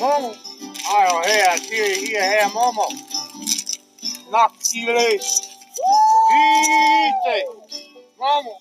Momo. 0.00 0.30
Ajo, 0.96 1.22
her, 1.24 1.56
til 1.56 2.08
her, 2.08 2.24
her, 2.32 2.48
Momo. 2.54 2.86
Nok, 4.30 4.52
Chile. 4.64 5.20
Easy. 6.36 7.40
Momo. 8.20 8.52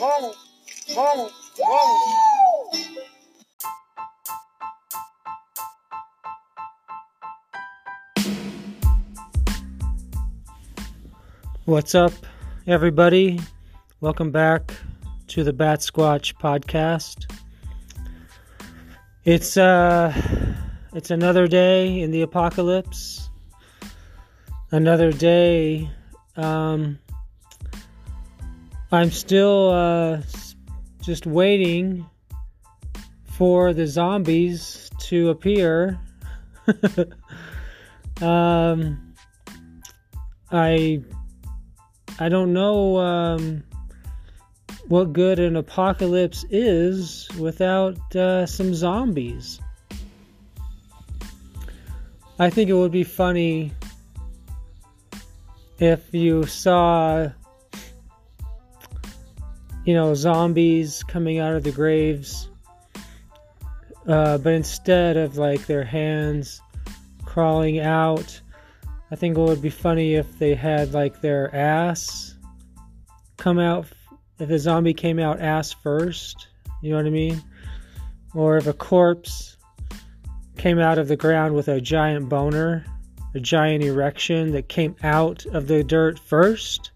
Momo. 0.00 0.30
Momo. 0.96 1.26
Momo. 1.58 1.94
What's 11.64 11.94
up, 11.94 12.12
everybody? 12.66 13.40
Welcome 14.00 14.32
back 14.32 14.74
to 15.28 15.44
the 15.44 15.52
Bat 15.52 15.80
Squatch 15.80 16.34
podcast. 16.34 17.35
It's 19.26 19.56
uh 19.56 20.12
it's 20.94 21.10
another 21.10 21.48
day 21.48 22.00
in 22.00 22.12
the 22.12 22.22
apocalypse. 22.22 23.28
Another 24.70 25.10
day 25.10 25.90
um 26.36 27.00
I'm 28.92 29.10
still 29.10 29.70
uh 29.70 30.22
just 31.02 31.26
waiting 31.26 32.06
for 33.24 33.72
the 33.72 33.88
zombies 33.88 34.92
to 35.08 35.30
appear. 35.30 35.98
um 38.22 39.12
I 40.52 41.02
I 42.20 42.28
don't 42.28 42.52
know 42.52 42.96
um, 42.98 43.64
what 44.88 45.12
good 45.12 45.38
an 45.38 45.56
apocalypse 45.56 46.44
is 46.50 47.28
without 47.38 47.98
uh, 48.14 48.46
some 48.46 48.74
zombies. 48.74 49.60
I 52.38 52.50
think 52.50 52.70
it 52.70 52.74
would 52.74 52.92
be 52.92 53.02
funny 53.02 53.72
if 55.78 56.12
you 56.12 56.44
saw, 56.44 57.28
you 59.84 59.94
know, 59.94 60.14
zombies 60.14 61.02
coming 61.02 61.38
out 61.38 61.54
of 61.54 61.64
the 61.64 61.72
graves, 61.72 62.48
uh, 64.06 64.38
but 64.38 64.52
instead 64.52 65.16
of 65.16 65.36
like 65.36 65.66
their 65.66 65.84
hands 65.84 66.60
crawling 67.24 67.80
out, 67.80 68.40
I 69.10 69.16
think 69.16 69.36
it 69.36 69.40
would 69.40 69.62
be 69.62 69.70
funny 69.70 70.14
if 70.14 70.38
they 70.38 70.54
had 70.54 70.92
like 70.92 71.20
their 71.20 71.54
ass 71.54 72.34
come 73.36 73.58
out, 73.58 73.86
if 74.38 74.50
a 74.50 74.58
zombie 74.58 74.94
came 74.94 75.18
out 75.18 75.40
ass 75.40 75.72
first, 75.72 76.48
you 76.82 76.90
know 76.90 76.96
what 76.96 77.06
I 77.06 77.10
mean? 77.10 77.42
Or 78.34 78.56
if 78.56 78.66
a 78.66 78.72
corpse 78.72 79.56
came 80.56 80.78
out 80.78 80.98
of 80.98 81.08
the 81.08 81.16
ground 81.16 81.54
with 81.54 81.68
a 81.68 81.80
giant 81.80 82.28
boner, 82.28 82.84
a 83.34 83.40
giant 83.40 83.84
erection 83.84 84.52
that 84.52 84.68
came 84.68 84.96
out 85.02 85.46
of 85.46 85.66
the 85.66 85.82
dirt 85.82 86.18
first, 86.18 86.90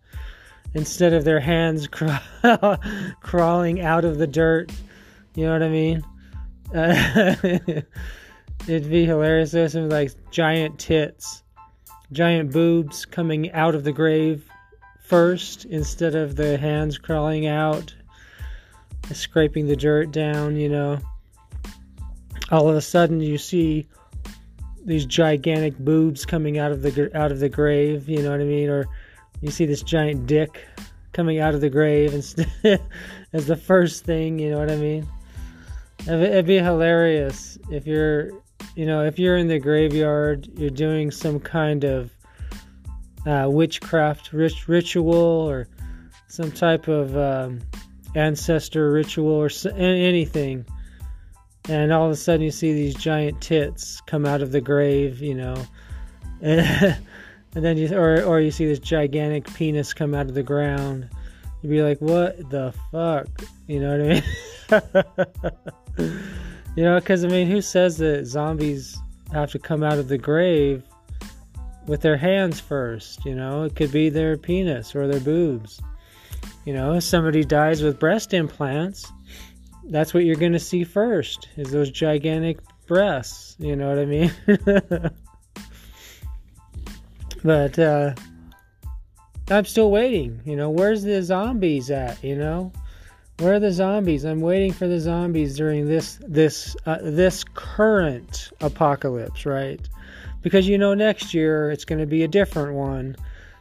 instead 0.75 1.13
of 1.13 1.25
their 1.25 1.41
hands 1.41 1.87
craw- 1.91 2.77
crawling 3.21 3.81
out 3.81 4.05
of 4.05 4.19
the 4.19 4.27
dirt, 4.27 4.73
you 5.35 5.45
know 5.45 5.53
what 5.53 5.63
I 5.63 5.69
mean? 5.69 6.03
Uh, 6.75 7.35
it'd 8.69 8.91
be 8.91 9.05
hilarious. 9.05 9.51
There's 9.51 9.73
some 9.73 9.89
like 9.89 10.13
giant 10.31 10.79
tits 10.79 11.43
giant 12.13 12.53
boobs 12.53 13.05
coming 13.05 13.53
out 13.53 13.75
of 13.75 13.85
the 13.85 13.93
grave 13.93 14.45
first 15.11 15.65
instead 15.65 16.15
of 16.15 16.37
the 16.37 16.57
hands 16.57 16.97
crawling 16.97 17.49
out, 17.49 17.93
scraping 19.13 19.67
the 19.67 19.75
dirt 19.75 20.13
down, 20.13 20.55
you 20.55 20.69
know. 20.69 20.97
All 22.53 22.69
of 22.69 22.77
a 22.77 22.81
sudden 22.81 23.21
you 23.21 23.37
see 23.37 23.89
these 24.85 25.05
gigantic 25.05 25.77
boobs 25.79 26.25
coming 26.25 26.59
out 26.59 26.71
of 26.71 26.83
the 26.83 27.11
out 27.13 27.33
of 27.33 27.41
the 27.41 27.49
grave, 27.49 28.09
you 28.09 28.23
know 28.23 28.31
what 28.31 28.41
I 28.41 28.45
mean? 28.45 28.69
Or 28.69 28.87
you 29.41 29.51
see 29.51 29.67
this 29.67 29.83
giant 29.83 30.29
dick 30.29 30.65
coming 31.13 31.41
out 31.41 31.55
of 31.55 31.61
the 31.61 31.71
grave 31.71 32.15
instead 32.15 32.49
as 33.33 33.49
the 33.49 33.57
first 33.57 34.05
thing, 34.05 34.39
you 34.39 34.53
know 34.53 34.61
what 34.61 34.71
I 34.71 34.77
mean? 34.77 35.09
It'd 36.07 36.47
be 36.47 36.59
hilarious 36.59 37.59
if 37.69 37.85
you're 37.85 38.31
you 38.77 38.87
know, 38.87 39.05
if 39.05 39.19
you're 39.19 39.39
in 39.39 39.49
the 39.49 39.59
graveyard, 39.59 40.47
you're 40.57 40.71
doing 40.71 41.11
some 41.11 41.41
kind 41.41 41.83
of 41.83 42.13
uh, 43.27 43.47
witchcraft 43.49 44.33
rit- 44.33 44.69
ritual 44.69 45.15
or 45.15 45.69
some 46.29 46.51
type 46.51 46.89
of 46.89 47.17
um, 47.17 47.61
ancestor 48.15 48.93
ritual 48.93 49.33
or 49.33 49.51
anything, 49.77 50.65
and 51.69 51.93
all 51.93 52.07
of 52.07 52.13
a 52.13 52.17
sudden 52.17 52.43
you 52.43 52.51
see 52.51 52.73
these 52.73 52.95
giant 52.95 53.41
tits 53.41 54.01
come 54.03 54.25
out 54.25 54.43
of 54.43 54.53
the 54.53 54.61
grave, 54.61 55.21
you 55.21 55.35
know, 55.35 55.57
and, 56.41 56.99
and 57.55 57.65
then 57.65 57.77
you 57.77 57.95
or 57.97 58.23
or 58.23 58.41
you 58.41 58.51
see 58.51 58.67
this 58.67 58.79
gigantic 58.79 59.53
penis 59.55 59.93
come 59.93 60.15
out 60.15 60.27
of 60.27 60.35
the 60.35 60.43
ground. 60.43 61.09
You'd 61.63 61.71
be 61.71 61.83
like, 61.83 62.01
"What 62.01 62.51
the 62.51 62.73
fuck?" 62.91 63.29
You 63.67 63.81
know 63.81 63.99
what 63.99 64.81
I 64.81 65.23
mean? 65.99 66.21
You 66.77 66.85
know, 66.85 67.01
because 67.01 67.25
I 67.25 67.29
mean, 67.29 67.49
who 67.49 67.61
says 67.61 67.99
that 67.99 68.27
zombies 68.27 68.97
have 69.33 69.51
to 69.53 69.59
come 69.59 69.83
out 69.83 69.99
of 69.99 70.09
the 70.09 70.19
grave 70.19 70.83
with 71.91 72.01
their 72.03 72.17
hands 72.17 72.61
first? 72.61 73.25
You 73.27 73.35
know, 73.35 73.65
it 73.65 73.75
could 73.75 73.91
be 73.91 74.09
their 74.11 74.37
penis 74.37 74.95
or 74.95 75.09
their 75.09 75.19
boobs. 75.19 75.83
You 76.65 76.73
know, 76.73 76.95
if 76.95 77.03
somebody 77.03 77.45
dies 77.45 77.83
with 77.83 77.99
breast 77.99 78.33
implants, 78.33 79.13
that's 79.87 80.15
what 80.15 80.25
you're 80.25 80.37
going 80.37 80.53
to 80.53 80.61
see 80.61 80.85
first 80.85 81.49
is 81.57 81.73
those 81.73 81.91
gigantic 81.91 82.59
breasts. 82.87 83.57
You 83.59 83.75
know 83.75 83.89
what 83.89 83.99
I 83.99 84.05
mean? 84.05 84.33
but 87.43 87.77
uh, 87.77 88.15
I'm 89.51 89.65
still 89.65 89.91
waiting. 89.91 90.41
You 90.45 90.55
know, 90.55 90.71
where's 90.71 91.03
the 91.03 91.21
zombies 91.25 91.91
at? 91.91 92.23
You 92.23 92.37
know, 92.37 92.73
where 93.41 93.55
are 93.55 93.61
the 93.61 93.73
zombies? 93.73 94.25
I'm 94.25 94.41
waiting 94.41 94.73
for 94.73 94.87
the 94.87 95.01
zombies 95.01 95.57
during 95.57 95.89
this 95.89 96.21
this 96.21 96.77
uh, 96.87 96.99
this 97.03 97.43
current 97.43 98.53
apocalypse, 98.61 99.45
right? 99.45 99.81
Because 100.43 100.69
you 100.69 100.79
know 100.79 100.95
next 100.95 101.35
year 101.35 101.71
it's 101.71 101.85
going 101.85 102.01
to 102.01 102.07
be 102.07 102.25
a 102.25 102.29
different 102.29 102.75
one. 102.75 103.17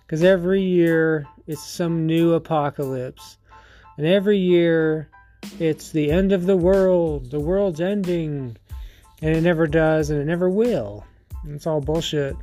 Because 0.05 0.23
every 0.23 0.61
year 0.61 1.27
it's 1.45 1.63
some 1.63 2.05
new 2.05 2.33
apocalypse, 2.33 3.37
and 3.97 4.07
every 4.07 4.37
year 4.37 5.09
it's 5.59 5.91
the 5.91 6.11
end 6.11 6.31
of 6.31 6.45
the 6.45 6.57
world. 6.57 7.31
The 7.31 7.39
world's 7.39 7.81
ending, 7.81 8.57
and 9.21 9.35
it 9.35 9.41
never 9.41 9.67
does, 9.67 10.09
and 10.09 10.19
it 10.19 10.25
never 10.25 10.49
will. 10.49 11.05
It's 11.47 11.67
all 11.67 11.81
bullshit. 11.81 12.35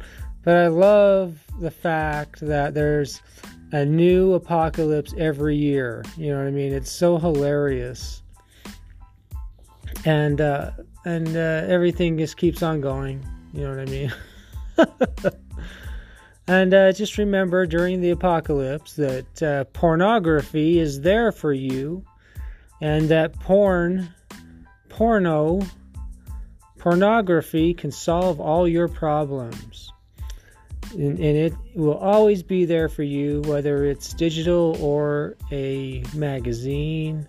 But 0.44 0.56
I 0.56 0.66
love 0.68 1.38
the 1.60 1.70
fact 1.70 2.40
that 2.40 2.72
there's 2.72 3.20
a 3.72 3.84
new 3.84 4.34
apocalypse 4.34 5.12
every 5.18 5.56
year. 5.56 6.04
You 6.16 6.32
know 6.32 6.38
what 6.38 6.46
I 6.46 6.52
mean? 6.52 6.72
It's 6.72 6.90
so 6.90 7.18
hilarious, 7.18 8.22
and 10.04 10.40
uh, 10.40 10.70
and 11.04 11.36
uh, 11.36 11.64
everything 11.66 12.16
just 12.16 12.36
keeps 12.36 12.62
on 12.62 12.80
going. 12.80 13.26
You 13.56 13.62
know 13.62 13.70
what 13.70 13.80
I 13.80 13.90
mean? 13.90 14.12
and 16.46 16.74
uh, 16.74 16.92
just 16.92 17.16
remember 17.16 17.66
during 17.66 18.02
the 18.02 18.10
apocalypse 18.10 18.94
that 18.94 19.42
uh, 19.42 19.64
pornography 19.72 20.78
is 20.78 21.00
there 21.00 21.32
for 21.32 21.52
you, 21.52 22.04
and 22.82 23.08
that 23.08 23.32
porn, 23.40 24.14
porno, 24.90 25.62
pornography 26.78 27.72
can 27.72 27.90
solve 27.90 28.40
all 28.40 28.68
your 28.68 28.88
problems 28.88 29.90
and, 30.92 31.18
and, 31.18 31.36
it 31.36 31.54
will 31.74 31.98
always 31.98 32.42
be 32.42 32.64
there 32.64 32.88
for 32.88 33.02
you, 33.02 33.42
whether 33.42 33.84
it's 33.84 34.14
digital 34.14 34.76
or 34.80 35.36
a 35.50 36.02
magazine 36.14 37.26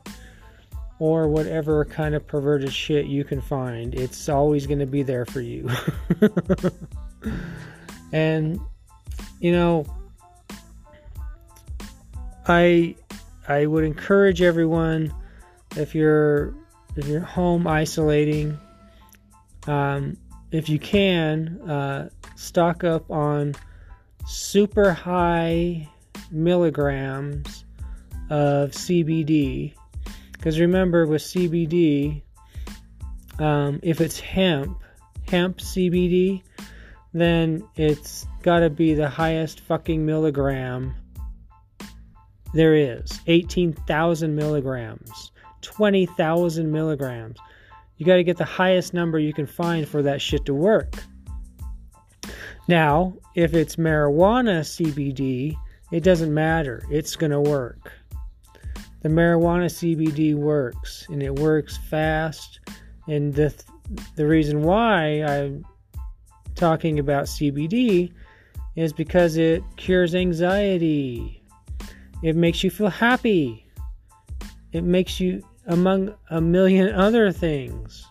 or 0.99 1.27
whatever 1.27 1.85
kind 1.85 2.15
of 2.15 2.25
perverted 2.25 2.73
shit 2.73 3.05
you 3.05 3.23
can 3.23 3.41
find. 3.41 3.93
It's 3.93 4.29
always 4.29 4.65
going 4.65 4.79
to 4.79 4.85
be 4.85 5.03
there 5.03 5.25
for 5.25 5.41
you. 5.41 5.69
and 8.11 8.59
you 9.39 9.51
know, 9.51 9.85
I 12.47 12.95
I 13.47 13.65
would 13.65 13.83
encourage 13.83 14.41
everyone 14.41 15.13
if 15.75 15.93
you're 15.93 16.53
if 16.95 17.07
you're 17.07 17.21
home 17.21 17.67
isolating, 17.67 18.57
um, 19.67 20.17
if 20.51 20.69
you 20.69 20.79
can. 20.79 21.59
Uh, 21.69 22.09
stock 22.37 22.83
up 22.83 23.09
on 23.09 23.55
super 24.25 24.91
high 24.91 25.87
milligrams 26.31 27.65
of 28.29 28.71
CBD. 28.71 29.73
Because 30.47 30.61
remember, 30.61 31.05
with 31.05 31.21
CBD, 31.23 32.21
um, 33.37 33.81
if 33.83 33.99
it's 33.99 34.17
hemp, 34.17 34.81
hemp 35.27 35.57
CBD, 35.57 36.41
then 37.13 37.67
it's 37.75 38.25
got 38.43 38.59
to 38.59 38.69
be 38.69 38.93
the 38.93 39.09
highest 39.09 39.59
fucking 39.59 40.05
milligram 40.05 40.95
there 42.53 42.75
is 42.75 43.19
18,000 43.27 44.33
milligrams, 44.33 45.33
20,000 45.63 46.71
milligrams. 46.71 47.37
You 47.97 48.05
got 48.05 48.15
to 48.15 48.23
get 48.23 48.37
the 48.37 48.45
highest 48.45 48.93
number 48.93 49.19
you 49.19 49.33
can 49.33 49.47
find 49.47 49.85
for 49.85 50.01
that 50.03 50.21
shit 50.21 50.45
to 50.45 50.53
work. 50.53 50.93
Now, 52.69 53.17
if 53.35 53.53
it's 53.53 53.75
marijuana 53.75 54.61
CBD, 54.61 55.57
it 55.91 56.03
doesn't 56.05 56.33
matter. 56.33 56.83
It's 56.89 57.17
going 57.17 57.31
to 57.31 57.41
work. 57.41 57.91
The 59.01 59.09
marijuana 59.09 59.65
CBD 59.65 60.35
works 60.35 61.05
and 61.09 61.21
it 61.21 61.35
works 61.35 61.77
fast. 61.77 62.59
And 63.07 63.33
the 63.33 63.53
the 64.15 64.27
reason 64.27 64.63
why 64.63 65.23
I'm 65.23 65.65
talking 66.55 66.99
about 66.99 67.25
CBD 67.25 68.11
is 68.75 68.91
because 68.93 69.37
it 69.37 69.63
cures 69.77 70.13
anxiety. 70.13 71.41
It 72.23 72.35
makes 72.35 72.63
you 72.63 72.69
feel 72.69 72.89
happy. 72.89 73.65
It 74.71 74.83
makes 74.83 75.19
you 75.19 75.43
among 75.67 76.13
a 76.29 76.41
million 76.41 76.93
other 76.93 77.31
things. 77.31 78.05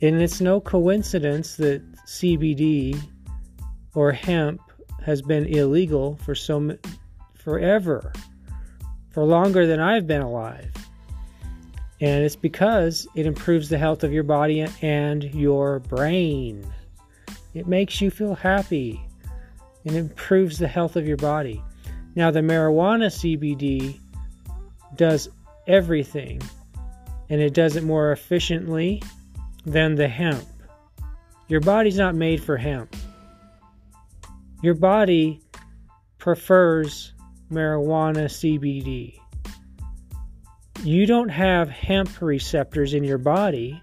And 0.00 0.20
it's 0.20 0.40
no 0.40 0.60
coincidence 0.60 1.56
that 1.56 1.82
CBD 2.06 3.00
or 3.94 4.12
hemp 4.12 4.60
has 5.04 5.22
been 5.22 5.46
illegal 5.46 6.16
for 6.16 6.34
so 6.34 6.76
forever, 7.34 8.12
for 9.16 9.24
longer 9.24 9.66
than 9.66 9.80
I've 9.80 10.06
been 10.06 10.20
alive. 10.20 10.70
And 12.02 12.22
it's 12.22 12.36
because 12.36 13.08
it 13.14 13.24
improves 13.24 13.70
the 13.70 13.78
health 13.78 14.04
of 14.04 14.12
your 14.12 14.24
body 14.24 14.66
and 14.82 15.24
your 15.34 15.78
brain. 15.78 16.70
It 17.54 17.66
makes 17.66 18.02
you 18.02 18.10
feel 18.10 18.34
happy 18.34 19.00
and 19.86 19.96
improves 19.96 20.58
the 20.58 20.68
health 20.68 20.96
of 20.96 21.06
your 21.06 21.16
body. 21.16 21.64
Now, 22.14 22.30
the 22.30 22.40
marijuana 22.40 23.06
CBD 23.06 23.98
does 24.96 25.30
everything 25.66 26.42
and 27.30 27.40
it 27.40 27.54
does 27.54 27.74
it 27.76 27.84
more 27.84 28.12
efficiently 28.12 29.02
than 29.64 29.94
the 29.94 30.08
hemp. 30.08 30.44
Your 31.48 31.60
body's 31.60 31.96
not 31.96 32.14
made 32.14 32.44
for 32.44 32.58
hemp. 32.58 32.94
Your 34.60 34.74
body 34.74 35.40
prefers 36.18 37.14
marijuana 37.50 38.26
CBD. 38.26 39.18
You 40.82 41.06
don't 41.06 41.28
have 41.28 41.68
hemp 41.68 42.20
receptors 42.20 42.94
in 42.94 43.04
your 43.04 43.18
body, 43.18 43.82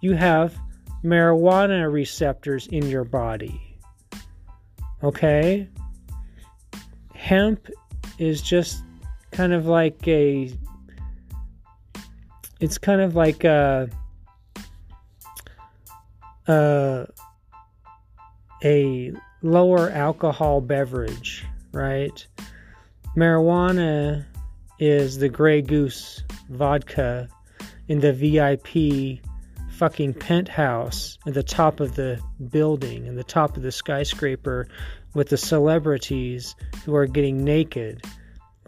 you 0.00 0.14
have 0.14 0.56
marijuana 1.04 1.90
receptors 1.92 2.66
in 2.68 2.88
your 2.88 3.04
body. 3.04 3.76
Okay? 5.02 5.68
Hemp 7.14 7.68
is 8.18 8.42
just 8.42 8.82
kind 9.30 9.52
of 9.52 9.66
like 9.66 10.06
a 10.06 10.52
it's 12.60 12.76
kind 12.76 13.00
of 13.00 13.16
like 13.16 13.44
a, 13.44 13.88
a, 16.46 17.06
a 18.62 19.12
lower 19.42 19.90
alcohol 19.90 20.60
beverage, 20.60 21.46
right? 21.72 22.26
Marijuana 23.16 24.24
is 24.78 25.18
the 25.18 25.28
Grey 25.28 25.62
Goose 25.62 26.22
vodka 26.48 27.28
in 27.88 28.00
the 28.00 28.12
VIP 28.12 29.20
fucking 29.72 30.14
penthouse 30.14 31.18
at 31.26 31.34
the 31.34 31.42
top 31.42 31.80
of 31.80 31.96
the 31.96 32.20
building 32.50 33.08
and 33.08 33.18
the 33.18 33.24
top 33.24 33.56
of 33.56 33.62
the 33.62 33.72
skyscraper 33.72 34.68
with 35.14 35.28
the 35.28 35.36
celebrities 35.36 36.54
who 36.84 36.94
are 36.94 37.06
getting 37.06 37.42
naked. 37.42 38.04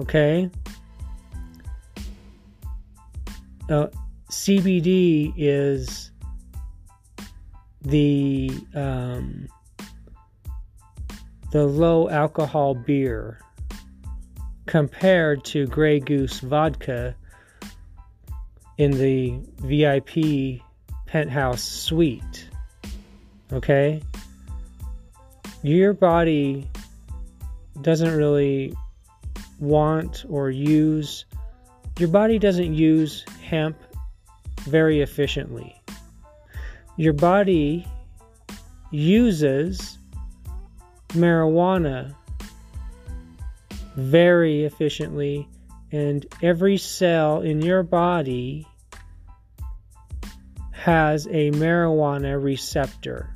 Okay? 0.01 0.51
Uh, 3.71 3.87
CBD 4.31 5.33
is 5.37 6.11
the 7.83 8.51
um, 8.75 9.49
the 11.53 11.65
low 11.65 12.09
alcohol 12.09 12.75
beer 12.75 13.39
compared 14.73 15.45
to 15.45 15.67
Grey 15.67 16.01
Goose 16.01 16.41
vodka 16.41 17.15
in 18.79 18.91
the 18.93 19.39
VIP 19.59 20.63
penthouse 21.05 21.63
suite. 21.63 22.49
Okay? 23.53 24.01
Your 25.63 25.93
body 25.93 26.71
doesn't 27.83 28.17
really 28.17 28.73
want 29.61 30.25
or 30.31 30.49
use, 30.49 31.27
your 31.99 32.09
body 32.09 32.39
doesn't 32.39 32.73
use 32.73 33.27
hemp 33.45 33.77
very 34.61 35.03
efficiently. 35.03 35.77
Your 36.97 37.13
body 37.13 37.87
uses 38.91 39.99
marijuana 41.11 42.15
very 43.97 44.65
efficiently, 44.65 45.49
and 45.91 46.27
every 46.43 46.79
cell 46.79 47.43
in 47.43 47.61
your 47.61 47.83
body 47.83 48.67
has 50.73 51.27
a 51.27 51.51
marijuana 51.53 52.43
receptor. 52.43 53.35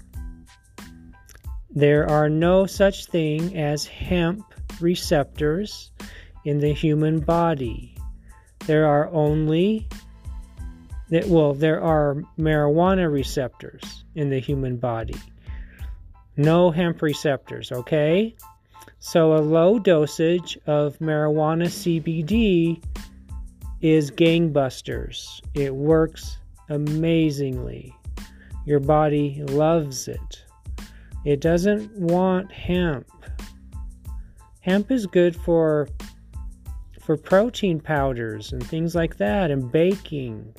There 1.71 2.09
are 2.09 2.29
no 2.29 2.67
such 2.67 3.07
thing 3.07 3.57
as 3.57 3.87
hemp 3.87 4.45
receptors 4.81 5.93
in 6.45 6.59
the 6.59 6.73
human 6.73 7.21
body. 7.21 7.95
There 8.67 8.87
are 8.87 9.09
only 9.11 9.87
that 11.11 11.27
well, 11.27 11.55
there 11.55 11.81
are 11.81 12.17
marijuana 12.39 13.13
receptors 13.13 14.05
in 14.15 14.31
the 14.31 14.41
human 14.41 14.77
body. 14.77 15.17
No 16.37 16.71
hemp 16.71 17.03
receptors, 17.03 17.71
okay? 17.71 18.35
So 18.99 19.35
a 19.35 19.39
low 19.41 19.79
dosage 19.79 20.59
of 20.67 20.99
marijuana 20.99 21.67
CBD 21.67 22.83
is 23.81 24.11
gangbusters. 24.11 25.41
It 25.55 25.75
works 25.75 26.39
amazingly. 26.69 27.95
Your 28.65 28.81
body 28.81 29.43
loves 29.49 30.09
it. 30.09 30.45
It 31.25 31.41
doesn't 31.41 31.93
want 31.93 32.51
hemp. 32.51 33.07
Hemp 34.61 34.91
is 34.91 35.07
good 35.07 35.37
for 35.37 35.89
for 37.01 37.17
protein 37.17 37.79
powders 37.79 38.53
and 38.53 38.67
things 38.67 38.97
like 38.97 39.17
that 39.19 39.53
and 39.53 39.71
baking 39.71 40.53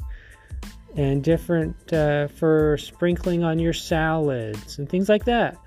and 0.95 1.21
different 1.21 1.91
uh, 1.91 2.27
for 2.29 2.77
sprinkling 2.77 3.43
on 3.43 3.59
your 3.59 3.73
salads 3.73 4.79
and 4.79 4.87
things 4.87 5.09
like 5.09 5.25
that. 5.25 5.57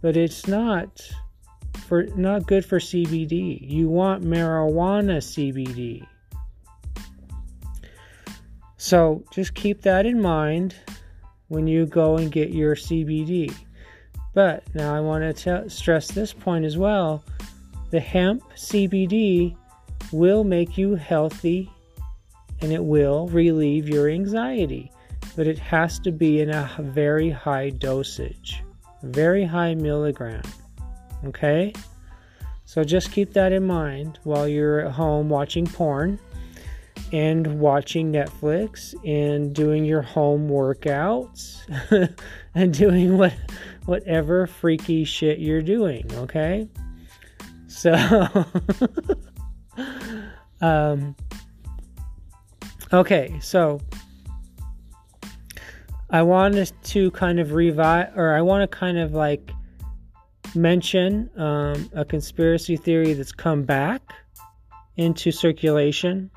But 0.00 0.16
it's 0.16 0.46
not 0.46 1.06
for 1.86 2.04
not 2.16 2.46
good 2.46 2.64
for 2.64 2.80
CBD. 2.80 3.58
You 3.60 3.88
want 3.88 4.24
marijuana 4.24 5.18
CBD. 5.18 6.04
So 8.76 9.24
just 9.30 9.54
keep 9.54 9.82
that 9.82 10.04
in 10.04 10.20
mind 10.20 10.74
when 11.48 11.66
you 11.66 11.86
go 11.86 12.16
and 12.16 12.30
get 12.30 12.50
your 12.50 12.74
CBD. 12.74 13.54
But 14.34 14.64
now 14.74 14.94
I 14.94 15.00
want 15.00 15.36
to 15.36 15.70
stress 15.70 16.08
this 16.08 16.32
point 16.32 16.64
as 16.64 16.76
well. 16.76 17.24
The 17.90 18.00
hemp 18.00 18.42
CBD 18.54 19.56
will 20.12 20.44
make 20.44 20.76
you 20.76 20.96
healthy 20.96 21.70
and 22.60 22.72
it 22.72 22.84
will 22.84 23.28
relieve 23.28 23.88
your 23.88 24.08
anxiety, 24.08 24.90
but 25.36 25.46
it 25.46 25.58
has 25.58 25.98
to 26.00 26.10
be 26.10 26.40
in 26.40 26.50
a 26.50 26.68
very 26.80 27.30
high 27.30 27.70
dosage, 27.70 28.62
very 29.02 29.44
high 29.44 29.74
milligram. 29.74 30.42
Okay? 31.24 31.72
So 32.64 32.82
just 32.82 33.12
keep 33.12 33.32
that 33.34 33.52
in 33.52 33.66
mind 33.66 34.18
while 34.24 34.48
you're 34.48 34.80
at 34.80 34.92
home 34.92 35.28
watching 35.28 35.66
porn 35.66 36.18
and 37.12 37.60
watching 37.60 38.12
Netflix 38.12 38.94
and 39.06 39.54
doing 39.54 39.84
your 39.84 40.02
home 40.02 40.48
workouts 40.48 41.60
and 42.54 42.74
doing 42.74 43.16
what 43.16 43.34
whatever 43.84 44.48
freaky 44.48 45.04
shit 45.04 45.38
you're 45.38 45.62
doing, 45.62 46.10
okay? 46.14 46.68
So 47.68 47.94
um 50.60 51.14
okay, 52.92 53.38
so 53.40 53.80
I 56.10 56.22
wanted 56.22 56.72
to 56.84 57.10
kind 57.12 57.38
of 57.38 57.52
revive 57.52 58.16
or 58.16 58.34
I 58.34 58.40
want 58.40 58.68
to 58.68 58.76
kind 58.76 58.98
of 58.98 59.12
like 59.12 59.52
mention 60.54 61.30
um, 61.36 61.90
a 61.94 62.04
conspiracy 62.04 62.76
theory 62.76 63.12
that's 63.12 63.32
come 63.32 63.64
back 63.64 64.02
into 64.96 65.30
circulation 65.30 66.30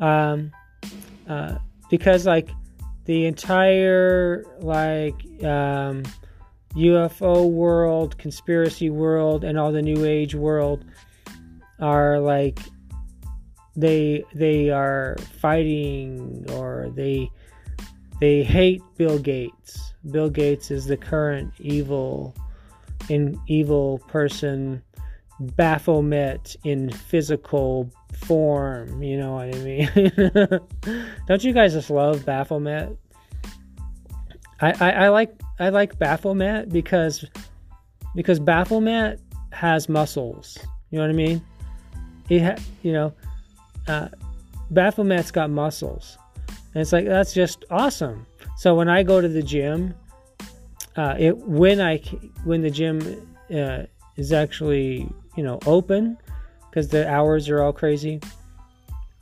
um, 0.00 0.50
uh, 1.28 1.56
because 1.90 2.26
like 2.26 2.50
the 3.04 3.26
entire 3.26 4.44
like 4.60 5.14
um, 5.44 6.02
UFO 6.74 7.50
world, 7.50 8.16
conspiracy 8.18 8.90
world, 8.90 9.44
and 9.44 9.58
all 9.58 9.72
the 9.72 9.82
New 9.82 10.04
Age 10.04 10.34
world 10.34 10.84
are 11.80 12.18
like 12.20 12.58
they 13.76 14.24
they 14.34 14.70
are 14.70 15.16
fighting 15.40 16.44
or 16.52 16.90
they 16.94 17.30
they 18.20 18.42
hate 18.42 18.82
Bill 18.96 19.18
Gates. 19.18 19.92
Bill 20.10 20.30
Gates 20.30 20.70
is 20.70 20.86
the 20.86 20.96
current 20.96 21.52
evil 21.58 22.34
in 23.08 23.40
evil 23.46 23.98
person 24.08 24.82
Baphomet 25.40 26.54
in 26.62 26.90
physical 26.90 27.90
form, 28.12 29.02
you 29.02 29.18
know 29.18 29.34
what 29.34 29.54
I 29.54 29.58
mean? 29.58 31.00
Don't 31.26 31.42
you 31.42 31.52
guys 31.52 31.72
just 31.72 31.90
love 31.90 32.24
Baphomet? 32.24 32.96
I, 34.60 34.72
I, 34.80 34.90
I 34.90 35.08
like 35.08 35.34
I 35.58 35.70
like 35.70 35.98
Baphomet 35.98 36.68
because 36.68 37.24
because 38.14 38.38
Baphomet 38.38 39.20
has 39.50 39.88
muscles. 39.88 40.58
You 40.90 40.98
know 40.98 41.04
what 41.04 41.10
I 41.10 41.14
mean? 41.14 41.44
He 42.28 42.38
ha, 42.38 42.54
you 42.82 42.92
know, 42.92 43.12
uh, 43.88 44.08
Baphomet's 44.70 45.32
got 45.32 45.50
muscles, 45.50 46.16
and 46.74 46.82
it's 46.82 46.92
like 46.92 47.06
that's 47.06 47.34
just 47.34 47.64
awesome. 47.70 48.26
So 48.58 48.76
when 48.76 48.88
I 48.88 49.02
go 49.02 49.20
to 49.20 49.28
the 49.28 49.42
gym, 49.42 49.94
uh, 50.96 51.16
it 51.18 51.36
when 51.36 51.80
I 51.80 51.98
when 52.44 52.62
the 52.62 52.70
gym 52.70 53.00
uh, 53.54 53.84
is 54.16 54.32
actually 54.32 55.08
you 55.36 55.42
know 55.42 55.58
open 55.66 56.18
because 56.68 56.88
the 56.88 57.08
hours 57.10 57.48
are 57.48 57.62
all 57.62 57.72
crazy. 57.72 58.20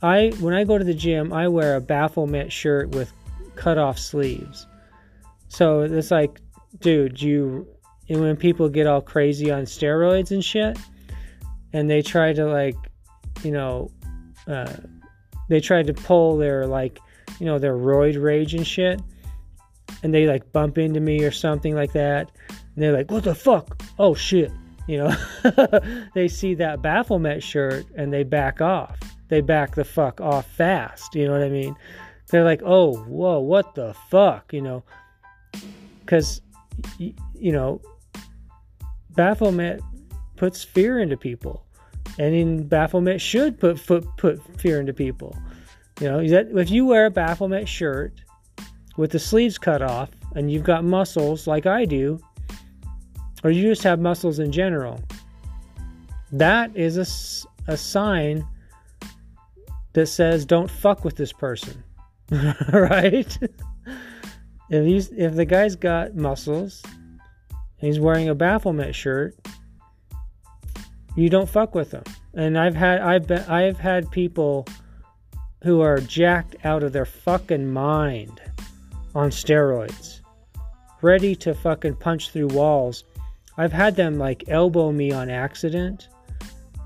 I 0.01 0.31
when 0.39 0.53
I 0.53 0.63
go 0.63 0.77
to 0.77 0.83
the 0.83 0.93
gym, 0.93 1.31
I 1.31 1.47
wear 1.47 1.75
a 1.75 1.81
Baphomet 1.81 2.51
shirt 2.51 2.89
with 2.89 3.11
cut 3.55 3.77
off 3.77 3.99
sleeves. 3.99 4.67
So 5.47 5.81
it's 5.81 6.11
like, 6.11 6.39
dude, 6.79 7.21
you 7.21 7.67
and 8.09 8.21
when 8.21 8.35
people 8.35 8.69
get 8.69 8.87
all 8.87 9.01
crazy 9.01 9.51
on 9.51 9.63
steroids 9.63 10.31
and 10.31 10.43
shit, 10.43 10.77
and 11.73 11.89
they 11.89 12.01
try 12.01 12.33
to 12.33 12.45
like, 12.45 12.75
you 13.43 13.51
know, 13.51 13.91
uh, 14.47 14.73
they 15.49 15.59
try 15.59 15.83
to 15.83 15.93
pull 15.93 16.37
their 16.37 16.65
like, 16.65 16.99
you 17.39 17.45
know, 17.45 17.59
their 17.59 17.75
roid 17.75 18.21
rage 18.21 18.53
and 18.53 18.65
shit, 18.65 19.01
and 20.03 20.13
they 20.13 20.27
like 20.27 20.51
bump 20.51 20.77
into 20.77 20.99
me 20.99 21.23
or 21.23 21.31
something 21.31 21.75
like 21.75 21.93
that, 21.93 22.31
and 22.49 22.83
they're 22.83 22.93
like, 22.93 23.11
what 23.11 23.23
the 23.23 23.35
fuck? 23.35 23.81
Oh 23.99 24.15
shit, 24.15 24.51
you 24.87 24.97
know, 24.97 25.15
they 26.13 26.27
see 26.27 26.55
that 26.55 26.81
Baphomet 26.81 27.43
shirt 27.43 27.85
and 27.95 28.11
they 28.11 28.23
back 28.23 28.61
off. 28.61 28.97
They 29.29 29.41
back 29.41 29.75
the 29.75 29.85
fuck 29.85 30.19
off 30.19 30.45
fast. 30.45 31.15
You 31.15 31.25
know 31.25 31.31
what 31.31 31.43
I 31.43 31.49
mean? 31.49 31.75
They're 32.29 32.43
like, 32.43 32.61
oh, 32.65 32.95
whoa, 32.95 33.39
what 33.39 33.75
the 33.75 33.93
fuck? 34.09 34.51
You 34.53 34.61
know, 34.61 34.83
because 36.01 36.41
you 36.97 37.51
know 37.51 37.81
Baphomet 39.11 39.81
puts 40.35 40.63
fear 40.63 40.99
into 40.99 41.17
people, 41.17 41.65
and 42.17 42.33
in 42.33 42.67
Baphomet 42.67 43.21
should 43.21 43.59
put 43.59 43.85
put 43.85 44.05
put 44.17 44.41
fear 44.59 44.79
into 44.79 44.93
people. 44.93 45.37
You 45.99 46.07
know, 46.07 46.27
that 46.29 46.47
if 46.57 46.71
you 46.71 46.85
wear 46.85 47.05
a 47.05 47.11
Baphomet 47.11 47.67
shirt 47.67 48.13
with 48.97 49.11
the 49.11 49.19
sleeves 49.19 49.57
cut 49.57 49.81
off 49.81 50.09
and 50.35 50.51
you've 50.51 50.63
got 50.63 50.83
muscles 50.83 51.47
like 51.47 51.65
I 51.65 51.85
do, 51.85 52.19
or 53.43 53.51
you 53.51 53.63
just 53.63 53.83
have 53.83 53.99
muscles 53.99 54.39
in 54.39 54.51
general, 54.51 55.01
that 56.31 56.75
is 56.75 56.97
a, 56.97 57.71
a 57.71 57.77
sign 57.77 58.45
that 59.93 60.07
says 60.07 60.45
don't 60.45 60.69
fuck 60.69 61.03
with 61.03 61.15
this 61.15 61.33
person, 61.33 61.83
right? 62.71 63.37
If 64.69 64.85
he's 64.85 65.09
if 65.09 65.35
the 65.35 65.45
guy's 65.45 65.75
got 65.75 66.15
muscles, 66.15 66.81
he's 67.77 67.99
wearing 67.99 68.29
a 68.29 68.35
Baphomet 68.35 68.95
shirt, 68.95 69.35
you 71.15 71.29
don't 71.29 71.49
fuck 71.49 71.75
with 71.75 71.91
him. 71.91 72.03
And 72.33 72.57
I've 72.57 72.75
had 72.75 73.01
I've 73.01 73.27
been 73.27 73.43
I've 73.49 73.77
had 73.77 74.09
people 74.11 74.65
who 75.63 75.81
are 75.81 75.99
jacked 75.99 76.55
out 76.63 76.83
of 76.83 76.93
their 76.93 77.05
fucking 77.05 77.71
mind 77.71 78.41
on 79.15 79.29
steroids, 79.29 80.21
ready 81.01 81.35
to 81.35 81.53
fucking 81.53 81.95
punch 81.95 82.31
through 82.31 82.47
walls. 82.47 83.03
I've 83.57 83.73
had 83.73 83.95
them 83.95 84.17
like 84.17 84.45
elbow 84.47 84.91
me 84.91 85.11
on 85.11 85.29
accident, 85.29 86.07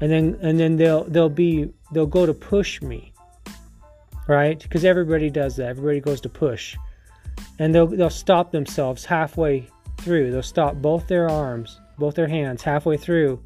and 0.01 0.11
then 0.11 0.37
and 0.41 0.59
then 0.59 0.75
they'll 0.75 1.03
they'll 1.05 1.29
be 1.29 1.69
they'll 1.91 2.05
go 2.05 2.25
to 2.25 2.33
push 2.33 2.81
me, 2.81 3.13
right? 4.27 4.59
Because 4.59 4.83
everybody 4.83 5.29
does 5.29 5.55
that. 5.57 5.69
Everybody 5.69 5.99
goes 5.99 6.21
to 6.21 6.29
push 6.29 6.75
and 7.59 7.73
they'll 7.73 7.87
they'll 7.87 8.09
stop 8.09 8.51
themselves 8.51 9.05
halfway 9.05 9.67
through. 9.97 10.31
They'll 10.31 10.43
stop 10.43 10.75
both 10.75 11.07
their 11.07 11.29
arms, 11.29 11.79
both 11.97 12.15
their 12.15 12.27
hands 12.27 12.61
halfway 12.61 12.97
through 12.97 13.41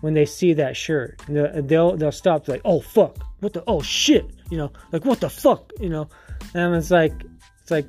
when 0.00 0.14
they 0.14 0.26
see 0.26 0.52
that 0.54 0.76
shirt. 0.76 1.20
They'll 1.28 1.96
they'll 1.96 2.12
stop 2.12 2.48
like, 2.48 2.62
oh 2.64 2.80
fuck, 2.80 3.16
what 3.40 3.52
the 3.52 3.64
oh 3.66 3.82
shit, 3.82 4.26
you 4.50 4.58
know, 4.58 4.72
like 4.92 5.04
what 5.04 5.20
the 5.20 5.30
fuck, 5.30 5.72
you 5.80 5.88
know, 5.88 6.08
and 6.54 6.74
it's 6.74 6.90
like 6.90 7.14
it's 7.62 7.70
like 7.70 7.86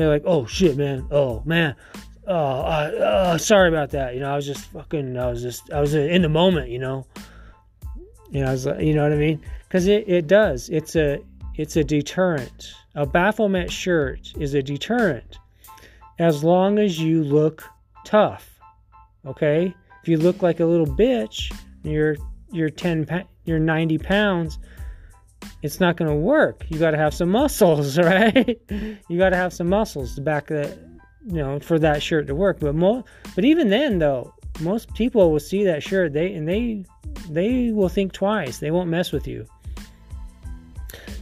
they're 0.00 0.08
like, 0.08 0.22
oh 0.24 0.46
shit, 0.46 0.76
man, 0.76 1.06
oh 1.10 1.42
man, 1.44 1.74
oh 2.26 2.34
uh, 2.34 2.90
uh, 3.00 3.38
sorry 3.38 3.68
about 3.68 3.90
that, 3.90 4.14
you 4.14 4.20
know, 4.20 4.32
I 4.32 4.36
was 4.36 4.46
just 4.46 4.66
fucking, 4.66 5.16
I 5.16 5.28
was 5.28 5.42
just 5.42 5.72
I 5.72 5.80
was 5.80 5.94
in 5.94 6.22
the 6.22 6.28
moment, 6.28 6.70
you 6.70 6.78
know, 6.78 7.06
you 8.30 8.42
know, 8.42 8.48
I 8.48 8.52
was, 8.52 8.66
you 8.80 8.94
know 8.94 9.02
what 9.02 9.12
I 9.12 9.16
mean? 9.16 9.40
Because 9.68 9.86
it 9.86 10.08
it 10.08 10.26
does. 10.26 10.68
It's 10.68 10.96
a 10.96 11.18
it's 11.56 11.76
a 11.76 11.84
deterrent 11.84 12.74
a 12.96 13.04
Baphomet 13.04 13.70
shirt 13.70 14.32
is 14.38 14.54
a 14.54 14.62
deterrent 14.62 15.38
as 16.18 16.42
long 16.42 16.78
as 16.78 16.98
you 16.98 17.22
look 17.22 17.62
tough. 18.04 18.58
Okay? 19.26 19.74
If 20.02 20.08
you 20.08 20.16
look 20.16 20.42
like 20.42 20.60
a 20.60 20.64
little 20.64 20.86
bitch, 20.86 21.54
you're 21.82 22.16
you're 22.50 22.70
10 22.70 23.26
you're 23.44 23.58
90 23.58 23.98
pounds, 23.98 24.58
it's 25.62 25.80
not 25.80 25.96
going 25.96 26.10
to 26.10 26.16
work. 26.16 26.64
You 26.68 26.78
got 26.78 26.92
to 26.92 26.96
have 26.96 27.14
some 27.14 27.30
muscles, 27.30 27.98
right? 28.10 28.58
you 29.08 29.18
got 29.18 29.30
to 29.30 29.36
have 29.36 29.52
some 29.52 29.68
muscles 29.68 30.14
to 30.14 30.20
back 30.20 30.46
that 30.48 30.78
you 31.26 31.38
know 31.42 31.58
for 31.60 31.78
that 31.78 32.02
shirt 32.02 32.26
to 32.28 32.34
work. 32.34 32.60
But 32.60 32.74
mo- 32.74 33.04
but 33.34 33.44
even 33.44 33.68
then 33.68 33.98
though, 33.98 34.34
most 34.60 34.92
people 34.94 35.30
will 35.30 35.40
see 35.40 35.64
that 35.64 35.82
shirt 35.82 36.12
they 36.12 36.32
and 36.34 36.48
they 36.48 36.84
they 37.28 37.72
will 37.72 37.88
think 37.88 38.12
twice. 38.12 38.58
They 38.58 38.70
won't 38.70 38.88
mess 38.88 39.12
with 39.12 39.26
you. 39.26 39.46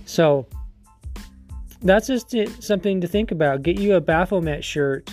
So 0.04 0.46
that's 1.82 2.06
just 2.06 2.62
something 2.62 3.00
to 3.00 3.08
think 3.08 3.30
about. 3.30 3.62
Get 3.62 3.78
you 3.78 3.94
a 3.94 4.00
Baphomet 4.00 4.64
shirt 4.64 5.10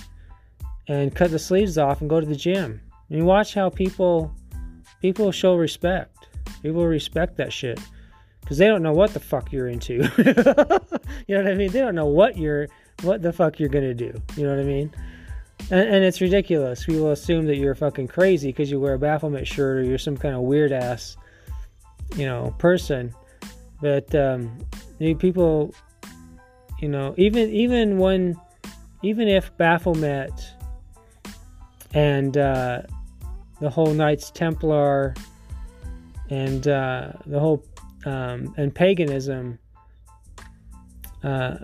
and 0.87 1.15
cut 1.15 1.31
the 1.31 1.39
sleeves 1.39 1.77
off 1.77 2.01
and 2.01 2.09
go 2.09 2.19
to 2.19 2.25
the 2.25 2.35
gym. 2.35 2.81
And 3.09 3.25
watch 3.25 3.53
how 3.53 3.69
people 3.69 4.33
people 5.01 5.31
show 5.31 5.55
respect. 5.55 6.27
People 6.61 6.85
respect 6.85 7.37
that 7.37 7.51
shit 7.51 7.79
because 8.51 8.57
they 8.57 8.67
don't 8.67 8.83
know 8.83 8.91
what 8.91 9.13
the 9.13 9.19
fuck 9.21 9.53
you're 9.53 9.69
into. 9.69 9.93
you 11.25 11.37
know 11.37 11.41
what 11.41 11.47
I 11.47 11.55
mean? 11.55 11.71
They 11.71 11.79
don't 11.79 11.95
know 11.95 12.07
what 12.07 12.37
you're 12.37 12.67
what 13.01 13.21
the 13.21 13.31
fuck 13.31 13.61
you're 13.61 13.69
gonna 13.69 13.93
do. 13.93 14.11
You 14.35 14.43
know 14.43 14.49
what 14.49 14.59
I 14.59 14.63
mean? 14.63 14.93
And, 15.69 15.79
and 15.79 16.03
it's 16.03 16.19
ridiculous. 16.19 16.83
People 16.83 17.11
assume 17.11 17.45
that 17.45 17.55
you're 17.55 17.75
fucking 17.75 18.09
crazy 18.09 18.49
because 18.49 18.69
you 18.69 18.77
wear 18.77 18.95
a 18.95 18.99
Baphomet 18.99 19.47
shirt 19.47 19.77
or 19.77 19.83
you're 19.83 19.97
some 19.97 20.17
kind 20.17 20.35
of 20.35 20.41
weird 20.41 20.73
ass, 20.73 21.15
you 22.17 22.25
know, 22.25 22.53
person. 22.59 23.15
But 23.79 24.13
um, 24.15 24.57
people 24.99 25.73
you 26.81 26.89
know, 26.89 27.15
even 27.15 27.49
even 27.51 27.99
when 27.99 28.35
even 29.01 29.29
if 29.29 29.55
Baphomet 29.55 30.33
and 31.93 32.37
uh, 32.37 32.81
the 33.61 33.69
whole 33.69 33.93
Knights 33.93 34.29
Templar 34.29 35.15
and 36.29 36.67
uh, 36.67 37.13
the 37.25 37.39
whole 37.39 37.63
um, 38.05 38.53
and 38.57 38.73
paganism 38.73 39.59
uh, 41.23 41.57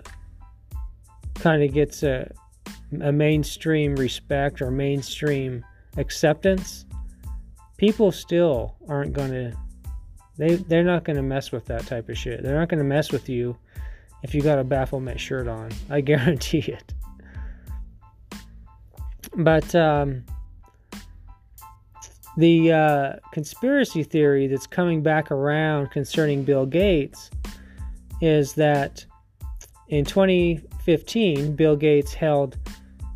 kind 1.36 1.62
of 1.62 1.72
gets 1.72 2.02
a, 2.02 2.30
a 3.00 3.12
mainstream 3.12 3.94
respect 3.96 4.62
or 4.62 4.70
mainstream 4.70 5.64
acceptance, 5.96 6.86
people 7.76 8.12
still 8.12 8.76
aren't 8.88 9.12
going 9.12 9.30
to 9.30 9.56
they 10.38 10.54
they're 10.54 10.84
not 10.84 11.04
going 11.04 11.16
to 11.16 11.22
mess 11.22 11.50
with 11.50 11.66
that 11.66 11.86
type 11.86 12.08
of 12.08 12.16
shit. 12.16 12.42
They're 12.42 12.58
not 12.58 12.68
going 12.68 12.78
to 12.78 12.84
mess 12.84 13.10
with 13.10 13.28
you 13.28 13.56
if 14.22 14.34
you 14.34 14.40
got 14.40 14.58
a 14.58 14.64
Baphomet 14.64 15.18
shirt 15.20 15.48
on. 15.48 15.70
I 15.90 16.00
guarantee 16.02 16.58
it. 16.58 16.94
But 19.36 19.74
um, 19.74 20.24
the 22.38 22.72
uh, 22.72 23.12
conspiracy 23.32 24.04
theory 24.04 24.46
that's 24.46 24.66
coming 24.68 25.02
back 25.02 25.32
around 25.32 25.90
concerning 25.90 26.44
Bill 26.44 26.66
Gates 26.66 27.30
is 28.20 28.52
that 28.54 29.04
in 29.88 30.04
2015, 30.04 31.56
Bill 31.56 31.74
Gates 31.74 32.14
held 32.14 32.56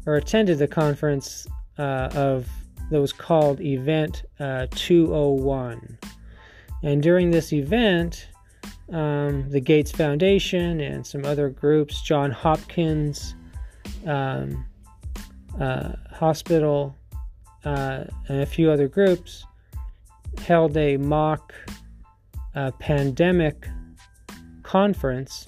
or 0.06 0.16
attended 0.16 0.58
the 0.58 0.66
conference 0.66 1.46
uh, 1.78 2.08
of 2.14 2.48
that 2.90 3.00
was 3.00 3.12
called 3.12 3.60
Event 3.60 4.24
uh, 4.40 4.66
201. 4.72 5.98
And 6.82 7.00
during 7.00 7.30
this 7.30 7.52
event, 7.52 8.26
um, 8.92 9.48
the 9.50 9.60
Gates 9.60 9.92
Foundation 9.92 10.80
and 10.80 11.06
some 11.06 11.24
other 11.24 11.48
groups, 11.48 12.02
John 12.02 12.32
Hopkins 12.32 13.36
um, 14.04 14.66
uh, 15.60 15.92
Hospital, 16.10 16.96
uh, 17.64 18.04
and 18.28 18.40
a 18.40 18.46
few 18.46 18.70
other 18.70 18.88
groups, 18.88 19.44
held 20.38 20.76
a 20.76 20.96
mock 20.96 21.52
uh, 22.54 22.70
pandemic 22.72 23.66
conference 24.62 25.46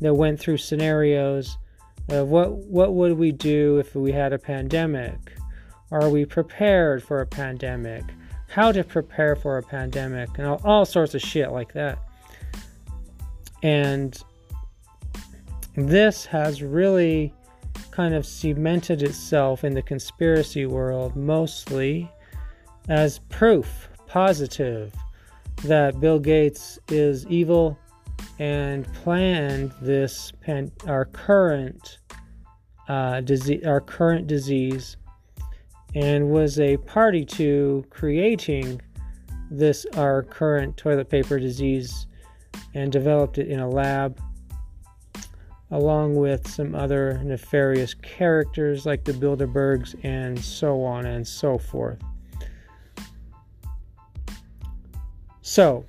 that 0.00 0.14
went 0.14 0.38
through 0.38 0.56
scenarios 0.56 1.58
of 2.08 2.28
what 2.28 2.52
what 2.52 2.94
would 2.94 3.12
we 3.12 3.32
do 3.32 3.78
if 3.78 3.94
we 3.94 4.12
had 4.12 4.32
a 4.32 4.38
pandemic? 4.38 5.18
Are 5.90 6.08
we 6.08 6.24
prepared 6.24 7.02
for 7.02 7.20
a 7.20 7.26
pandemic? 7.26 8.02
How 8.48 8.72
to 8.72 8.84
prepare 8.84 9.36
for 9.36 9.58
a 9.58 9.62
pandemic 9.62 10.30
and 10.38 10.46
all, 10.46 10.60
all 10.64 10.84
sorts 10.84 11.14
of 11.14 11.22
shit 11.22 11.52
like 11.52 11.72
that. 11.74 11.98
And 13.62 14.20
this 15.76 16.26
has 16.26 16.62
really 16.62 17.32
kind 17.92 18.14
of 18.14 18.26
cemented 18.26 19.02
itself 19.02 19.62
in 19.62 19.74
the 19.74 19.82
conspiracy 19.82 20.66
world 20.66 21.14
mostly 21.14 22.10
as 22.88 23.20
proof, 23.28 23.88
positive, 24.08 24.92
that 25.64 26.00
Bill 26.00 26.18
Gates 26.18 26.78
is 26.88 27.26
evil 27.26 27.78
and 28.38 28.90
planned 28.94 29.72
this 29.80 30.32
pan- 30.40 30.72
our 30.86 31.04
current 31.04 31.98
uh, 32.88 33.20
disease, 33.20 33.64
our 33.64 33.80
current 33.80 34.26
disease, 34.26 34.96
and 35.94 36.30
was 36.30 36.58
a 36.58 36.78
party 36.78 37.24
to 37.24 37.84
creating 37.90 38.80
this 39.50 39.86
our 39.96 40.22
current 40.22 40.76
toilet 40.76 41.10
paper 41.10 41.38
disease, 41.38 42.06
and 42.74 42.90
developed 42.90 43.38
it 43.38 43.48
in 43.48 43.60
a 43.60 43.68
lab, 43.68 44.18
along 45.72 46.14
with 46.14 46.46
some 46.46 46.74
other 46.74 47.18
nefarious 47.24 47.94
characters 47.94 48.84
like 48.84 49.04
the 49.04 49.12
Bilderbergs 49.12 49.96
and 50.04 50.38
so 50.38 50.84
on 50.84 51.06
and 51.06 51.26
so 51.26 51.56
forth. 51.56 51.98
So, 55.40 55.86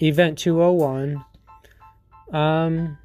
Event 0.00 0.38
201 0.38 1.22
um, 2.32 2.98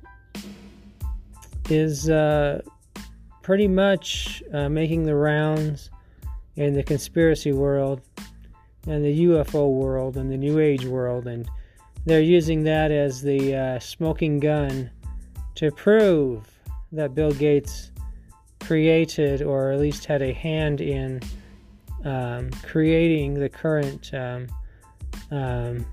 is 1.70 2.10
uh, 2.10 2.62
pretty 3.44 3.68
much 3.68 4.42
uh, 4.54 4.70
making 4.70 5.04
the 5.04 5.16
rounds 5.16 5.92
in 6.56 6.74
the 6.74 6.84
conspiracy 6.84 7.52
world 7.52 8.02
and 8.88 9.04
the 9.04 9.26
UFO 9.26 9.74
world 9.74 10.16
and 10.16 10.32
the 10.32 10.38
New 10.38 10.60
Age 10.60 10.86
world, 10.86 11.28
and 11.28 11.50
they're 12.06 12.22
using 12.22 12.64
that 12.64 12.92
as 12.92 13.22
the 13.22 13.56
uh, 13.56 13.80
smoking 13.80 14.40
gun 14.40 14.90
to 15.58 15.72
prove 15.72 16.48
that 16.92 17.16
Bill 17.16 17.32
Gates 17.32 17.92
created 18.60 19.42
or 19.42 19.72
at 19.72 19.80
least 19.80 20.06
had 20.06 20.22
a 20.22 20.32
hand 20.32 20.82
in 20.82 21.20
um, 22.06 22.52
creating 22.64 23.34
the 23.34 23.50
current 23.50 24.14
um, 24.14 24.48
um, 25.32 25.86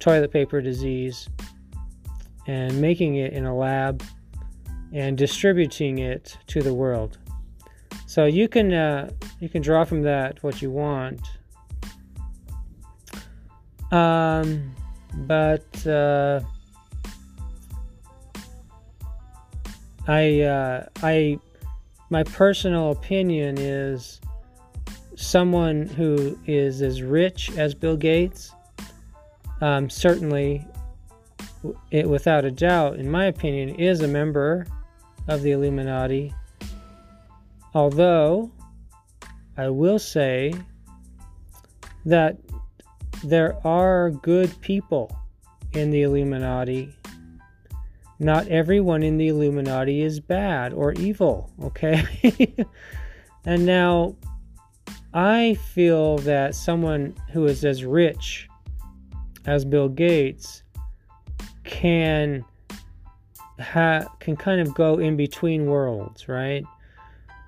toilet 0.00 0.32
paper 0.32 0.60
disease 0.60 1.28
and 2.48 2.80
making 2.80 3.14
it 3.14 3.32
in 3.32 3.46
a 3.46 3.56
lab 3.56 4.02
and 4.92 5.16
distributing 5.16 5.98
it 5.98 6.36
to 6.48 6.60
the 6.60 6.74
world. 6.74 7.18
So 8.06 8.24
you 8.24 8.48
can 8.48 8.74
uh, 8.74 9.10
you 9.38 9.48
can 9.48 9.62
draw 9.62 9.84
from 9.84 10.02
that 10.02 10.42
what 10.42 10.60
you 10.60 10.70
want. 10.70 11.20
Um, 13.92 14.74
but 15.14 15.86
uh, 15.86 16.40
I 20.06 20.40
uh, 20.42 20.86
I 21.02 21.38
my 22.10 22.24
personal 22.24 22.90
opinion 22.90 23.58
is 23.58 24.20
someone 25.16 25.86
who 25.86 26.38
is 26.46 26.82
as 26.82 27.02
rich 27.02 27.50
as 27.56 27.74
Bill 27.74 27.96
Gates 27.96 28.52
um, 29.62 29.88
certainly, 29.88 30.66
it 31.92 32.08
without 32.08 32.44
a 32.44 32.50
doubt, 32.50 32.98
in 32.98 33.08
my 33.08 33.26
opinion, 33.26 33.76
is 33.76 34.00
a 34.00 34.08
member 34.08 34.66
of 35.28 35.42
the 35.42 35.52
Illuminati. 35.52 36.34
Although, 37.72 38.50
I 39.56 39.68
will 39.68 40.00
say 40.00 40.52
that 42.04 42.38
there 43.22 43.56
are 43.64 44.10
good 44.10 44.60
people 44.62 45.16
in 45.74 45.92
the 45.92 46.02
Illuminati. 46.02 46.92
Not 48.22 48.46
everyone 48.46 49.02
in 49.02 49.16
the 49.16 49.26
Illuminati 49.26 50.02
is 50.02 50.20
bad 50.20 50.72
or 50.72 50.92
evil, 50.92 51.50
okay? 51.60 52.54
and 53.44 53.66
now, 53.66 54.14
I 55.12 55.54
feel 55.54 56.18
that 56.18 56.54
someone 56.54 57.16
who 57.32 57.46
is 57.46 57.64
as 57.64 57.84
rich 57.84 58.48
as 59.44 59.64
Bill 59.64 59.88
Gates 59.88 60.62
can 61.64 62.44
ha- 63.58 64.06
can 64.20 64.36
kind 64.36 64.60
of 64.60 64.72
go 64.72 64.98
in 64.98 65.16
between 65.16 65.66
worlds, 65.66 66.28
right? 66.28 66.64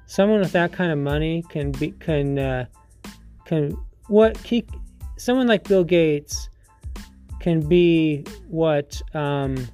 Someone 0.06 0.40
with 0.40 0.50
that 0.52 0.72
kind 0.72 0.90
of 0.90 0.98
money 0.98 1.44
can 1.50 1.70
be 1.70 1.92
can 2.00 2.36
uh, 2.36 2.66
can 3.44 3.78
what 4.08 4.36
he 4.38 4.66
someone 5.18 5.46
like 5.46 5.68
Bill 5.68 5.84
Gates 5.84 6.48
can 7.38 7.60
be 7.60 8.24
what 8.48 9.00
um, 9.14 9.68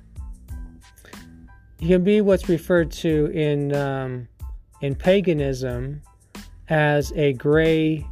he 1.81 1.89
can 1.89 2.05
be 2.05 2.21
what's 2.21 2.49
referred 2.49 2.91
to 2.91 3.27
in 3.27 3.75
um, 3.75 4.29
in 4.83 4.95
paganism 4.95 6.03
as 6.69 7.13
a 7.17 7.33
gray 7.33 8.07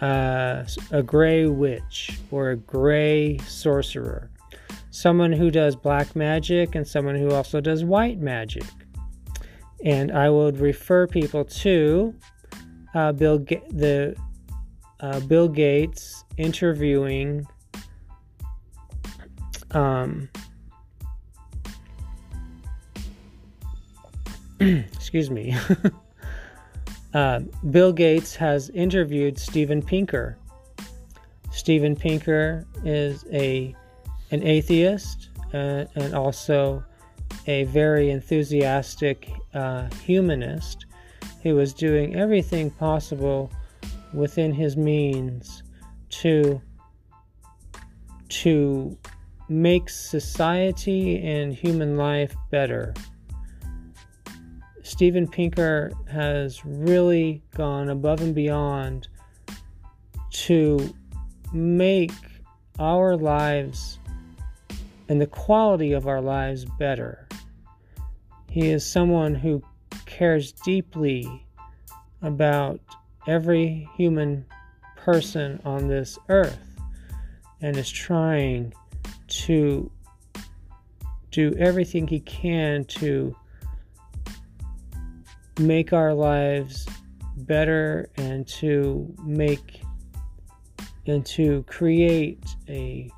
uh, 0.00 0.64
a 0.90 1.02
gray 1.02 1.46
witch 1.46 2.18
or 2.30 2.50
a 2.50 2.56
gray 2.56 3.38
sorcerer, 3.46 4.30
someone 4.90 5.30
who 5.30 5.50
does 5.50 5.76
black 5.76 6.16
magic 6.16 6.74
and 6.74 6.86
someone 6.86 7.14
who 7.14 7.30
also 7.30 7.60
does 7.60 7.84
white 7.84 8.18
magic. 8.18 8.64
And 9.84 10.10
I 10.10 10.30
would 10.30 10.58
refer 10.58 11.06
people 11.06 11.44
to 11.44 12.14
uh, 12.94 13.12
Bill 13.12 13.38
Ga- 13.38 13.62
the 13.70 14.16
uh, 15.00 15.20
Bill 15.20 15.48
Gates 15.48 16.24
interviewing 16.36 17.46
um, 19.72 20.28
excuse 24.94 25.30
me 25.30 25.56
Uh, 27.14 27.40
Bill 27.70 27.92
Gates 27.92 28.34
has 28.36 28.70
interviewed 28.70 29.38
Steven 29.38 29.82
Pinker. 29.82 30.38
Steven 31.50 31.94
Pinker 31.94 32.66
is 32.84 33.24
a 33.30 33.74
an 34.30 34.42
atheist 34.42 35.28
uh, 35.52 35.84
and 35.94 36.14
also 36.14 36.82
a 37.46 37.64
very 37.64 38.10
enthusiastic 38.10 39.30
uh, 39.52 39.88
humanist 40.02 40.86
who 41.42 41.54
was 41.54 41.74
doing 41.74 42.14
everything 42.14 42.70
possible 42.70 43.52
within 44.14 44.54
his 44.54 44.76
means 44.78 45.62
to 46.08 46.62
to 48.30 48.96
make 49.50 49.90
society 49.90 51.22
and 51.22 51.52
human 51.52 51.98
life 51.98 52.34
better. 52.50 52.94
Steven 54.92 55.26
Pinker 55.26 55.90
has 56.10 56.66
really 56.66 57.42
gone 57.56 57.88
above 57.88 58.20
and 58.20 58.34
beyond 58.34 59.08
to 60.32 60.94
make 61.50 62.12
our 62.78 63.16
lives 63.16 63.98
and 65.08 65.18
the 65.18 65.26
quality 65.26 65.92
of 65.92 66.06
our 66.06 66.20
lives 66.20 66.66
better. 66.78 67.26
He 68.50 68.68
is 68.68 68.84
someone 68.86 69.34
who 69.34 69.62
cares 70.04 70.52
deeply 70.52 71.46
about 72.20 72.78
every 73.26 73.88
human 73.96 74.44
person 74.94 75.58
on 75.64 75.88
this 75.88 76.18
earth 76.28 76.78
and 77.62 77.78
is 77.78 77.90
trying 77.90 78.74
to 79.46 79.90
do 81.30 81.54
everything 81.58 82.06
he 82.06 82.20
can 82.20 82.84
to 82.84 83.34
make 85.58 85.92
our 85.92 86.14
lives 86.14 86.86
better 87.36 88.08
and 88.16 88.46
to 88.46 89.14
make 89.24 89.82
and 91.06 91.26
to 91.26 91.64
create 91.64 92.44
a 92.68 93.10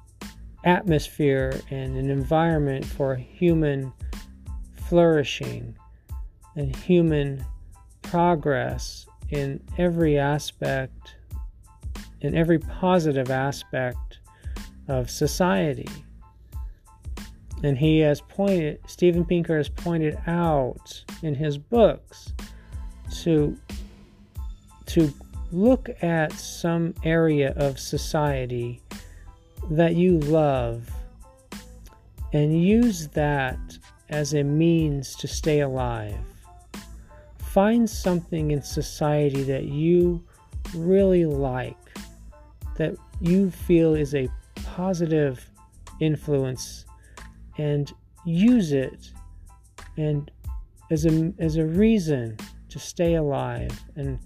atmosphere 0.65 1.61
and 1.71 1.97
an 1.97 2.11
environment 2.11 2.85
for 2.85 3.15
human 3.15 3.93
flourishing 4.89 5.77
and 6.57 6.75
human 6.75 7.45
progress 8.03 9.07
in 9.31 9.61
every 9.79 10.19
aspect 10.19 11.17
in 12.21 12.35
every 12.35 12.59
positive 12.59 13.31
aspect 13.31 14.21
of 14.89 15.11
society 15.11 15.89
and 17.65 17.79
he 17.79 17.99
has 18.01 18.21
pointed, 18.21 18.79
Steven 18.87 19.25
Pinker 19.25 19.57
has 19.57 19.69
pointed 19.69 20.19
out 20.27 21.05
in 21.23 21.35
his 21.35 21.57
books 21.57 22.33
to, 23.23 23.59
to 24.87 25.13
look 25.51 25.89
at 26.03 26.33
some 26.33 26.95
area 27.05 27.53
of 27.57 27.79
society 27.79 28.83
that 29.71 29.95
you 29.95 30.19
love 30.21 30.91
and 32.33 32.63
use 32.63 33.09
that 33.09 33.59
as 34.11 34.35
a 34.35 34.43
means 34.43 35.15
to 35.17 35.29
stay 35.29 35.61
alive. 35.61 36.19
Find 37.39 37.89
something 37.89 38.51
in 38.51 38.61
society 38.63 39.43
that 39.45 39.65
you 39.65 40.23
really 40.75 41.25
like, 41.25 41.77
that 42.77 42.97
you 43.21 43.51
feel 43.51 43.95
is 43.95 44.15
a 44.15 44.29
positive 44.65 45.49
influence, 46.01 46.84
and 47.59 47.93
use 48.25 48.73
it 48.73 49.11
and 49.97 50.31
as 50.91 51.05
a 51.07 51.33
as 51.39 51.57
a 51.57 51.65
reason 51.65 52.37
to 52.69 52.79
stay 52.79 53.15
alive 53.15 53.79
and 53.97 54.19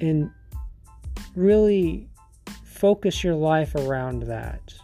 and 0.00 0.30
really 1.34 2.08
focus 2.64 3.22
your 3.22 3.34
life 3.34 3.74
around 3.74 4.22
that 4.22 4.74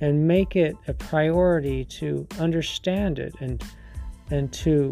and 0.00 0.26
make 0.26 0.56
it 0.56 0.76
a 0.88 0.94
priority 0.94 1.84
to 1.84 2.26
understand 2.38 3.18
it 3.18 3.34
and 3.40 3.64
and 4.30 4.52
to 4.52 4.90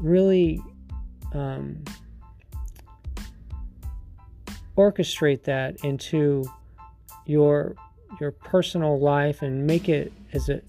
really 0.00 0.60
um, 1.32 1.82
orchestrate 4.76 5.42
that 5.44 5.76
into 5.84 6.44
your 7.26 7.74
your 8.20 8.30
personal 8.30 8.98
life 8.98 9.42
and 9.42 9.66
make 9.66 9.88
it 9.88 10.12
as 10.32 10.48
a 10.48 10.60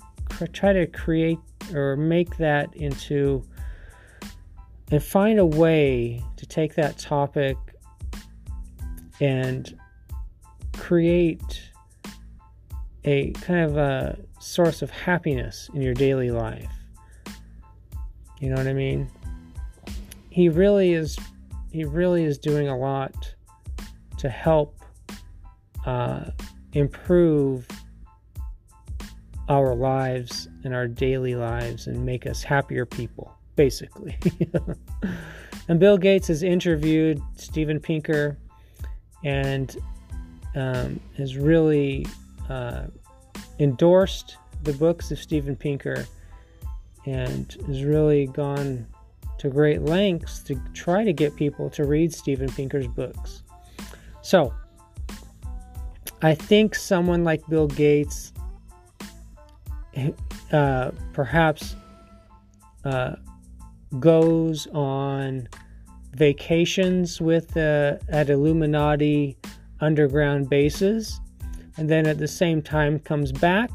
try 0.45 0.73
to 0.73 0.85
create 0.85 1.39
or 1.73 1.95
make 1.95 2.37
that 2.37 2.75
into 2.75 3.43
and 4.91 5.03
find 5.03 5.39
a 5.39 5.45
way 5.45 6.23
to 6.37 6.45
take 6.45 6.75
that 6.75 6.97
topic 6.97 7.57
and 9.19 9.77
create 10.77 11.71
a 13.03 13.31
kind 13.31 13.61
of 13.61 13.77
a 13.77 14.17
source 14.39 14.81
of 14.81 14.89
happiness 14.89 15.69
in 15.73 15.81
your 15.81 15.93
daily 15.93 16.31
life. 16.31 16.71
You 18.39 18.49
know 18.49 18.55
what 18.55 18.67
I 18.67 18.73
mean? 18.73 19.09
He 20.29 20.49
really 20.49 20.93
is 20.93 21.17
he 21.71 21.83
really 21.83 22.23
is 22.23 22.37
doing 22.37 22.69
a 22.69 22.77
lot 22.77 23.33
to 24.19 24.29
help 24.29 24.79
uh, 25.85 26.25
improve 26.73 27.67
our 29.49 29.73
lives 29.73 30.49
and 30.63 30.73
our 30.73 30.87
daily 30.87 31.35
lives 31.35 31.87
and 31.87 32.05
make 32.05 32.27
us 32.27 32.43
happier 32.43 32.85
people, 32.85 33.33
basically. 33.55 34.17
and 35.67 35.79
Bill 35.79 35.97
Gates 35.97 36.27
has 36.27 36.43
interviewed 36.43 37.21
Steven 37.35 37.79
Pinker 37.79 38.37
and 39.23 39.77
um, 40.55 40.99
has 41.17 41.37
really 41.37 42.05
uh, 42.49 42.87
endorsed 43.59 44.37
the 44.63 44.73
books 44.73 45.11
of 45.11 45.19
Steven 45.19 45.55
Pinker 45.55 46.05
and 47.05 47.55
has 47.67 47.83
really 47.83 48.27
gone 48.27 48.85
to 49.37 49.49
great 49.49 49.83
lengths 49.83 50.39
to 50.39 50.59
try 50.73 51.03
to 51.03 51.13
get 51.13 51.35
people 51.35 51.69
to 51.69 51.85
read 51.85 52.13
Steven 52.13 52.49
Pinker's 52.49 52.87
books. 52.87 53.43
So, 54.21 54.53
I 56.21 56.33
think 56.33 56.73
someone 56.73 57.23
like 57.23 57.45
Bill 57.47 57.67
Gates 57.67 58.33
uh, 60.51 60.91
perhaps 61.13 61.75
uh, 62.85 63.15
goes 63.99 64.67
on 64.67 65.47
vacations 66.13 67.21
with 67.21 67.55
uh, 67.57 67.97
at 68.09 68.29
Illuminati 68.29 69.37
underground 69.79 70.49
bases, 70.49 71.19
and 71.77 71.89
then 71.89 72.07
at 72.07 72.17
the 72.17 72.27
same 72.27 72.61
time 72.61 72.99
comes 72.99 73.31
back 73.31 73.69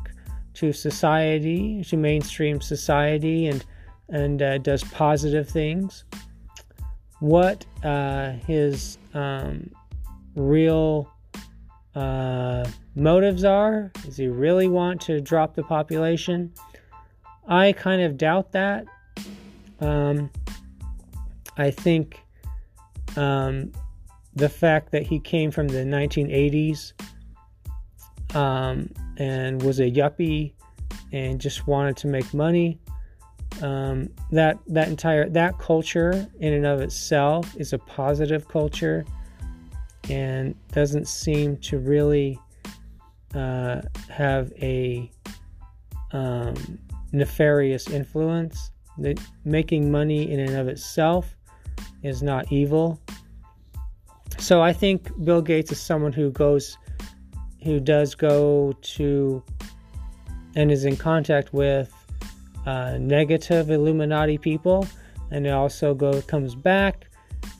to 0.55 0.73
society, 0.73 1.83
to 1.85 1.97
mainstream 1.97 2.61
society, 2.61 3.47
and 3.47 3.65
and 4.09 4.43
uh, 4.43 4.59
does 4.59 4.85
positive 4.85 5.49
things. 5.49 6.05
What 7.21 7.65
uh, 7.85 8.33
his 8.47 8.99
um, 9.15 9.71
real 10.35 11.12
uh, 11.95 12.65
motives 12.95 13.45
are. 13.45 13.91
Does 14.05 14.17
he 14.17 14.29
really 14.29 14.69
want 14.69 15.01
to 15.03 15.21
drop 15.21 15.55
the 15.55 15.63
population? 15.63 16.53
I 17.47 17.73
kind 17.73 18.03
of 18.03 18.17
doubt 18.17 18.53
that. 18.53 18.87
Um, 19.81 20.31
I 21.57 21.71
think 21.71 22.21
um, 23.17 23.73
the 24.35 24.49
fact 24.49 24.93
that 24.93 25.03
he 25.03 25.19
came 25.19 25.51
from 25.51 25.69
the 25.69 25.79
1980s 25.79 26.93
um, 28.35 28.89
and 29.19 29.63
was 29.63 29.81
a 29.81 29.91
yuppie 29.91 30.53
and 31.13 31.41
just 31.41 31.67
wanted 31.67 31.97
to 31.99 32.07
make 32.07 32.33
money. 32.33 32.79
Um, 33.61 34.09
that 34.31 34.59
that 34.69 34.89
entire 34.89 35.29
that 35.29 35.59
culture 35.59 36.27
in 36.41 36.55
and 36.55 36.65
of 36.65 36.81
itself 36.81 37.55
is 37.57 37.75
a 37.75 37.79
positive 37.79 38.49
culture 38.49 39.05
and 40.11 40.55
doesn't 40.73 41.07
seem 41.09 41.57
to 41.59 41.79
really 41.79 42.39
uh, 43.35 43.81
have 44.09 44.53
a 44.61 45.11
um, 46.13 46.79
nefarious 47.13 47.89
influence. 47.89 48.71
That 48.99 49.19
making 49.45 49.91
money 49.91 50.31
in 50.31 50.39
and 50.39 50.55
of 50.55 50.69
itself 50.69 51.35
is 52.03 52.23
not 52.23 52.53
evil. 52.53 53.01
So 54.39 54.61
I 54.61 54.73
think 54.73 55.11
Bill 55.25 55.41
Gates 55.41 55.73
is 55.73 55.81
someone 55.81 56.13
who 56.13 56.31
goes, 56.31 56.77
who 57.63 57.81
does 57.81 58.15
go 58.15 58.75
to, 58.83 59.43
and 60.57 60.71
is 60.71 60.85
in 60.85 60.97
contact 60.97 61.55
with 61.55 61.91
uh, 62.67 62.99
negative 62.99 63.71
Illuminati 63.71 64.37
people, 64.37 64.87
and 65.31 65.47
it 65.47 65.51
also 65.51 65.95
go 65.95 66.21
comes 66.23 66.55
back 66.55 67.07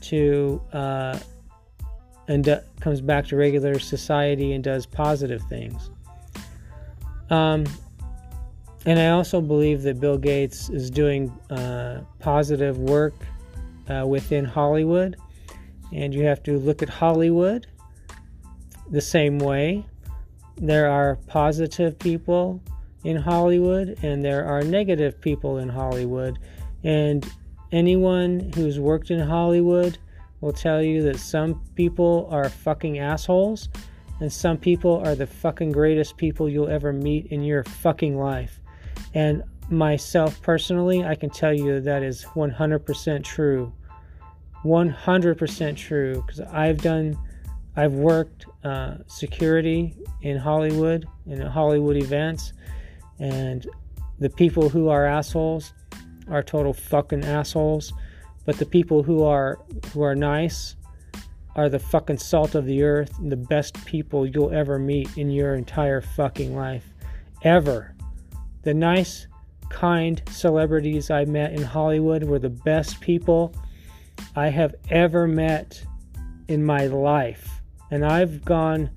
to 0.03 0.61
uh, 0.73 1.19
and 2.29 2.49
uh, 2.49 2.61
comes 2.81 3.01
back 3.01 3.27
to 3.27 3.37
regular 3.37 3.79
society 3.79 4.53
and 4.53 4.63
does 4.63 4.87
positive 4.87 5.43
things. 5.43 5.91
Um, 7.31 7.65
and 8.85 8.99
I 8.99 9.11
also 9.11 9.41
believe 9.41 9.83
that 9.83 10.01
Bill 10.01 10.19
Gates 10.19 10.69
is 10.69 10.91
doing 10.91 11.31
uh, 11.51 12.03
positive 12.19 12.79
work 12.79 13.15
uh, 13.89 14.05
within 14.07 14.45
Hollywood. 14.45 15.17
And 15.93 16.15
you 16.15 16.25
have 16.25 16.43
to 16.45 16.59
look 16.59 16.83
at 16.83 16.89
Hollywood 16.89 17.67
the 18.91 19.01
same 19.01 19.39
way. 19.39 19.87
There 20.57 20.91
are 20.91 21.17
positive 21.27 21.99
people 21.99 22.61
in 23.05 23.17
Hollywood, 23.17 23.99
and 24.03 24.25
there 24.25 24.45
are 24.45 24.63
negative 24.63 25.21
people 25.21 25.59
in 25.59 25.69
Hollywood. 25.69 26.39
And 26.83 27.29
anyone 27.73 28.53
who's 28.55 28.79
worked 28.79 29.11
in 29.11 29.21
Hollywood 29.21 29.99
will 30.43 30.53
tell 30.53 30.83
you 30.83 31.03
that 31.05 31.19
some 31.19 31.63
people 31.77 32.29
are 32.31 32.51
fucking 32.51 32.99
assholes 32.99 33.71
and 34.21 34.31
some 34.31 34.59
people 34.59 35.01
are 35.07 35.15
the 35.15 35.27
fucking 35.27 35.73
greatest 35.73 36.17
people 36.17 36.49
you'll 36.49 36.69
ever 36.69 36.93
meet 36.93 37.27
in 37.27 37.43
your 37.43 37.65
fucking 37.65 38.19
life. 38.19 38.61
And 39.15 39.43
myself 39.71 40.43
personally, 40.43 41.05
I 41.05 41.15
can 41.15 41.31
tell 41.31 41.55
you 41.55 41.81
that, 41.81 42.03
is 42.03 42.25
100% 42.25 43.25
true. 43.25 43.73
100% 44.65 45.77
true 45.77 46.23
because 46.27 46.41
I've 46.41 46.83
done, 46.83 47.17
I've 47.77 47.95
worked 47.95 48.47
uh, 48.65 48.99
security 49.07 49.97
in 50.23 50.37
Hollywood, 50.37 51.07
in 51.27 51.41
Hollywood 51.41 51.97
events, 51.97 52.53
and 53.19 53.67
the 54.19 54.31
people 54.31 54.69
who 54.69 54.89
are 54.89 55.05
assholes 55.07 55.73
are 56.29 56.43
total 56.43 56.73
fucking 56.73 57.25
assholes 57.25 57.93
but 58.45 58.59
the 58.59 58.67
people 58.67 59.03
who 59.03 59.25
are 59.25 59.59
who 59.93 60.03
are 60.03 60.15
nice 60.15 60.77
are 61.55 61.69
the 61.69 61.79
fucking 61.79 62.19
salt 62.19 62.55
of 62.55 62.65
the 62.65 62.83
earth 62.83 63.19
and 63.19 63.31
the 63.31 63.37
best 63.37 63.85
people 63.85 64.27
you'll 64.27 64.53
ever 64.53 64.79
meet 64.79 65.17
in 65.19 65.31
your 65.31 65.55
entire 65.55 66.01
fucking 66.01 66.57
life. 66.57 66.87
Ever. 67.43 67.95
The 68.63 68.73
nice, 68.73 69.27
kind 69.69 70.23
celebrities 70.31 71.11
I 71.11 71.25
met 71.25 71.53
in 71.53 71.63
Hollywood 71.63 72.25
were 72.25 72.39
the 72.39 72.49
best 72.49 73.01
people 73.01 73.55
I 74.35 74.49
have 74.49 74.75
ever 74.91 75.27
met 75.27 75.85
in 76.49 76.65
my 76.65 76.87
life. 76.87 77.61
And 77.91 78.05
I've 78.05 78.45
gone 78.45 78.91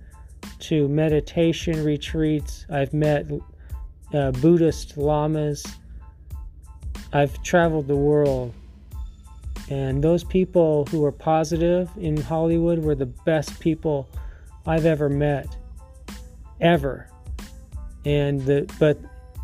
to 0.59 0.87
meditation 0.87 1.83
retreats, 1.83 2.65
I've 2.69 2.93
met 2.93 3.25
uh, 4.13 4.31
Buddhist 4.31 4.97
lamas, 4.97 5.65
I've 7.11 7.41
traveled 7.43 7.87
the 7.87 7.95
world 7.95 8.53
and 9.69 10.03
those 10.03 10.23
people 10.23 10.85
who 10.85 11.01
were 11.01 11.11
positive 11.11 11.89
in 11.97 12.17
Hollywood 12.17 12.79
were 12.79 12.95
the 12.95 13.05
best 13.05 13.59
people 13.59 14.07
I've 14.67 14.85
ever 14.85 15.09
met. 15.09 15.57
Ever. 16.61 17.09
And 18.05 18.41
the 18.41 18.71
but 18.79 18.99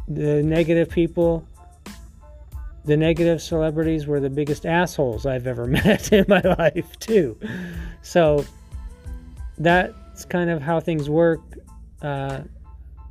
the 0.07 0.43
negative 0.43 0.89
people 0.89 1.47
the 2.86 2.97
negative 2.97 3.41
celebrities 3.41 4.07
were 4.07 4.19
the 4.19 4.29
biggest 4.29 4.65
assholes 4.65 5.25
I've 5.25 5.47
ever 5.47 5.65
met 5.86 6.12
in 6.12 6.25
my 6.27 6.41
life 6.41 6.97
too. 6.99 7.38
So 8.01 8.45
that's 9.57 10.25
kind 10.25 10.49
of 10.49 10.62
how 10.62 10.79
things 10.79 11.10
work. 11.10 11.41
Uh, 12.01 12.41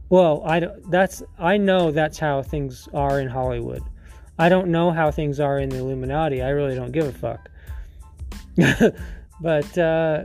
Well, 0.09 0.42
I 0.44 0.68
that's 0.88 1.23
I 1.38 1.57
know 1.57 1.92
that's 1.92 2.18
how 2.18 2.42
things 2.42 2.88
are 2.92 3.20
in 3.20 3.29
Hollywood. 3.29 3.83
I 4.40 4.48
don't 4.48 4.68
know 4.68 4.90
how 4.90 5.11
things 5.11 5.38
are 5.38 5.59
in 5.59 5.68
the 5.68 5.76
Illuminati. 5.76 6.40
I 6.40 6.48
really 6.48 6.74
don't 6.74 6.92
give 6.92 7.07
a 7.07 7.12
fuck. 7.12 7.50
but 9.42 9.76
uh, 9.76 10.24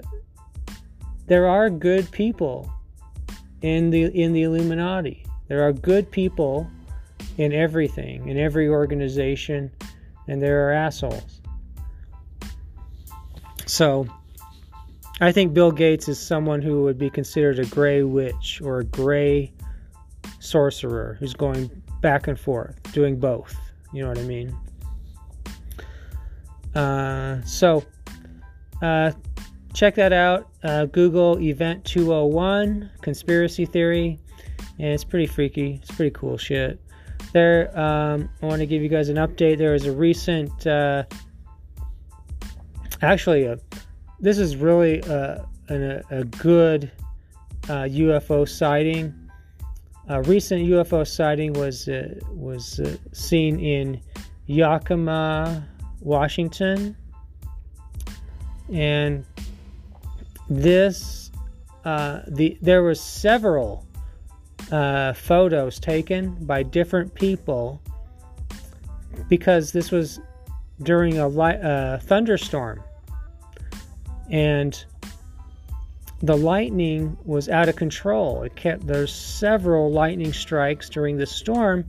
there 1.27 1.47
are 1.47 1.69
good 1.69 2.09
people 2.11 2.71
in 3.61 3.89
the 3.89 4.05
in 4.05 4.31
the 4.31 4.43
Illuminati. 4.43 5.25
There 5.49 5.67
are 5.67 5.73
good 5.73 6.09
people 6.09 6.65
in 7.37 7.51
everything, 7.51 8.29
in 8.29 8.37
every 8.37 8.69
organization, 8.69 9.69
and 10.29 10.41
there 10.41 10.69
are 10.69 10.71
assholes. 10.71 11.41
So, 13.65 14.07
I 15.19 15.33
think 15.33 15.53
Bill 15.53 15.73
Gates 15.73 16.07
is 16.07 16.17
someone 16.17 16.61
who 16.61 16.83
would 16.83 16.97
be 16.97 17.09
considered 17.09 17.59
a 17.59 17.65
gray 17.65 18.03
witch 18.03 18.61
or 18.63 18.79
a 18.79 18.85
gray 18.85 19.51
sorcerer 20.39 21.17
who's 21.19 21.33
going 21.33 21.69
back 21.99 22.29
and 22.29 22.39
forth, 22.39 22.81
doing 22.93 23.19
both. 23.19 23.57
You 23.95 24.01
know 24.01 24.09
what 24.09 24.19
I 24.19 24.23
mean? 24.23 24.57
Uh, 26.75 27.41
so, 27.45 27.81
uh, 28.81 29.11
check 29.73 29.95
that 29.95 30.11
out. 30.11 30.49
Uh, 30.63 30.85
Google 30.85 31.39
Event 31.39 31.85
201 31.85 32.89
Conspiracy 33.01 33.65
Theory, 33.65 34.19
and 34.79 34.89
it's 34.89 35.05
pretty 35.05 35.27
freaky. 35.27 35.79
It's 35.81 35.91
pretty 35.91 36.11
cool 36.11 36.37
shit. 36.37 36.81
There, 37.31 37.71
um, 37.79 38.29
I 38.41 38.45
want 38.45 38.59
to 38.59 38.65
give 38.65 38.81
you 38.81 38.89
guys 38.89 39.07
an 39.07 39.15
update. 39.15 39.57
There 39.57 39.71
was 39.71 39.85
a 39.85 39.93
recent, 39.93 40.67
uh, 40.67 41.03
actually, 43.01 43.45
a, 43.45 43.57
this 44.19 44.37
is 44.37 44.57
really 44.57 44.99
a, 45.03 45.47
a, 45.69 46.01
a 46.09 46.23
good 46.25 46.91
UFO 47.67 48.43
uh, 48.43 48.45
sighting. 48.45 49.24
A 50.07 50.21
recent 50.23 50.61
UFO 50.67 51.05
sighting 51.07 51.53
was 51.53 51.87
uh, 51.87 52.13
was 52.31 52.79
uh, 52.79 52.95
seen 53.11 53.59
in 53.59 53.99
Yakima, 54.45 55.67
Washington, 55.99 56.95
and 58.71 59.25
this 60.47 61.31
uh, 61.85 62.21
the 62.27 62.57
there 62.61 62.83
were 62.83 62.93
several 62.95 63.85
uh, 64.71 65.13
photos 65.13 65.79
taken 65.79 66.35
by 66.45 66.61
different 66.61 67.13
people 67.13 67.81
because 69.29 69.71
this 69.71 69.91
was 69.91 70.19
during 70.83 71.19
a 71.19 71.27
uh, 71.27 71.99
thunderstorm. 71.99 72.83
And 74.29 74.83
the 76.25 76.35
lightning 76.35 77.17
was 77.25 77.49
out 77.49 77.69
of 77.69 77.75
control 77.75 78.43
it 78.43 78.55
kept 78.55 78.85
there's 78.87 79.13
several 79.13 79.91
lightning 79.91 80.33
strikes 80.33 80.89
during 80.89 81.17
the 81.17 81.25
storm 81.25 81.85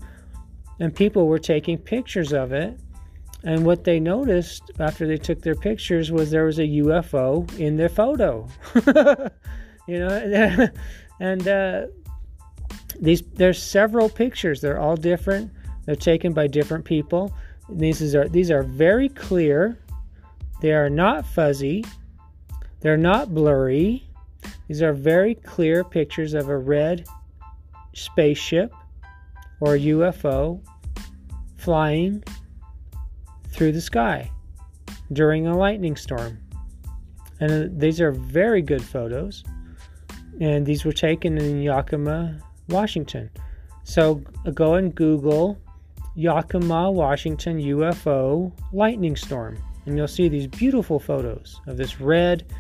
and 0.81 0.95
people 0.95 1.27
were 1.27 1.39
taking 1.39 1.79
pictures 1.79 2.33
of 2.33 2.53
it 2.53 2.79
and 3.47 3.65
what 3.65 3.85
they 3.85 4.01
noticed 4.01 4.73
after 4.81 5.07
they 5.07 5.17
took 5.17 5.41
their 5.41 5.55
pictures 5.55 6.11
was 6.11 6.33
there 6.33 6.45
was 6.45 6.59
a 6.59 6.67
UFO 6.67 7.59
in 7.61 7.77
their 7.77 7.89
photo. 7.89 8.49
you 9.87 9.99
know, 10.01 10.69
and 11.21 11.47
uh, 11.47 11.87
these 13.01 13.23
there's 13.35 13.63
several 13.63 14.09
pictures. 14.09 14.61
They're 14.61 14.81
all 14.81 14.97
different. 14.97 15.53
They're 15.85 15.95
taken 15.95 16.33
by 16.33 16.49
different 16.49 16.85
people. 16.85 17.33
These 17.69 18.17
are 18.17 18.29
these 18.29 18.51
are 18.51 18.65
very 18.65 19.09
clear. 19.09 19.79
They 20.61 20.73
are 20.73 20.91
not 20.91 21.25
fuzzy. 21.25 21.85
They're 22.81 22.97
not 22.97 23.33
blurry. 23.33 24.06
These 24.69 24.83
are 24.83 24.93
very 24.93 25.35
clear 25.35 25.85
pictures 25.85 26.35
of 26.35 26.49
a 26.49 26.57
red 26.57 27.07
spaceship 27.95 28.73
or 29.61 29.77
UFO 29.77 30.61
flying 31.57 32.23
through 33.51 33.73
the 33.73 33.81
sky 33.81 34.31
during 35.13 35.47
a 35.47 35.57
lightning 35.57 35.97
storm. 35.97 36.39
And 37.41 37.51
uh, 37.51 37.69
these 37.71 38.01
are 38.01 38.13
very 38.13 38.63
good 38.63 38.83
photos. 38.83 39.45
And 40.41 40.67
these 40.67 40.85
were 40.85 40.93
taken 40.93 41.39
in 41.39 41.63
Yakima, 41.63 42.39
Washington. 42.69 43.31
So 43.85 44.23
uh, 44.45 44.51
go 44.51 44.75
and 44.75 44.95
Google 44.95 45.59
Yakima, 46.15 46.91
Washington 46.91 47.59
UFO 47.61 48.53
lightning 48.73 49.17
storm. 49.17 49.59
And 49.87 49.97
you'll 49.97 50.09
see 50.09 50.29
these 50.29 50.47
beautiful 50.47 50.99
photos 50.99 51.61
of 51.67 51.77
this 51.77 52.01
red 52.01 52.53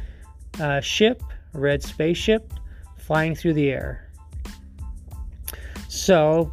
uh, 0.60 0.80
ship, 0.80 1.22
red 1.58 1.82
spaceship, 1.82 2.52
flying 2.96 3.34
through 3.34 3.54
the 3.54 3.70
air. 3.70 4.10
So 5.88 6.52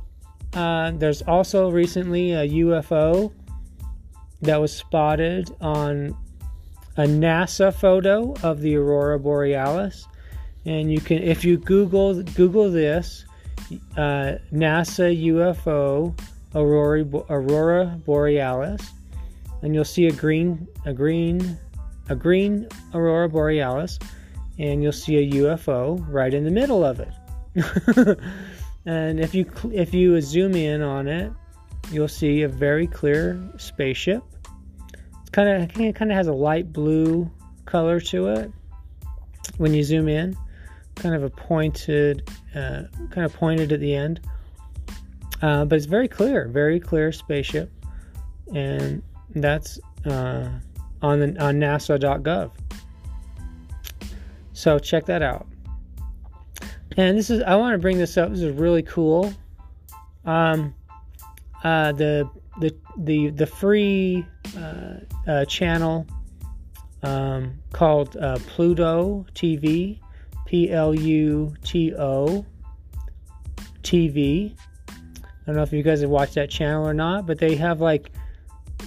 uh, 0.54 0.92
there's 0.92 1.22
also 1.24 1.70
recently 1.70 2.34
a 2.34 2.48
UFO 2.48 3.32
that 4.42 4.60
was 4.60 4.76
spotted 4.76 5.56
on 5.62 6.16
a 6.98 7.04
NASA 7.04 7.74
photo 7.74 8.34
of 8.44 8.62
the 8.62 8.76
aurora 8.76 9.20
borealis. 9.20 10.08
And 10.66 10.92
you 10.92 11.00
can, 11.00 11.22
if 11.22 11.44
you 11.44 11.58
Google 11.58 12.22
Google 12.24 12.70
this, 12.70 13.26
uh, 13.98 14.38
NASA 14.54 15.12
UFO 15.26 16.18
aurora 16.56 17.04
aurora 17.30 18.00
borealis, 18.06 18.92
and 19.62 19.74
you'll 19.74 19.84
see 19.86 20.08
a 20.08 20.12
green 20.12 20.68
a 20.86 20.94
green 20.94 21.58
a 22.10 22.16
green 22.16 22.68
aurora 22.94 23.28
borealis, 23.30 23.98
and 24.60 24.84
you'll 24.84 24.92
see 24.92 25.18
a 25.18 25.32
UFO 25.42 26.04
right 26.10 26.34
in 26.34 26.44
the 26.44 26.52
middle 26.52 26.84
of 26.84 27.00
it. 27.00 27.14
and 28.86 29.20
if 29.20 29.34
you 29.34 29.50
if 29.72 29.94
you 29.94 30.20
zoom 30.22 30.56
in 30.56 30.82
on 30.82 31.08
it, 31.08 31.32
you'll 31.92 32.08
see 32.08 32.44
a 32.44 32.48
very 32.48 32.88
clear 32.88 33.42
spaceship. 33.58 34.24
It's 35.22 35.30
kind 35.32 35.50
of 35.50 35.80
it 35.80 35.96
kind 35.96 36.12
of 36.12 36.18
has 36.18 36.28
a 36.28 36.34
light 36.34 36.72
blue 36.72 37.30
color 37.66 38.00
to 38.02 38.28
it. 38.28 38.52
When 39.58 39.74
you 39.74 39.84
zoom 39.84 40.08
in 40.08 40.36
kind 40.96 41.16
of 41.16 41.24
a 41.24 41.30
pointed 41.30 42.30
uh, 42.56 42.84
kind 43.12 43.26
of 43.26 43.34
pointed 43.34 43.72
at 43.72 43.80
the 43.80 43.96
end. 43.96 44.20
Uh, 45.42 45.66
but 45.66 45.76
it's 45.76 45.86
very 45.86 46.08
clear 46.08 46.48
very 46.48 46.80
clear 46.80 47.12
spaceship. 47.12 47.72
And 48.54 49.02
that's 49.36 49.80
uh, 50.06 50.50
on 51.02 51.20
the 51.20 51.44
on 51.44 51.60
nasa.gov 51.60 52.52
so 54.54 54.80
check 54.80 55.06
that 55.06 55.22
out 55.22 55.48
and 56.98 57.18
this 57.18 57.30
is 57.30 57.42
i 57.44 57.56
want 57.56 57.74
to 57.74 57.80
bring 57.80 57.98
this 57.98 58.18
up 58.18 58.30
this 58.30 58.42
is 58.42 58.56
really 58.56 58.84
cool 58.84 59.34
um, 60.26 60.74
uh, 61.64 61.92
the 61.94 62.30
the 62.60 62.76
the 62.98 63.30
the 63.32 63.46
free 63.46 64.26
uh, 64.58 64.96
uh, 65.28 65.46
channel 65.46 66.06
um, 67.04 67.60
called 67.72 68.16
uh, 68.18 68.38
Pluto 68.48 69.26
TV, 69.34 70.00
P 70.46 70.72
L 70.72 70.96
U 70.96 71.54
T 71.64 71.94
O 71.96 72.46
TV. 73.82 74.56
I 74.88 75.48
don't 75.48 75.58
know 75.58 75.64
if 75.64 75.74
you 75.74 75.84
guys 75.84 76.02
have 76.02 76.10
watched 76.10 76.36
that 76.36 76.50
channel 76.50 76.88
or 76.88 76.94
not, 76.94 77.26
but 77.26 77.38
they 77.38 77.56
have 77.56 77.82
like 77.82 78.12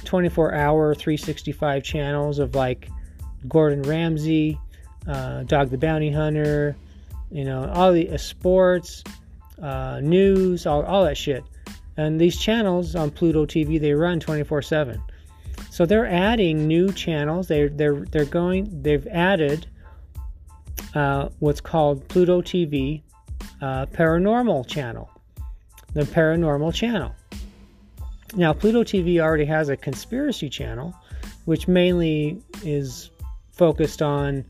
24 0.05 0.55
hour, 0.55 0.94
365 0.94 1.83
channels 1.83 2.38
of 2.38 2.55
like 2.55 2.88
Gordon 3.46 3.83
Ramsay, 3.83 4.59
uh, 5.07 5.42
Dog 5.45 5.71
the 5.71 5.79
Bounty 5.79 6.11
Hunter, 6.11 6.77
you 7.31 7.45
know, 7.45 7.71
all 7.75 7.92
the 7.92 8.11
uh, 8.11 8.16
sports, 8.16 9.03
uh, 9.62 10.01
news, 10.03 10.66
all, 10.66 10.83
all 10.85 11.05
that 11.05 11.16
shit. 11.16 11.45
And 11.97 12.21
these 12.21 12.38
channels 12.38 12.95
on 12.95 13.11
Pluto 13.11 13.47
TV, 13.47 13.81
they 13.81 13.92
run 13.92 14.21
24 14.21 14.62
7. 14.62 15.03
So 15.71 15.87
they're 15.87 16.07
adding 16.07 16.66
new 16.66 16.92
channels. 16.92 17.49
They're, 17.49 17.69
they're, 17.69 18.05
they're 18.11 18.25
going, 18.25 18.83
they've 18.83 19.07
added 19.09 19.66
uh, 20.95 21.29
what's 21.38 21.61
called 21.61 22.07
Pluto 22.09 22.40
TV 22.42 23.03
uh, 23.61 23.87
Paranormal 23.87 24.66
Channel. 24.66 25.11
The 25.92 26.03
Paranormal 26.03 26.75
Channel. 26.75 27.14
Now, 28.35 28.53
Pluto 28.53 28.85
TV 28.85 29.21
already 29.21 29.47
has 29.47 29.69
a 29.69 29.77
conspiracy 29.77 30.51
channel, 30.51 30.95
which 31.47 31.69
mainly 31.69 32.42
is 32.62 33.11
focused 33.53 34.03
on 34.03 34.45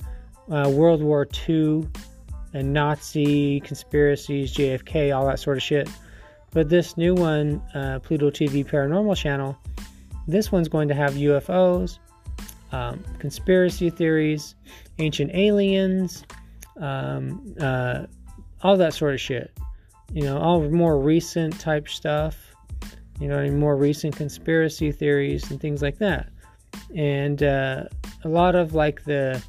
uh, 0.51 0.71
World 0.73 1.03
War 1.03 1.27
II 1.49 1.89
and 2.55 2.73
Nazi 2.73 3.61
conspiracies, 3.61 4.55
JFK, 4.55 5.17
all 5.17 5.27
that 5.27 5.39
sort 5.39 5.57
of 5.57 5.63
shit. 5.63 5.89
But 6.53 6.69
this 6.69 6.97
new 6.97 7.15
one, 7.15 7.63
uh, 7.75 7.99
Pluto 8.03 8.31
TV 8.31 8.65
Paranormal 8.65 9.17
Channel, 9.17 9.59
this 10.27 10.51
one's 10.51 10.69
going 10.69 10.89
to 10.89 10.95
have 10.95 11.15
UFOs, 11.15 11.99
um, 12.73 13.05
conspiracy 13.19 13.91
theories, 13.91 14.55
ancient 14.99 15.33
aliens, 15.35 16.25
um, 16.81 17.55
uh, 17.61 18.07
all 18.63 18.77
that 18.77 18.95
sort 18.95 19.15
of 19.15 19.21
shit. 19.21 19.53
You 20.13 20.23
know, 20.23 20.39
all 20.39 20.63
more 20.71 20.99
recent 20.99 21.59
type 21.61 21.89
stuff. 21.89 22.55
You 23.21 23.29
know, 23.29 23.51
more 23.51 23.77
recent 23.77 24.15
conspiracy 24.15 24.93
theories 24.93 25.51
and 25.51 25.61
things 25.61 25.83
like 25.83 25.99
that. 25.99 26.31
And 26.95 27.43
uh, 27.43 27.85
a 28.25 28.29
lot 28.29 28.55
of 28.55 28.75
like 28.75 29.05
the 29.05 29.43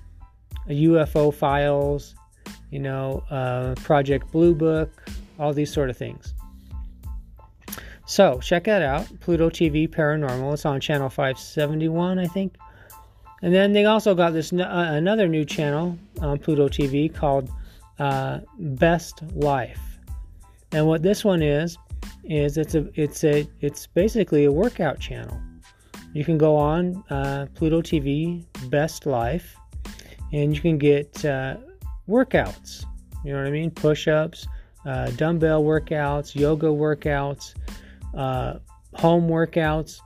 UFO 0.70 1.34
files, 1.34 2.16
you 2.72 2.80
know, 2.80 3.24
uh, 3.30 3.76
Project 3.76 4.32
Blue 4.32 4.54
Book, 4.54 4.92
all 5.40 5.54
these 5.54 5.72
sort 5.72 5.90
of 5.90 5.98
things. 5.98 6.34
So 8.06 8.40
check 8.40 8.64
that 8.66 8.82
out, 8.82 9.06
Pluto 9.20 9.50
TV 9.50 9.88
Paranormal. 9.88 10.54
It's 10.54 10.66
on 10.66 10.80
channel 10.80 11.10
571, 11.10 12.20
I 12.20 12.26
think. 12.26 12.56
And 13.42 13.54
then 13.54 13.74
they 13.74 13.86
also 13.86 14.16
got 14.16 14.34
this 14.34 14.52
uh, 14.52 14.66
another 14.66 15.28
new 15.28 15.46
channel 15.46 15.98
on 16.22 16.40
Pluto 16.40 16.68
TV 16.68 17.14
called 17.14 17.50
uh, 18.00 18.40
Best 18.58 19.22
Life. 19.36 20.00
And 20.72 20.88
what 20.88 21.04
this 21.04 21.24
one 21.24 21.42
is 21.42 21.78
is 22.24 22.58
it's 22.58 22.76
a 22.76 22.88
it's 23.00 23.24
a 23.24 23.48
it's 23.62 23.88
basically 23.88 24.46
a 24.46 24.52
workout 24.52 25.00
channel. 25.00 25.40
You 26.14 26.26
can 26.26 26.38
go 26.38 26.56
on 26.56 27.04
uh, 27.10 27.48
Pluto 27.54 27.82
TV 27.82 28.44
Best 28.70 29.06
Life, 29.06 29.56
and 30.34 30.56
you 30.56 30.62
can 30.62 30.78
get 30.78 31.24
uh, 31.26 31.58
workouts. 32.08 32.86
You 33.24 33.34
know 33.34 33.40
what 33.40 33.48
I 33.48 33.52
mean? 33.52 33.72
Push-ups, 33.72 34.48
uh, 34.86 35.12
dumbbell 35.12 35.64
workouts, 35.64 36.36
yoga 36.36 36.68
workouts, 36.68 37.56
uh, 38.16 38.60
home 38.94 39.28
workouts, 39.28 40.00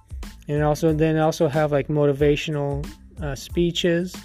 and 0.48 0.64
also 0.64 0.94
then 0.94 1.18
also 1.18 1.48
have 1.48 1.72
like 1.72 1.88
motivational 1.88 2.88
uh, 3.22 3.36
speeches, 3.36 4.16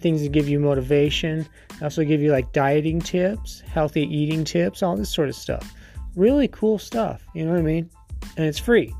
things 0.00 0.22
that 0.22 0.32
give 0.32 0.48
you 0.48 0.58
motivation. 0.58 1.46
also 1.82 2.04
give 2.04 2.22
you 2.22 2.32
like 2.32 2.52
dieting 2.52 3.00
tips, 3.00 3.60
healthy 3.60 4.02
eating 4.02 4.44
tips, 4.44 4.82
all 4.82 4.96
this 4.96 5.12
sort 5.12 5.28
of 5.28 5.34
stuff. 5.34 5.74
Really 6.14 6.48
cool 6.48 6.78
stuff. 6.78 7.26
You 7.34 7.44
know 7.44 7.52
what 7.52 7.60
I 7.60 7.62
mean? 7.62 7.90
And 8.36 8.46
it's 8.46 8.58
free. 8.58 8.94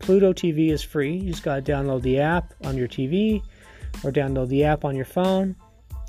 Pluto 0.00 0.32
TV 0.32 0.70
is 0.70 0.82
free. 0.82 1.16
You 1.16 1.30
just 1.30 1.42
got 1.42 1.64
to 1.64 1.72
download 1.72 2.02
the 2.02 2.18
app 2.18 2.52
on 2.64 2.76
your 2.76 2.88
TV 2.88 3.42
or 4.04 4.12
download 4.12 4.48
the 4.48 4.64
app 4.64 4.84
on 4.84 4.94
your 4.94 5.04
phone, 5.04 5.56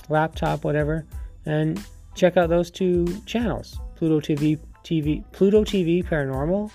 laptop, 0.10 0.64
whatever, 0.64 1.06
and 1.46 1.84
check 2.16 2.38
out 2.38 2.50
those 2.50 2.72
two 2.72 3.06
channels. 3.26 3.80
Pluto 3.96 4.20
TV 4.20 4.60
TV 4.84 5.24
Pluto 5.32 5.64
TV 5.64 6.06
Paranormal 6.06 6.72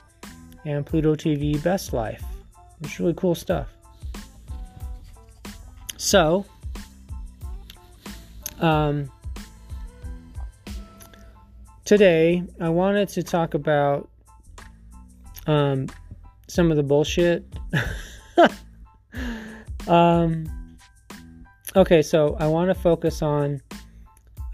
and 0.65 0.85
Pluto 0.85 1.15
TV 1.15 1.63
Best 1.63 1.93
Life. 1.93 2.23
It's 2.81 2.99
really 2.99 3.15
cool 3.15 3.35
stuff. 3.35 3.69
So, 5.97 6.45
um, 8.61 9.11
today 11.85 12.43
I 12.61 12.69
wanted 12.69 13.09
to 13.11 13.23
talk 13.23 13.55
about 13.55 14.11
um, 15.47 15.89
some 16.49 16.71
of 16.71 16.77
the 16.77 16.83
bullshit. 16.83 17.45
um, 19.89 20.62
okay, 21.77 22.03
so 22.03 22.37
I 22.39 22.47
want 22.47 22.69
to 22.69 22.75
focus 22.75 23.23
on 23.23 23.61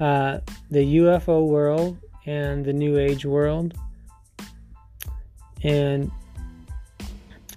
uh, 0.01 0.39
the 0.71 0.97
UFO 0.97 1.47
world 1.47 1.99
and 2.27 2.65
the 2.65 2.73
New 2.73 2.99
Age 2.99 3.25
world, 3.25 3.75
and 5.63 6.11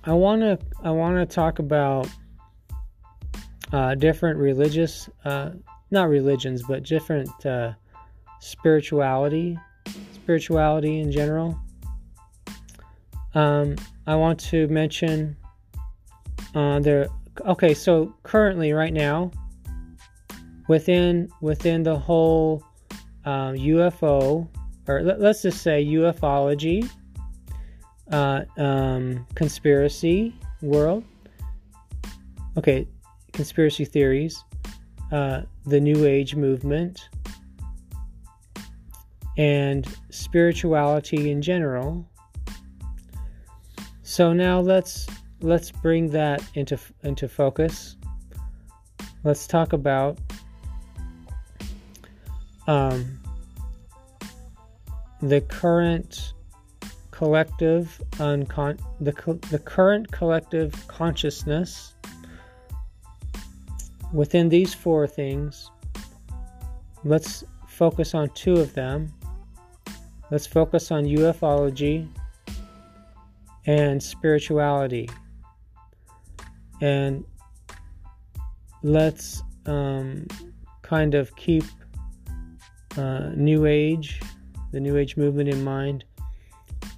I 0.04 0.14
want 0.14 0.42
to 0.42 0.60
I 0.84 0.92
want 0.92 1.18
to 1.18 1.26
talk 1.26 1.60
about 1.60 2.08
uh, 3.72 3.96
different 3.96 4.40
religious, 4.40 5.10
uh, 5.26 5.52
not 5.92 6.10
religions, 6.10 6.64
but 6.64 6.84
different 6.84 7.46
uh, 7.46 7.74
spirituality, 8.40 9.58
spirituality 10.14 11.00
in 11.00 11.12
general. 11.12 11.58
Um, 13.34 13.76
I 14.08 14.16
want 14.16 14.40
to 14.42 14.68
mention 14.68 15.38
uh, 16.56 16.80
there. 16.80 17.08
Okay, 17.46 17.74
so 17.74 18.14
currently, 18.24 18.74
right 18.74 18.94
now, 18.94 19.32
within 20.72 21.28
within 21.42 21.84
the 21.84 22.00
whole 22.00 22.64
um, 23.26 23.56
UFO, 23.56 24.48
or 24.88 25.04
let, 25.04 25.22
us 25.22 25.42
just 25.42 25.62
say 25.62 25.86
ufology, 25.86 26.90
uh, 28.10 28.44
um, 28.58 29.28
conspiracy 29.36 30.34
world. 30.62 31.04
Okay, 32.58 32.88
conspiracy 33.34 33.84
theories, 33.84 34.46
uh, 35.12 35.42
the 35.66 35.78
New 35.78 36.06
Age 36.06 36.38
movement, 36.38 37.10
and 39.38 39.86
spirituality 40.10 41.32
in 41.32 41.42
general. 41.42 42.08
So 44.04 44.32
now 44.32 44.62
let's 44.62 45.06
let's 45.42 45.70
bring 45.70 46.12
that 46.12 46.42
into 46.54 46.80
into 47.04 47.28
focus. 47.28 47.98
Let's 49.26 49.48
talk 49.48 49.74
about 49.74 50.18
um, 52.72 53.20
the 55.22 55.42
current 55.42 56.34
collective 57.12 58.02
uncon 58.14 58.80
the 59.00 59.14
the 59.50 59.60
current 59.60 60.12
collective 60.12 60.88
consciousness 60.88 61.94
Within 64.14 64.50
these 64.50 64.74
four 64.74 65.08
things, 65.08 65.72
let's 67.06 67.46
focus 67.66 68.14
on 68.14 68.30
two 68.32 68.56
of 68.56 68.74
them. 68.74 69.14
Let's 70.30 70.46
focus 70.46 70.92
on 70.92 71.06
ufology 71.06 72.10
and 73.66 74.04
spirituality. 74.04 75.10
And 76.82 77.24
let's 78.84 79.42
um, 79.66 80.28
kind 80.82 81.16
of 81.16 81.34
keep 81.38 81.64
uh, 82.98 83.32
New 83.36 83.66
Age, 83.66 84.22
the 84.72 84.80
New 84.80 84.98
Age 84.98 85.18
movement 85.18 85.50
in 85.50 85.64
mind. 85.64 86.04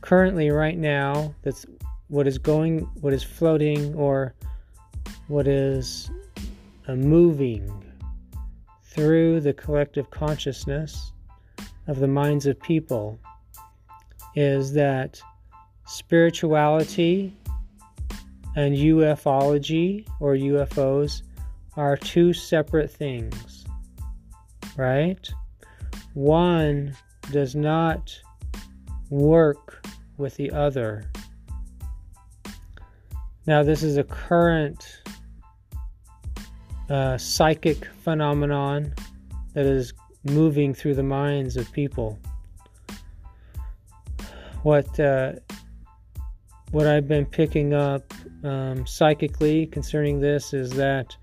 Currently, 0.01 0.49
right 0.49 0.77
now, 0.77 1.33
that's 1.43 1.65
what 2.07 2.27
is 2.27 2.37
going, 2.37 2.79
what 3.01 3.13
is 3.13 3.23
floating, 3.23 3.93
or 3.95 4.33
what 5.27 5.47
is 5.47 6.11
a 6.87 6.95
moving 6.95 7.83
through 8.83 9.41
the 9.41 9.53
collective 9.53 10.09
consciousness 10.11 11.13
of 11.87 11.99
the 11.99 12.07
minds 12.07 12.45
of 12.45 12.59
people 12.61 13.19
is 14.35 14.73
that 14.73 15.21
spirituality 15.85 17.35
and 18.55 18.75
ufology 18.75 20.07
or 20.19 20.35
UFOs 20.35 21.23
are 21.75 21.97
two 21.97 22.33
separate 22.33 22.91
things, 22.91 23.65
right? 24.77 25.31
One 26.13 26.95
does 27.31 27.55
not 27.55 28.19
work 29.09 29.85
with 30.17 30.35
the 30.35 30.51
other. 30.51 31.09
Now, 33.45 33.63
this 33.63 33.83
is 33.83 33.97
a 33.97 34.03
current 34.03 35.01
uh, 36.89 37.17
psychic 37.17 37.85
phenomenon 38.03 38.93
that 39.53 39.65
is 39.65 39.93
moving 40.23 40.73
through 40.73 40.95
the 40.95 41.03
minds 41.03 41.57
of 41.57 41.71
people. 41.71 42.19
What 44.63 44.99
uh, 44.99 45.33
what 46.71 46.87
I've 46.87 47.07
been 47.07 47.25
picking 47.25 47.73
up 47.73 48.13
um, 48.43 48.87
psychically 48.87 49.67
concerning 49.67 50.19
this 50.19 50.53
is 50.53 50.71
that 50.71 51.15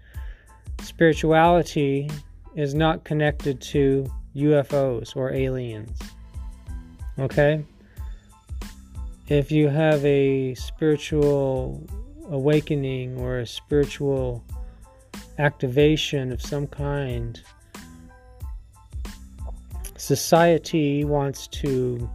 spirituality 0.82 2.10
is 2.54 2.74
not 2.74 3.04
connected 3.04 3.60
to 3.62 4.06
UFOs 4.36 5.16
or 5.16 5.32
aliens. 5.32 5.98
Okay? 7.18 7.64
If 9.28 9.52
you 9.52 9.68
have 9.68 10.04
a 10.04 10.54
spiritual 10.54 11.86
awakening 12.30 13.18
or 13.18 13.40
a 13.40 13.46
spiritual 13.46 14.44
activation 15.40 16.32
of 16.32 16.40
some 16.42 16.66
kind. 16.66 17.40
Society 19.96 21.04
wants 21.04 21.46
to 21.48 22.08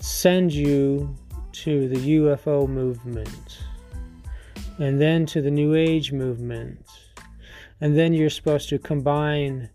send 0.00 0.52
you 0.52 1.16
to 1.52 1.88
the 1.88 2.16
UFO 2.16 2.68
movement 2.68 3.58
and 4.78 5.00
then 5.00 5.26
to 5.26 5.40
the 5.40 5.50
New 5.50 5.74
Age 5.74 6.12
movement. 6.12 6.84
And 7.80 7.96
then 7.96 8.12
you're 8.12 8.30
supposed 8.30 8.68
to 8.70 8.78
combine 8.78 9.70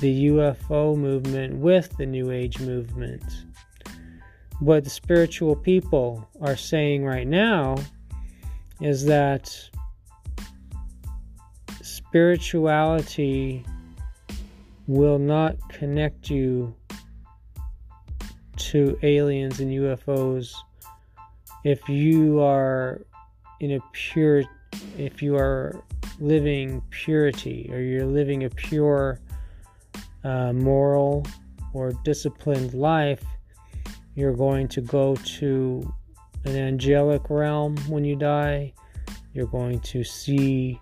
the 0.00 0.26
UFO 0.26 0.96
movement 0.96 1.56
with 1.56 1.96
the 1.96 2.06
New 2.06 2.30
Age 2.30 2.60
movement. 2.60 3.22
What 4.60 4.84
the 4.84 4.90
spiritual 4.90 5.56
people 5.56 6.28
are 6.40 6.56
saying 6.56 7.04
right 7.04 7.26
now 7.26 7.76
is 8.80 9.04
that 9.06 9.52
spirituality 11.82 13.64
will 14.86 15.18
not 15.18 15.56
connect 15.68 16.30
you 16.30 16.74
to 18.56 18.98
aliens 19.02 19.60
and 19.60 19.70
UFOs 19.70 20.54
if 21.64 21.88
you 21.88 22.40
are 22.40 23.00
in 23.60 23.72
a 23.72 23.80
pure 23.92 24.44
if 24.98 25.22
you 25.22 25.36
are 25.36 25.82
living 26.20 26.82
purity 26.90 27.68
or 27.72 27.80
you're 27.80 28.06
living 28.06 28.44
a 28.44 28.50
pure 28.50 29.18
uh, 30.24 30.52
moral 30.52 31.26
or 31.72 31.92
disciplined 32.04 32.74
life, 32.74 33.22
you're 34.14 34.32
going 34.32 34.68
to 34.68 34.80
go 34.80 35.16
to 35.16 35.92
an 36.44 36.56
angelic 36.56 37.28
realm 37.30 37.76
when 37.88 38.04
you 38.04 38.16
die. 38.16 38.72
You're 39.32 39.46
going 39.46 39.80
to 39.80 40.04
see 40.04 40.80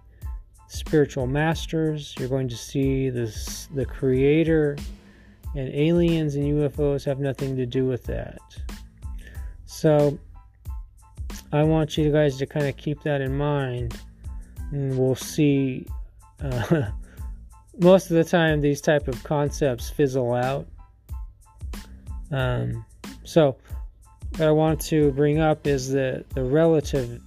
spiritual 0.68 1.26
masters. 1.26 2.14
You're 2.18 2.28
going 2.28 2.49
to 2.49 2.57
see 2.57 3.11
this, 3.11 3.68
the 3.74 3.86
creator. 3.86 4.76
And 5.55 5.68
aliens 5.74 6.34
and 6.34 6.45
UFOs 6.45 7.05
have 7.05 7.20
nothing 7.20 7.57
to 7.57 7.66
do 7.66 7.84
with 7.84 8.05
that. 8.05 8.38
So 9.66 10.18
I 11.53 11.62
want 11.62 11.97
you 11.97 12.11
guys 12.11 12.36
to 12.38 12.47
kind 12.47 12.66
of 12.66 12.76
keep 12.76 13.03
that 13.03 13.20
in 13.20 13.36
mind. 13.36 13.99
And 14.70 14.99
we'll 14.99 15.14
see. 15.14 15.86
Uh, 16.43 16.90
most 17.79 18.11
of 18.11 18.16
the 18.16 18.25
time, 18.25 18.61
these 18.61 18.81
type 18.81 19.09
of 19.09 19.23
concepts 19.25 19.89
fizzle 19.89 20.35
out. 20.35 20.66
Um, 22.31 22.85
so, 23.25 23.57
what 24.37 24.49
I 24.49 24.51
want 24.51 24.81
to 24.83 25.12
bring 25.12 25.39
up 25.39 25.66
is 25.66 25.91
the 25.91 26.25
the 26.35 26.43
relative 26.43 27.20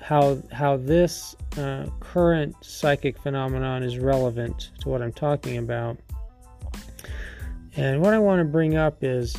how 0.00 0.38
how 0.52 0.76
this 0.76 1.36
uh, 1.58 1.86
current 2.00 2.56
psychic 2.62 3.18
phenomenon 3.18 3.82
is 3.82 3.98
relevant 3.98 4.70
to 4.80 4.88
what 4.88 5.02
I'm 5.02 5.12
talking 5.12 5.58
about. 5.58 5.98
And 7.76 8.00
what 8.00 8.14
I 8.14 8.18
want 8.18 8.40
to 8.40 8.44
bring 8.44 8.76
up 8.76 9.04
is 9.04 9.36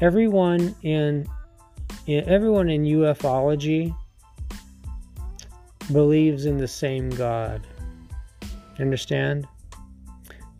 everyone 0.00 0.74
in, 0.82 1.26
in 2.06 2.28
everyone 2.28 2.68
in 2.68 2.84
ufology 2.84 3.96
believes 5.92 6.46
in 6.46 6.58
the 6.58 6.68
same 6.68 7.08
God. 7.10 7.66
Understand? 8.78 9.46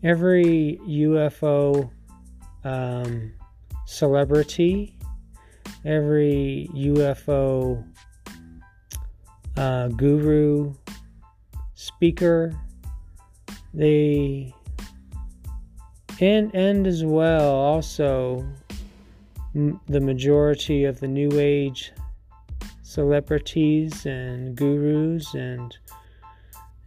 Every 0.03 0.79
UFO 0.85 1.89
um, 2.63 3.33
celebrity, 3.85 4.97
every 5.85 6.69
UFO 6.75 7.85
uh, 9.55 9.87
guru, 9.89 10.73
speaker, 11.75 12.53
they 13.73 14.53
and 16.19 16.53
and 16.53 16.85
as 16.85 17.03
well 17.03 17.55
also 17.55 18.45
m- 19.55 19.79
the 19.87 19.99
majority 19.99 20.85
of 20.85 20.99
the 20.99 21.07
new 21.07 21.31
age 21.39 21.91
celebrities 22.83 24.05
and 24.05 24.55
gurus 24.55 25.33
and 25.33 25.75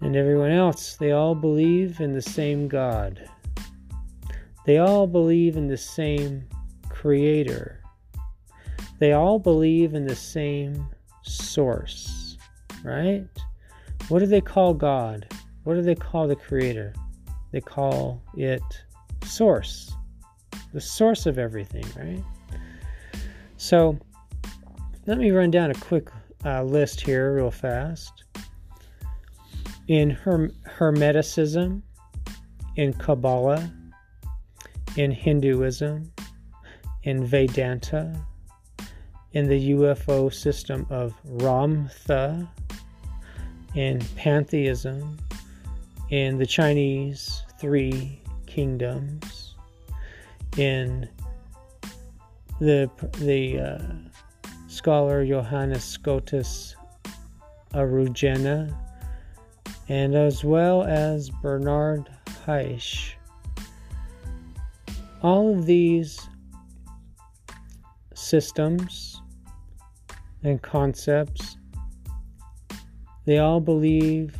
and 0.01 0.17
everyone 0.17 0.51
else 0.51 0.97
they 0.97 1.13
all 1.13 1.35
believe 1.35 2.01
in 2.01 2.13
the 2.13 2.23
same 2.23 2.69
god. 2.69 3.29
They 4.65 4.79
all 4.79 5.07
believe 5.07 5.57
in 5.57 5.69
the 5.69 5.77
same 5.77 6.45
creator. 6.89 7.83
They 8.99 9.13
all 9.13 9.39
believe 9.39 9.95
in 9.95 10.07
the 10.07 10.17
same 10.17 10.89
source 11.23 12.27
right? 12.87 13.27
What 14.09 14.21
do 14.21 14.27
they 14.27 14.41
call 14.41 14.73
god? 14.73 15.27
What 15.65 15.75
do 15.75 15.83
they 15.83 15.95
call 15.95 16.29
the 16.29 16.37
creator? 16.37 16.95
They 17.51 17.61
call 17.61 18.23
it 18.37 18.63
source, 19.25 19.93
the 20.73 20.81
source 20.81 21.27
of 21.27 21.39
everything, 21.39 21.85
right? 21.97 22.23
So 23.57 23.99
let 25.07 25.19
me 25.19 25.31
run 25.33 25.51
down 25.51 25.71
a 25.71 25.75
quick 25.75 26.09
uh, 26.45 26.63
list 26.63 27.01
here, 27.01 27.35
real 27.35 27.51
fast. 27.51 28.25
In 29.89 30.11
Herm- 30.11 30.55
Hermeticism, 30.65 31.83
in 32.77 32.93
Kabbalah, 32.95 33.71
in 34.97 35.11
Hinduism, 35.11 36.13
in 37.05 37.25
Vedanta, 37.25 38.27
in 39.33 39.49
the 39.49 39.71
UFO 39.71 40.33
system 40.33 40.87
of 40.91 41.15
Ramtha, 41.27 42.49
in 43.75 44.01
pantheism, 44.17 45.19
in 46.11 46.39
the 46.39 46.47
Chinese 46.47 47.43
three 47.61 48.21
kingdoms 48.47 49.55
in 50.57 51.09
the 52.61 52.91
the 53.19 53.59
uh, 53.59 54.49
scholar 54.69 55.27
Johannes 55.27 55.85
Scotus 55.85 56.75
Eriugena 57.75 58.75
and 59.89 60.15
as 60.15 60.45
well 60.45 60.83
as 60.83 61.31
Bernard 61.31 62.09
Haisch. 62.47 63.13
All 65.23 65.53
of 65.53 65.67
these 65.67 66.29
systems 68.15 69.21
and 70.43 70.61
concepts 70.63 71.57
they 73.27 73.39
all 73.39 73.61
believe 73.61 74.37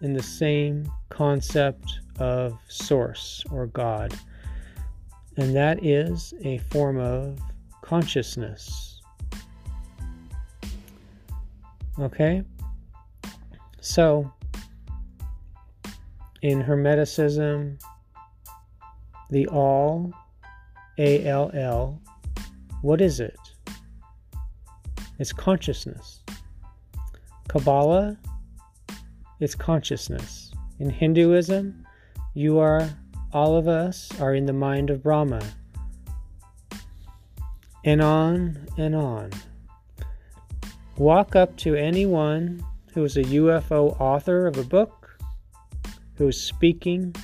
in 0.00 0.12
the 0.12 0.22
same 0.22 0.88
concept 1.08 1.98
of 2.20 2.56
Source 2.68 3.44
or 3.50 3.66
God, 3.66 4.14
and 5.36 5.54
that 5.56 5.84
is 5.84 6.32
a 6.44 6.58
form 6.70 7.00
of 7.00 7.40
consciousness. 7.82 9.00
Okay? 11.98 12.44
So, 13.80 14.32
in 16.44 16.62
Hermeticism, 16.62 17.80
the 19.30 19.46
All, 19.46 20.12
A 20.98 21.26
L 21.26 21.50
L, 21.54 22.02
what 22.82 23.00
is 23.00 23.18
it? 23.18 23.38
It's 25.18 25.32
consciousness. 25.32 26.20
Kabbalah, 27.48 28.18
it's 29.40 29.54
consciousness. 29.54 30.52
In 30.80 30.90
Hinduism, 30.90 31.82
you 32.34 32.58
are, 32.58 32.90
all 33.32 33.56
of 33.56 33.66
us, 33.66 34.10
are 34.20 34.34
in 34.34 34.44
the 34.44 34.52
mind 34.52 34.90
of 34.90 35.02
Brahma. 35.02 35.40
And 37.86 38.02
on 38.02 38.68
and 38.76 38.94
on. 38.94 39.30
Walk 40.98 41.36
up 41.36 41.56
to 41.56 41.74
anyone 41.74 42.62
who 42.92 43.02
is 43.02 43.16
a 43.16 43.22
UFO 43.22 43.98
author 43.98 44.46
of 44.46 44.58
a 44.58 44.62
book, 44.62 45.03
who 46.16 46.28
is 46.28 46.40
speaking 46.40 47.14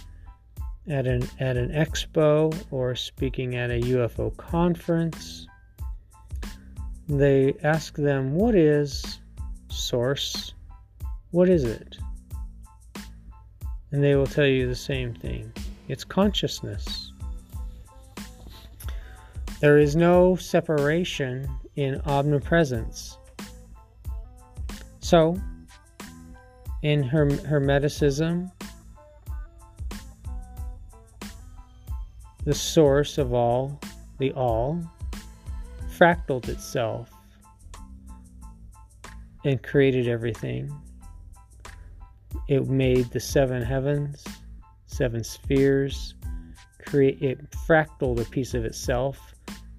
at 0.88 1.06
an, 1.06 1.28
at 1.38 1.56
an 1.56 1.70
expo 1.70 2.54
or 2.70 2.94
speaking 2.94 3.56
at 3.56 3.70
a 3.70 3.80
UFO 3.80 4.36
conference. 4.36 5.46
They 7.08 7.54
ask 7.62 7.96
them, 7.96 8.34
What 8.34 8.54
is 8.54 9.20
source? 9.68 10.54
What 11.30 11.48
is 11.48 11.64
it? 11.64 11.98
and 13.92 14.02
they 14.02 14.14
will 14.14 14.26
tell 14.26 14.46
you 14.46 14.66
the 14.66 14.74
same 14.74 15.14
thing 15.14 15.52
it's 15.88 16.04
consciousness. 16.04 17.12
There 19.60 19.76
is 19.76 19.96
no 19.96 20.36
separation 20.36 21.50
in 21.74 22.00
omnipresence. 22.06 23.18
So, 25.00 25.38
in 26.82 27.02
her 27.02 27.26
Hermeticism, 27.26 28.52
the 32.44 32.54
source 32.54 33.18
of 33.18 33.32
all, 33.32 33.80
the 34.18 34.32
all, 34.32 34.82
fractaled 35.96 36.48
itself 36.48 37.10
and 39.44 39.62
created 39.62 40.08
everything 40.08 40.70
it 42.48 42.66
made 42.68 43.10
the 43.10 43.20
seven 43.20 43.62
heavens, 43.62 44.24
seven 44.86 45.22
spheres, 45.22 46.14
create 46.84 47.22
it 47.22 47.38
fractaled 47.66 48.20
a 48.20 48.24
piece 48.24 48.54
of 48.54 48.64
itself, 48.64 49.34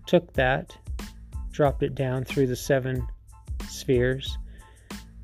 took 0.07 0.31
that, 0.33 0.75
dropped 1.51 1.83
it 1.83 1.95
down 1.95 2.23
through 2.23 2.47
the 2.47 2.55
seven 2.55 3.05
spheres, 3.67 4.37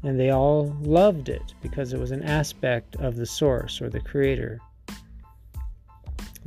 and 0.03 0.19
they 0.19 0.29
all 0.29 0.75
loved 0.81 1.29
it 1.29 1.53
because 1.61 1.93
it 1.93 1.99
was 1.99 2.11
an 2.11 2.23
aspect 2.23 2.97
of 2.97 3.15
the 3.15 3.25
source 3.25 3.81
or 3.81 3.89
the 3.89 4.01
creator. 4.01 4.59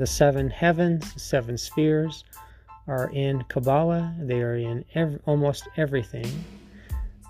The 0.00 0.06
seven 0.06 0.48
heavens, 0.48 1.12
the 1.12 1.20
seven 1.20 1.58
spheres, 1.58 2.24
are 2.88 3.10
in 3.10 3.44
Kabbalah. 3.50 4.16
They 4.18 4.40
are 4.40 4.56
in 4.56 4.82
ev- 4.94 5.20
almost 5.26 5.68
everything. 5.76 6.24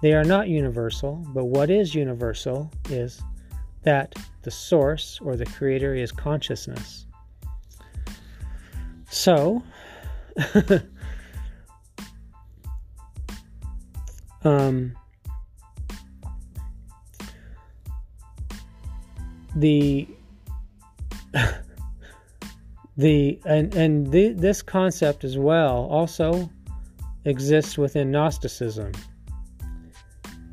They 0.02 0.12
are 0.12 0.22
not 0.22 0.46
universal, 0.46 1.16
but 1.34 1.46
what 1.46 1.68
is 1.68 1.96
universal 1.96 2.70
is 2.88 3.20
that 3.82 4.14
the 4.42 4.52
source 4.52 5.18
or 5.20 5.34
the 5.34 5.46
creator 5.46 5.96
is 5.96 6.12
consciousness. 6.12 7.06
So, 9.08 9.64
um, 14.44 14.94
the 19.56 20.06
the 23.01 23.40
and 23.46 23.74
and 23.74 24.12
the, 24.12 24.32
this 24.32 24.61
concept 24.61 25.24
as 25.24 25.38
well 25.38 25.88
also 25.90 26.51
exists 27.24 27.78
within 27.78 28.11
Gnosticism. 28.11 28.92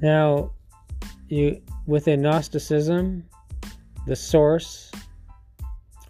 Now, 0.02 0.52
you 1.28 1.62
within 1.88 2.22
Gnosticism, 2.22 3.26
the 4.06 4.16
source 4.16 4.92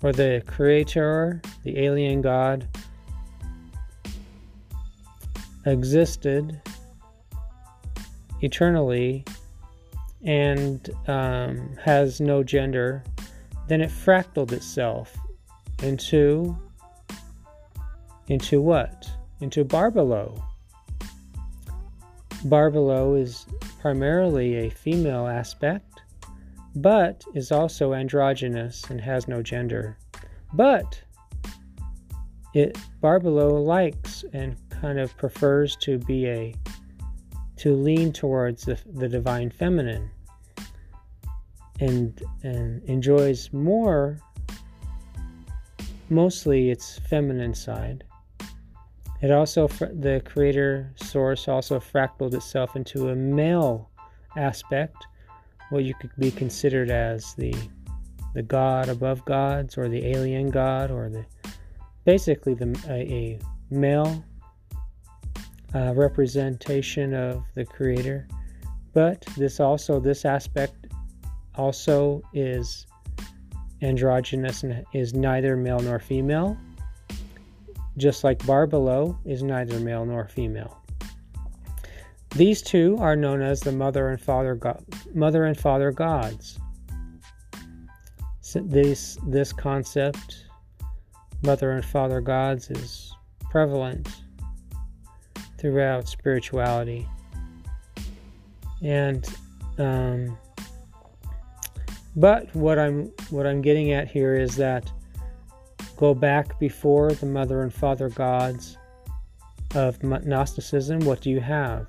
or 0.04 0.12
the 0.12 0.44
creator, 0.46 1.42
the 1.64 1.80
alien 1.80 2.22
god, 2.22 2.68
existed 5.66 6.62
eternally 8.42 9.26
and 10.24 10.88
um, 11.08 11.76
has 11.84 12.22
no 12.22 12.44
gender, 12.44 13.04
then 13.68 13.82
it 13.82 13.90
fractaled 13.90 14.52
itself 14.52 15.18
into 15.84 16.58
into 18.28 18.62
what? 18.62 19.10
Into 19.40 19.64
Barbelo. 19.64 20.44
Barbelo 22.46 23.20
is 23.20 23.46
primarily 23.80 24.68
a 24.68 24.70
female 24.70 25.28
aspect, 25.28 26.02
but 26.76 27.24
is 27.34 27.52
also 27.52 27.94
androgynous 27.94 28.84
and 28.90 29.00
has 29.00 29.28
no 29.28 29.42
gender. 29.42 29.98
But 30.54 31.02
it 32.54 32.78
Barbelo 33.02 33.64
likes 33.64 34.26
and 34.34 34.58
kind 34.70 35.00
of 35.00 35.16
prefers 35.18 35.76
to 35.78 35.98
be 36.00 36.28
a 36.28 36.56
to 37.58 37.76
lean 37.76 38.14
towards 38.14 38.66
the, 38.66 38.80
the 38.94 39.08
divine 39.08 39.50
feminine 39.50 40.10
and 41.80 42.22
and 42.44 42.84
enjoys 42.84 43.52
more 43.54 44.20
mostly 46.10 46.70
its 46.70 47.00
feminine 47.00 47.54
side. 47.54 48.04
It 49.22 49.32
also 49.32 49.68
the 49.68 50.22
creator 50.26 50.94
source 50.96 51.48
also 51.48 51.80
fractaled 51.80 52.34
itself 52.34 52.76
into 52.76 53.10
a 53.10 53.16
male 53.16 53.90
aspect 54.36 55.08
what 55.70 55.84
you 55.84 55.94
could 55.96 56.12
be 56.18 56.32
considered 56.32 56.90
as 56.92 57.34
the 57.36 57.54
the 58.36 58.44
god 58.44 58.90
above 58.90 59.26
gods 59.26 59.78
or 59.78 59.90
the 59.90 60.06
alien 60.06 60.50
god 60.50 60.92
or 60.92 61.10
the 61.10 61.26
basically 62.06 62.54
the 62.54 62.80
a, 62.88 63.02
a 63.12 63.40
male 63.70 64.24
uh, 65.76 65.94
representation 65.94 67.14
of 67.14 67.44
the 67.56 67.66
creator. 67.66 68.28
But 68.94 69.22
this 69.38 69.60
also 69.60 70.00
this 70.00 70.26
aspect 70.26 70.88
also 71.56 72.22
is 72.34 72.88
androgynous 73.82 74.64
and 74.64 74.86
is 74.94 75.14
neither 75.14 75.56
male 75.56 75.80
nor 75.80 76.00
female 76.00 76.58
just 77.98 78.24
like 78.24 78.40
Barbelo 78.40 79.18
is 79.26 79.44
neither 79.44 79.80
male 79.80 80.06
nor 80.06 80.28
female 80.28 80.82
these 82.32 82.62
two 82.62 82.98
are 83.00 83.16
known 83.16 83.42
as 83.42 83.62
the 83.62 83.72
mother 83.72 84.10
and 84.10 84.22
father 84.22 84.56
go- 84.56 84.84
mother 85.14 85.46
and 85.46 85.58
father 85.58 85.92
gods 85.92 86.60
so 88.42 88.62
this 88.62 89.18
this 89.28 89.52
concept 89.52 90.46
mother 91.44 91.72
and 91.72 91.86
father 91.86 92.22
gods 92.22 92.70
is 92.70 93.14
prevalent 93.50 94.10
throughout 95.58 96.08
spirituality. 96.08 97.08
And 98.82 99.28
um, 99.78 100.38
but 102.18 102.54
what 102.56 102.80
I'm 102.80 103.14
what 103.30 103.46
I'm 103.46 103.62
getting 103.62 103.92
at 103.92 104.08
here 104.08 104.36
is 104.36 104.56
that 104.56 104.92
go 105.96 106.14
back 106.14 106.60
before 106.60 107.12
the 107.12 107.28
mother 107.28 107.62
and 107.62 107.74
father 107.74 108.10
gods 108.10 108.78
of 109.76 110.02
Gnosticism. 110.04 111.00
What 111.02 111.22
do 111.22 111.30
you 111.30 111.40
have? 111.40 111.88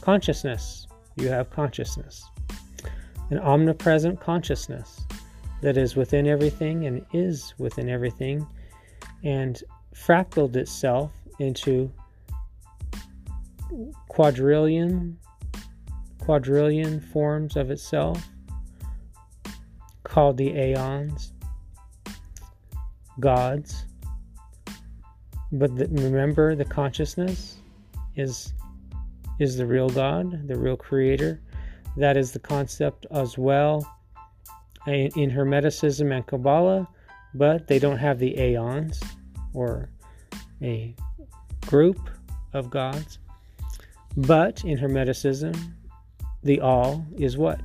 Consciousness. 0.00 0.86
You 1.16 1.28
have 1.28 1.50
consciousness, 1.50 2.28
an 3.30 3.38
omnipresent 3.38 4.20
consciousness 4.20 5.00
that 5.60 5.76
is 5.76 5.94
within 5.94 6.26
everything 6.26 6.86
and 6.86 7.04
is 7.12 7.54
within 7.58 7.88
everything, 7.88 8.46
and 9.22 9.62
fractaled 9.94 10.56
itself 10.56 11.12
into 11.40 11.90
quadrillion 14.08 15.18
quadrillion 16.18 17.00
forms 17.00 17.56
of 17.56 17.70
itself 17.70 18.28
called 20.04 20.36
the 20.36 20.50
aeons 20.56 21.32
gods 23.20 23.86
but 25.52 25.74
the, 25.76 25.86
remember 25.88 26.54
the 26.54 26.64
consciousness 26.64 27.58
is 28.16 28.52
is 29.38 29.56
the 29.56 29.66
real 29.66 29.88
god 29.88 30.46
the 30.48 30.56
real 30.56 30.76
creator 30.76 31.40
that 31.96 32.16
is 32.16 32.32
the 32.32 32.38
concept 32.38 33.06
as 33.10 33.36
well 33.38 33.86
in, 34.86 35.10
in 35.16 35.30
hermeticism 35.30 36.14
and 36.14 36.26
kabbalah 36.26 36.88
but 37.34 37.66
they 37.66 37.78
don't 37.78 37.98
have 37.98 38.18
the 38.18 38.38
aeons 38.38 39.00
or 39.52 39.88
a 40.62 40.94
group 41.66 42.10
of 42.52 42.70
gods 42.70 43.18
but 44.16 44.64
in 44.64 44.78
Hermeticism, 44.78 45.56
the 46.44 46.60
all 46.60 47.04
is 47.18 47.36
what? 47.36 47.60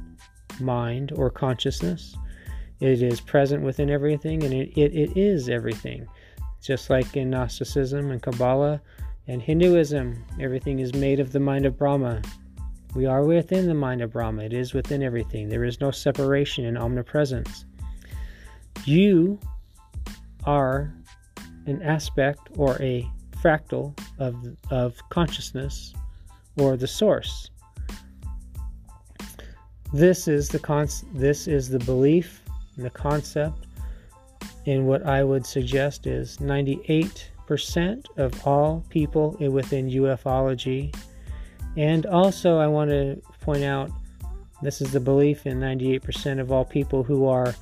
Mind 0.59 1.11
or 1.15 1.29
consciousness. 1.29 2.15
It 2.79 3.01
is 3.01 3.19
present 3.19 3.63
within 3.63 3.89
everything 3.89 4.43
and 4.43 4.53
it, 4.53 4.77
it, 4.77 4.93
it 4.93 5.17
is 5.17 5.49
everything. 5.49 6.07
Just 6.61 6.89
like 6.89 7.15
in 7.15 7.29
Gnosticism 7.29 8.11
and 8.11 8.21
Kabbalah 8.21 8.81
and 9.27 9.41
Hinduism, 9.41 10.23
everything 10.39 10.79
is 10.79 10.93
made 10.93 11.19
of 11.19 11.31
the 11.31 11.39
mind 11.39 11.65
of 11.65 11.77
Brahma. 11.77 12.21
We 12.95 13.05
are 13.05 13.23
within 13.23 13.67
the 13.67 13.73
mind 13.73 14.01
of 14.01 14.11
Brahma, 14.11 14.43
it 14.43 14.53
is 14.53 14.73
within 14.73 15.03
everything. 15.03 15.49
There 15.49 15.65
is 15.65 15.79
no 15.79 15.91
separation 15.91 16.65
in 16.65 16.77
omnipresence. 16.77 17.65
You 18.85 19.39
are 20.45 20.93
an 21.65 21.81
aspect 21.81 22.49
or 22.55 22.81
a 22.81 23.07
fractal 23.43 23.97
of, 24.17 24.35
of 24.71 24.97
consciousness 25.09 25.93
or 26.57 26.77
the 26.77 26.87
source. 26.87 27.51
This 29.93 30.27
is 30.27 30.49
the 30.49 30.59
con- 30.59 30.87
this 31.13 31.47
is 31.47 31.69
the 31.69 31.79
belief 31.79 32.43
and 32.79 32.85
the 32.85 32.89
concept 32.89 33.67
And 34.65 34.87
what 34.87 35.05
I 35.05 35.23
would 35.23 35.45
suggest 35.45 36.07
is 36.07 36.37
98% 36.37 38.05
of 38.17 38.47
all 38.47 38.85
people 38.89 39.31
within 39.39 39.89
ufology. 39.89 40.95
And 41.75 42.05
also 42.05 42.57
I 42.57 42.67
want 42.67 42.89
to 42.91 43.21
point 43.41 43.63
out 43.63 43.91
this 44.61 44.81
is 44.81 44.91
the 44.91 44.99
belief 44.99 45.45
in 45.45 45.59
98% 45.59 46.39
of 46.39 46.51
all 46.51 46.63
people 46.63 47.03
who 47.03 47.27
are 47.27 47.53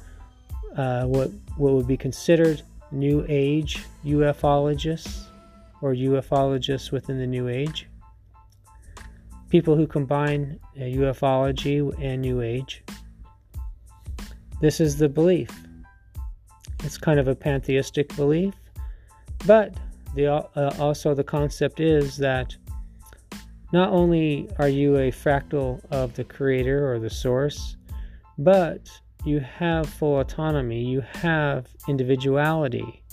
uh, 0.75 1.05
what 1.05 1.31
what 1.57 1.73
would 1.73 1.87
be 1.87 1.97
considered 1.97 2.61
new 2.91 3.25
age 3.27 3.83
ufologists 4.05 5.25
or 5.81 5.93
ufologists 5.93 6.91
within 6.91 7.17
the 7.17 7.25
new 7.25 7.47
age 7.47 7.87
people 9.49 9.75
who 9.75 9.87
combine 9.87 10.59
ufology 10.77 11.93
and 12.01 12.21
New 12.21 12.41
Age. 12.41 12.83
This 14.59 14.79
is 14.79 14.97
the 14.97 15.09
belief. 15.09 15.49
It's 16.83 16.97
kind 16.97 17.19
of 17.19 17.27
a 17.27 17.35
pantheistic 17.35 18.15
belief, 18.15 18.53
but 19.45 19.75
the, 20.15 20.33
uh, 20.33 20.73
also 20.79 21.13
the 21.13 21.23
concept 21.23 21.79
is 21.79 22.17
that 22.17 22.55
not 23.73 23.89
only 23.89 24.49
are 24.57 24.69
you 24.69 24.97
a 24.97 25.11
fractal 25.11 25.83
of 25.91 26.13
the 26.15 26.23
creator 26.23 26.91
or 26.91 26.99
the 26.99 27.09
source, 27.09 27.75
but 28.37 28.89
you 29.25 29.39
have 29.39 29.89
full 29.89 30.19
autonomy, 30.19 30.83
you 30.83 31.01
have 31.01 31.67
individuality, 31.87 33.03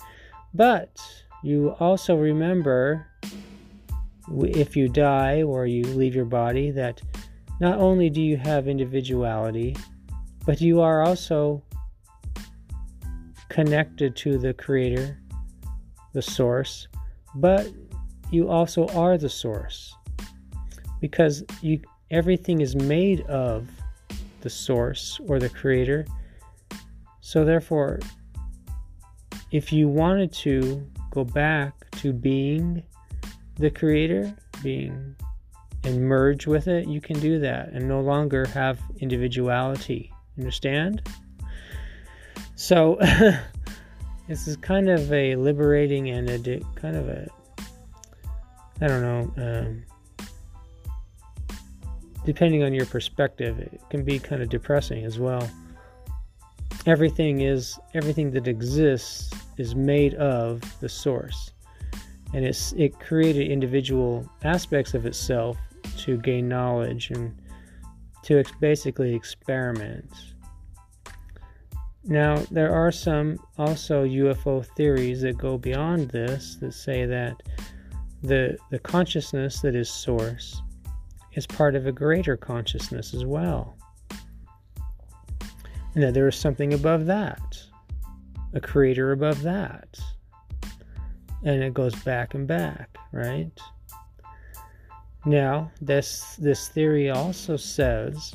but 0.54 1.00
you 1.42 1.74
also 1.80 2.16
remember 2.16 3.06
if 4.40 4.76
you 4.76 4.88
die 4.88 5.42
or 5.42 5.66
you 5.66 5.82
leave 5.82 6.14
your 6.14 6.24
body, 6.24 6.70
that 6.70 7.02
not 7.60 7.78
only 7.78 8.08
do 8.08 8.22
you 8.22 8.36
have 8.36 8.68
individuality, 8.68 9.76
but 10.46 10.60
you 10.60 10.80
are 10.80 11.02
also 11.02 11.62
connected 13.48 14.16
to 14.16 14.38
the 14.38 14.52
Creator, 14.54 15.18
the 16.12 16.22
Source, 16.22 16.88
but 17.36 17.68
you 18.30 18.48
also 18.48 18.86
are 18.88 19.16
the 19.16 19.28
Source. 19.28 19.94
Because 21.00 21.44
you, 21.60 21.80
everything 22.10 22.60
is 22.60 22.74
made 22.74 23.20
of 23.22 23.68
the 24.40 24.50
Source 24.50 25.20
or 25.28 25.38
the 25.38 25.48
Creator. 25.48 26.06
So, 27.20 27.44
therefore, 27.44 28.00
if 29.50 29.72
you 29.72 29.88
wanted 29.88 30.32
to 30.32 30.86
go 31.10 31.24
back 31.24 31.90
to 31.92 32.12
being 32.12 32.82
the 33.56 33.70
creator, 33.70 34.34
being 34.62 35.14
and 35.84 36.00
merge 36.00 36.46
with 36.46 36.66
it, 36.66 36.88
you 36.88 37.00
can 37.00 37.18
do 37.20 37.38
that 37.38 37.68
and 37.68 37.86
no 37.86 38.00
longer 38.00 38.46
have 38.46 38.80
individuality. 38.98 40.13
Understand? 40.38 41.02
So, 42.56 42.96
this 44.28 44.46
is 44.48 44.56
kind 44.56 44.88
of 44.88 45.12
a 45.12 45.36
liberating 45.36 46.10
and 46.10 46.28
a 46.30 46.38
di- 46.38 46.62
kind 46.76 46.96
of 46.96 47.08
a 47.08 47.28
I 48.80 48.88
don't 48.88 49.02
know. 49.02 49.42
Um, 49.42 49.84
depending 52.24 52.62
on 52.64 52.74
your 52.74 52.86
perspective, 52.86 53.58
it 53.58 53.80
can 53.88 54.04
be 54.04 54.18
kind 54.18 54.42
of 54.42 54.48
depressing 54.48 55.04
as 55.04 55.18
well. 55.18 55.48
Everything 56.86 57.40
is 57.40 57.78
everything 57.94 58.32
that 58.32 58.48
exists 58.48 59.32
is 59.56 59.74
made 59.74 60.14
of 60.14 60.60
the 60.80 60.88
source, 60.88 61.52
and 62.34 62.44
it's 62.44 62.72
it 62.72 62.98
created 62.98 63.50
individual 63.50 64.28
aspects 64.42 64.92
of 64.92 65.06
itself 65.06 65.56
to 65.98 66.16
gain 66.18 66.48
knowledge 66.48 67.10
and 67.10 67.34
to 68.24 68.38
ex- 68.38 68.52
basically 68.60 69.14
experiment. 69.14 70.10
Now, 72.04 72.36
there 72.50 72.74
are 72.74 72.92
some 72.92 73.38
also 73.56 74.04
UFO 74.04 74.66
theories 74.76 75.22
that 75.22 75.38
go 75.38 75.56
beyond 75.56 76.10
this 76.10 76.56
that 76.56 76.74
say 76.74 77.06
that 77.06 77.42
the 78.22 78.58
the 78.70 78.78
consciousness 78.78 79.60
that 79.60 79.74
is 79.74 79.88
source 79.88 80.60
is 81.32 81.46
part 81.46 81.74
of 81.74 81.86
a 81.86 81.92
greater 81.92 82.36
consciousness 82.36 83.14
as 83.14 83.24
well. 83.24 83.76
And 85.94 86.02
that 86.02 86.14
there 86.14 86.28
is 86.28 86.36
something 86.36 86.74
above 86.74 87.06
that, 87.06 87.58
a 88.52 88.60
creator 88.60 89.12
above 89.12 89.42
that. 89.42 89.98
And 91.44 91.62
it 91.62 91.74
goes 91.74 91.94
back 91.94 92.34
and 92.34 92.46
back, 92.46 92.96
right? 93.12 93.52
Now, 95.26 95.70
this 95.80 96.36
this 96.36 96.68
theory 96.68 97.10
also 97.10 97.56
says 97.56 98.34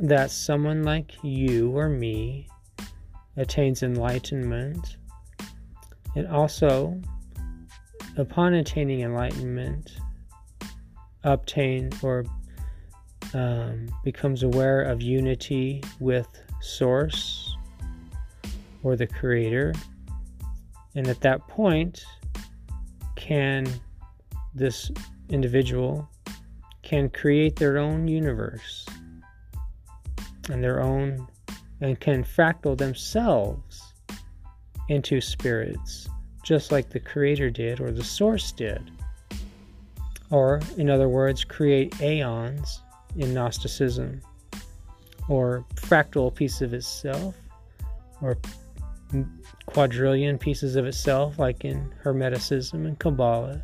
that 0.00 0.30
someone 0.30 0.84
like 0.84 1.12
you 1.22 1.76
or 1.76 1.88
me 1.88 2.48
attains 3.36 3.82
enlightenment. 3.82 4.96
And 6.14 6.26
also 6.28 6.98
upon 8.16 8.54
attaining 8.54 9.00
enlightenment 9.00 9.98
obtain 11.24 11.90
or 12.02 12.24
um, 13.34 13.88
becomes 14.04 14.42
aware 14.42 14.82
of 14.82 15.02
unity 15.02 15.82
with 15.98 16.28
source 16.60 17.56
or 18.82 18.96
the 18.96 19.06
creator. 19.06 19.74
And 20.94 21.08
at 21.08 21.20
that 21.20 21.46
point 21.48 22.04
can 23.16 23.66
this 24.54 24.90
individual 25.28 26.08
can 26.82 27.08
create 27.10 27.56
their 27.56 27.78
own 27.78 28.06
universe 28.06 28.86
and 30.50 30.62
their 30.62 30.80
own 30.80 31.26
and 31.80 31.98
can 32.00 32.24
fractal 32.24 32.76
themselves 32.78 33.82
into 34.88 35.20
spirits 35.20 36.08
just 36.46 36.70
like 36.70 36.90
the 36.90 37.00
creator 37.00 37.50
did 37.50 37.80
or 37.80 37.90
the 37.90 38.04
source 38.04 38.52
did. 38.52 38.92
Or 40.30 40.60
in 40.76 40.88
other 40.88 41.08
words 41.08 41.42
create 41.42 42.00
aeons 42.00 42.82
in 43.16 43.34
gnosticism 43.34 44.20
or 45.28 45.64
fractal 45.74 46.32
piece 46.32 46.60
of 46.60 46.72
itself 46.72 47.34
or 48.22 48.38
quadrillion 49.66 50.38
pieces 50.38 50.76
of 50.76 50.86
itself 50.86 51.38
like 51.38 51.64
in 51.64 51.92
hermeticism 52.04 52.74
and 52.86 52.98
kabbalah 52.98 53.60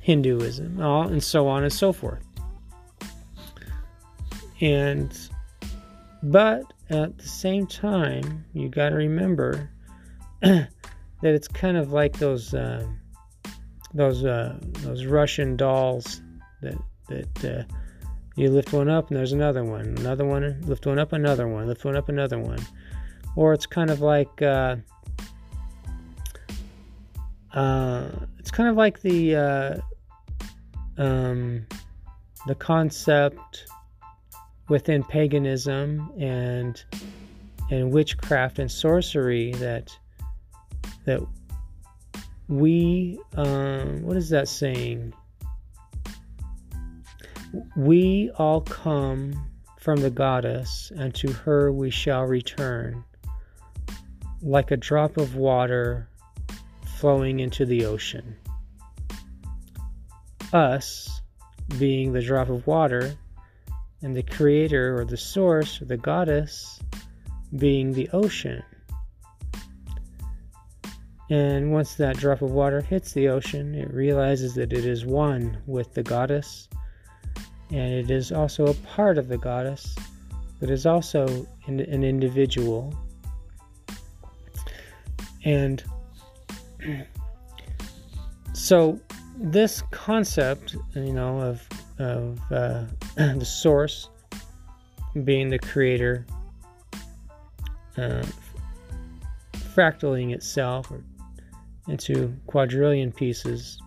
hinduism 0.00 0.80
all 0.80 1.06
and 1.06 1.22
so 1.22 1.46
on 1.46 1.62
and 1.62 1.72
so 1.72 1.92
forth. 1.92 2.24
And 4.60 5.16
but 6.22 6.64
at 6.90 7.16
the 7.16 7.28
same 7.28 7.66
time, 7.66 8.44
you 8.52 8.68
got 8.68 8.90
to 8.90 8.96
remember 8.96 9.70
that 10.42 10.68
it's 11.22 11.48
kind 11.48 11.76
of 11.76 11.92
like 11.92 12.18
those 12.18 12.52
uh, 12.52 12.86
those 13.94 14.24
uh, 14.24 14.58
those 14.80 15.06
Russian 15.06 15.56
dolls 15.56 16.20
that 16.62 16.76
that 17.08 17.44
uh, 17.44 17.74
you 18.36 18.50
lift 18.50 18.72
one 18.72 18.88
up 18.88 19.08
and 19.08 19.16
there's 19.16 19.32
another 19.32 19.64
one, 19.64 19.94
another 19.98 20.24
one, 20.24 20.60
lift 20.62 20.86
one 20.86 20.98
up, 20.98 21.12
another 21.12 21.48
one, 21.48 21.66
lift 21.66 21.84
one 21.84 21.96
up, 21.96 22.08
another 22.08 22.38
one, 22.38 22.60
or 23.36 23.52
it's 23.52 23.66
kind 23.66 23.90
of 23.90 24.00
like 24.00 24.42
uh, 24.42 24.76
uh, 27.52 28.08
it's 28.38 28.50
kind 28.50 28.68
of 28.68 28.76
like 28.76 29.00
the 29.00 29.36
uh, 29.36 29.76
um, 31.00 31.66
the 32.46 32.54
concept 32.54 33.66
within 34.68 35.02
paganism 35.02 36.12
and 36.20 36.84
and 37.70 37.90
witchcraft 37.90 38.58
and 38.58 38.70
sorcery 38.70 39.52
that 39.52 39.96
that 41.06 41.20
we 42.48 43.18
um, 43.34 44.02
what 44.02 44.16
is 44.16 44.28
that 44.28 44.46
saying? 44.46 45.14
We 47.76 48.30
all 48.36 48.60
come 48.60 49.46
from 49.78 50.00
the 50.00 50.10
goddess 50.10 50.92
and 50.96 51.14
to 51.14 51.32
her 51.32 51.72
we 51.72 51.90
shall 51.90 52.24
return 52.24 53.02
like 54.42 54.70
a 54.70 54.76
drop 54.76 55.16
of 55.16 55.34
water 55.34 56.08
flowing 56.98 57.40
into 57.40 57.64
the 57.64 57.86
ocean 57.86 58.36
us 60.52 61.20
being 61.78 62.12
the 62.12 62.22
drop 62.22 62.48
of 62.48 62.66
water 62.66 63.14
and 64.02 64.16
the 64.16 64.22
creator 64.22 64.98
or 64.98 65.04
the 65.04 65.16
source 65.16 65.80
or 65.80 65.84
the 65.84 65.96
goddess 65.96 66.80
being 67.56 67.92
the 67.92 68.08
ocean. 68.12 68.62
And 71.30 71.70
once 71.70 71.94
that 71.94 72.16
drop 72.16 72.42
of 72.42 72.50
water 72.50 72.80
hits 72.80 73.12
the 73.12 73.28
ocean, 73.28 73.74
it 73.74 73.92
realizes 73.92 74.54
that 74.54 74.72
it 74.72 74.84
is 74.84 75.06
one 75.06 75.58
with 75.64 75.94
the 75.94 76.02
goddess, 76.02 76.68
and 77.70 77.94
it 77.94 78.10
is 78.10 78.32
also 78.32 78.66
a 78.66 78.74
part 78.74 79.16
of 79.16 79.28
the 79.28 79.38
goddess, 79.38 79.94
but 80.58 80.70
is 80.70 80.86
also 80.86 81.46
an 81.66 81.80
individual. 81.80 82.92
And 85.44 85.84
so, 88.52 88.98
this 89.40 89.82
concept, 89.90 90.76
you 90.94 91.12
know, 91.12 91.40
of 91.40 91.66
of 91.98 92.38
uh, 92.52 92.84
the 93.16 93.44
source 93.44 94.10
being 95.24 95.48
the 95.48 95.58
creator, 95.58 96.26
uh, 97.96 98.22
fractaling 99.74 100.34
itself 100.34 100.92
into 101.88 102.34
quadrillion 102.46 103.10
pieces, 103.10 103.80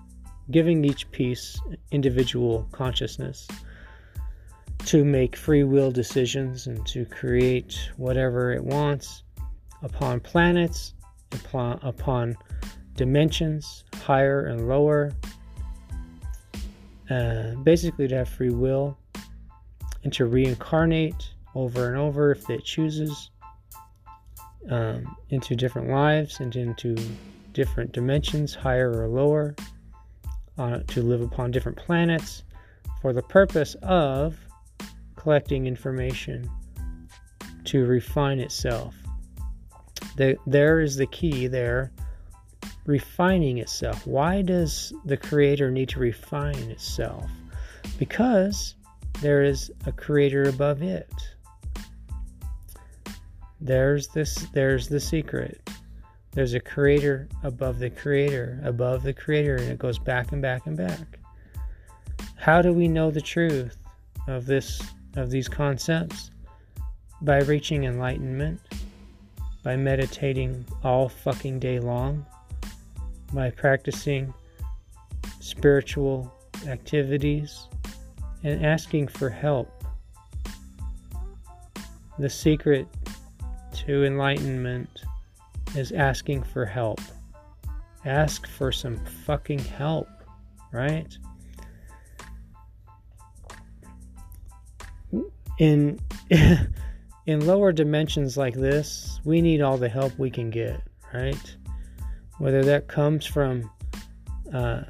giving 0.50 0.84
each 0.84 1.10
piece 1.12 1.60
individual 1.92 2.68
consciousness 2.72 3.48
to 4.86 5.06
make 5.06 5.36
free 5.36 5.64
will 5.64 5.92
decisions 5.92 6.68
and 6.68 6.86
to 6.88 7.06
create 7.06 7.90
whatever 7.98 8.52
it 8.52 8.64
wants 8.64 9.24
upon 9.82 10.20
planets, 10.20 10.94
upon, 11.32 11.80
upon 11.84 12.36
dimensions, 12.96 13.86
higher 14.04 14.48
and 14.48 14.68
lower, 14.68 15.12
uh, 17.10 17.56
basically 17.64 18.08
to 18.08 18.16
have 18.16 18.30
free 18.30 18.50
will 18.50 18.98
and 20.04 20.14
to 20.14 20.26
reincarnate 20.26 21.32
over 21.56 21.88
and 21.88 21.98
over 21.98 22.32
if 22.32 22.50
it 22.50 22.64
chooses 22.64 23.30
um, 24.70 25.16
into 25.30 25.56
different 25.56 25.90
lives 25.90 26.40
and 26.40 26.56
into 26.56 26.96
different 27.52 27.92
dimensions, 27.92 28.56
higher 28.56 28.92
or 28.92 29.08
lower, 29.08 29.56
uh, 30.58 30.80
to 30.88 31.02
live 31.02 31.22
upon 31.22 31.52
different 31.52 31.78
planets 31.78 32.44
for 33.02 33.14
the 33.14 33.22
purpose 33.24 33.76
of 33.84 34.38
collecting 35.16 35.68
information 35.68 36.50
to 37.66 37.86
refine 37.86 38.40
itself. 38.40 38.96
The, 40.18 40.38
there 40.46 40.80
is 40.80 40.96
the 40.96 41.08
key 41.08 41.48
there 41.48 41.92
refining 42.86 43.60
itself. 43.60 44.06
Why 44.06 44.42
does 44.42 44.94
the 45.06 45.18
creator 45.18 45.72
need 45.72 45.90
to 45.90 46.00
refine 46.00 46.70
itself? 46.70 47.30
Because 47.98 48.76
there 49.22 49.44
is 49.44 49.72
a 49.86 49.92
creator 49.92 50.44
above 50.50 50.82
it. 50.82 51.12
There's 53.62 54.08
this 54.10 54.48
there's 54.54 54.90
the 54.90 55.00
secret. 55.00 55.70
There's 56.32 56.54
a 56.54 56.60
creator 56.60 57.30
above 57.44 57.80
the 57.80 57.90
creator, 57.90 58.60
above 58.64 59.04
the 59.04 59.14
creator, 59.14 59.56
and 59.56 59.70
it 59.70 59.80
goes 59.80 60.00
back 60.00 60.32
and 60.32 60.42
back 60.42 60.66
and 60.66 60.76
back. 60.76 61.20
How 62.36 62.62
do 62.62 62.74
we 62.74 62.88
know 62.88 63.12
the 63.12 63.22
truth 63.22 63.78
of 64.28 64.46
this 64.46 64.82
of 65.16 65.30
these 65.30 65.48
concepts? 65.48 66.32
By 67.22 67.40
reaching 67.44 67.86
enlightenment, 67.86 68.60
by 69.64 69.78
meditating 69.78 70.66
all 70.84 71.08
fucking 71.08 71.60
day 71.60 71.80
long, 71.80 72.26
by 73.34 73.50
practicing 73.50 74.34
spiritual 75.40 76.32
activities 76.68 77.68
and 78.44 78.66
asking 78.66 79.08
for 79.08 79.30
help. 79.30 79.84
The 82.20 82.30
secret 82.30 82.88
to 83.74 84.06
enlightenment 84.06 85.04
is 85.76 85.92
asking 85.92 86.44
for 86.44 86.66
help. 86.66 87.02
Ask 88.06 88.48
for 88.48 88.72
some 88.72 88.98
fucking 89.26 89.60
help, 89.60 90.08
right? 90.72 91.18
In 95.60 96.00
in 97.26 97.48
lower 97.48 97.72
dimensions 97.72 98.38
like 98.38 98.54
this, 98.54 99.20
we 99.24 99.42
need 99.42 99.62
all 99.62 99.78
the 99.78 99.90
help 99.90 100.18
we 100.20 100.30
can 100.30 100.50
get, 100.50 100.82
right? 101.14 101.56
Whether 102.38 102.64
that 102.64 102.88
comes 102.88 103.26
from 103.26 103.70
uh, 104.54 104.84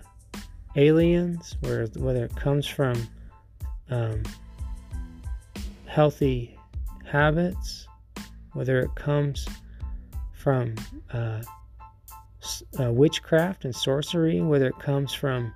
aliens, 0.76 1.56
whether 1.62 2.26
it 2.26 2.36
comes 2.36 2.66
from 2.68 3.08
um, 3.90 4.24
healthy 5.86 6.58
habits, 7.06 7.88
whether 8.54 8.80
it 8.80 8.96
comes 8.96 9.48
from 10.34 10.76
uh, 11.12 11.42
uh, 12.80 12.92
witchcraft 12.92 13.66
and 13.66 13.76
sorcery, 13.76 14.42
whether 14.42 14.68
it 14.68 14.80
comes 14.80 15.14
from 15.14 15.54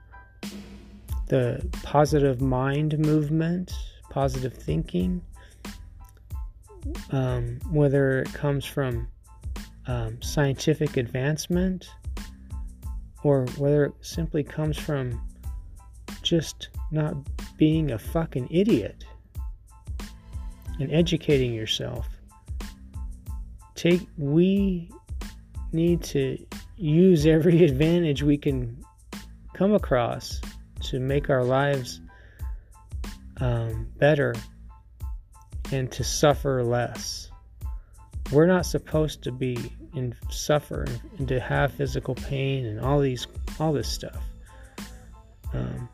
the 1.27 1.67
positive 1.83 2.41
mind 2.41 2.97
movement, 2.99 3.73
positive 4.09 4.53
thinking, 4.53 5.21
um, 7.11 7.59
whether 7.69 8.19
it 8.19 8.33
comes 8.33 8.63
from 8.63 9.07
um, 9.87 10.21
scientific 10.21 10.97
advancement, 10.97 11.89
or 13.23 13.45
whether 13.57 13.85
it 13.85 13.93
simply 14.01 14.43
comes 14.43 14.77
from 14.77 15.21
just 16.21 16.69
not 16.91 17.15
being 17.57 17.91
a 17.91 17.97
fucking 17.97 18.47
idiot 18.51 19.05
and 20.79 20.91
educating 20.91 21.53
yourself. 21.53 22.07
Take 23.75 24.07
we 24.17 24.91
need 25.71 26.03
to 26.03 26.37
use 26.75 27.25
every 27.25 27.63
advantage 27.69 28.23
we 28.23 28.37
can 28.37 28.83
come 29.53 29.73
across 29.73 30.41
to 30.81 30.99
make 30.99 31.29
our 31.29 31.43
lives 31.43 32.01
um, 33.39 33.87
better 33.97 34.35
and 35.71 35.91
to 35.91 36.03
suffer 36.03 36.63
less. 36.63 37.29
We're 38.31 38.45
not 38.45 38.65
supposed 38.65 39.23
to 39.23 39.31
be 39.31 39.73
in 39.97 40.15
suffer 40.29 40.85
and 41.17 41.27
to 41.27 41.39
have 41.39 41.73
physical 41.73 42.15
pain 42.15 42.65
and 42.65 42.79
all 42.79 42.99
these 42.99 43.27
all 43.59 43.73
this 43.73 43.89
stuff. 43.89 44.23
Um, 45.53 45.89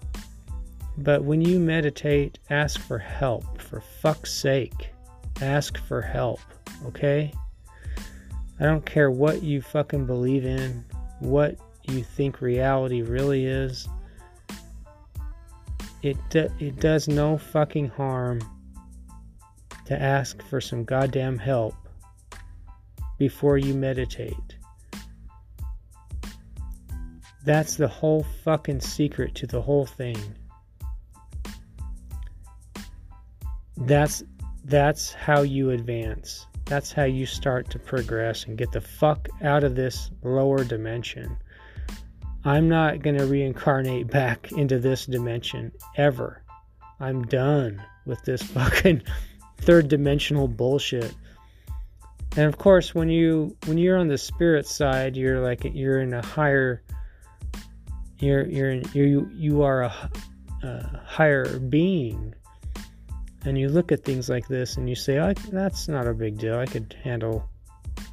but 0.97 1.23
when 1.23 1.41
you 1.41 1.59
meditate, 1.59 2.39
ask 2.49 2.79
for 2.79 2.99
help. 2.99 3.61
For 3.61 3.81
fuck's 3.81 4.33
sake, 4.33 4.89
ask 5.41 5.77
for 5.77 6.01
help. 6.01 6.39
Okay. 6.85 7.33
I 8.59 8.65
don't 8.65 8.85
care 8.85 9.09
what 9.09 9.41
you 9.41 9.61
fucking 9.61 10.05
believe 10.05 10.45
in, 10.45 10.85
what 11.19 11.57
you 11.87 12.03
think 12.03 12.41
reality 12.41 13.01
really 13.01 13.45
is. 13.45 13.87
It 16.03 16.17
do, 16.29 16.49
it 16.59 16.79
does 16.79 17.07
no 17.07 17.37
fucking 17.37 17.89
harm 17.89 18.41
to 19.85 19.99
ask 19.99 20.41
for 20.43 20.61
some 20.61 20.83
goddamn 20.83 21.37
help 21.37 21.75
before 23.17 23.57
you 23.57 23.73
meditate. 23.73 24.57
That's 27.45 27.75
the 27.75 27.87
whole 27.87 28.25
fucking 28.43 28.79
secret 28.79 29.35
to 29.35 29.47
the 29.47 29.61
whole 29.61 29.85
thing. 29.85 30.17
That's 33.75 34.23
that's 34.65 35.11
how 35.11 35.41
you 35.41 35.71
advance. 35.71 36.47
That's 36.65 36.93
how 36.93 37.03
you 37.03 37.25
start 37.25 37.69
to 37.71 37.79
progress 37.79 38.45
and 38.45 38.57
get 38.57 38.71
the 38.71 38.79
fuck 38.79 39.27
out 39.41 39.65
of 39.65 39.75
this 39.75 40.09
lower 40.23 40.63
dimension. 40.63 41.37
I'm 42.45 42.69
not 42.69 43.01
going 43.01 43.17
to 43.17 43.25
reincarnate 43.25 44.07
back 44.07 44.51
into 44.53 44.79
this 44.79 45.05
dimension 45.05 45.71
ever. 45.97 46.43
I'm 46.99 47.23
done 47.23 47.83
with 48.05 48.23
this 48.23 48.41
fucking 48.53 49.03
third 49.57 49.89
dimensional 49.89 50.47
bullshit. 50.47 51.13
And 52.35 52.47
of 52.47 52.57
course, 52.57 52.95
when 52.95 53.09
you 53.09 53.55
when 53.65 53.77
you're 53.77 53.97
on 53.97 54.07
the 54.07 54.17
spirit 54.17 54.67
side, 54.67 55.15
you're 55.15 55.39
like 55.39 55.63
you're 55.63 55.99
in 55.99 56.13
a 56.13 56.25
higher 56.25 56.83
you're 58.19 58.45
you're 58.47 58.73
you 58.93 59.29
you 59.33 59.61
are 59.63 59.83
a, 59.83 60.11
a 60.63 61.01
higher 61.05 61.59
being 61.59 62.33
and 63.45 63.57
you 63.57 63.69
look 63.69 63.91
at 63.91 64.03
things 64.03 64.29
like 64.29 64.47
this 64.47 64.77
and 64.77 64.89
you 64.89 64.95
say, 64.95 65.19
oh, 65.19 65.33
"That's 65.51 65.87
not 65.87 66.07
a 66.07 66.13
big 66.13 66.37
deal. 66.37 66.57
I 66.57 66.65
could 66.65 66.95
handle, 67.03 67.49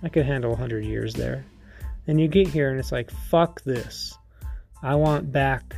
I 0.02 0.08
could 0.08 0.26
handle 0.26 0.50
100 0.50 0.84
years 0.84 1.14
there." 1.14 1.44
And 2.06 2.20
you 2.20 2.28
get 2.28 2.48
here 2.48 2.70
and 2.70 2.78
it's 2.78 2.92
like, 2.92 3.10
"Fuck 3.10 3.62
this! 3.62 4.16
I 4.82 4.94
want 4.96 5.30
back 5.30 5.76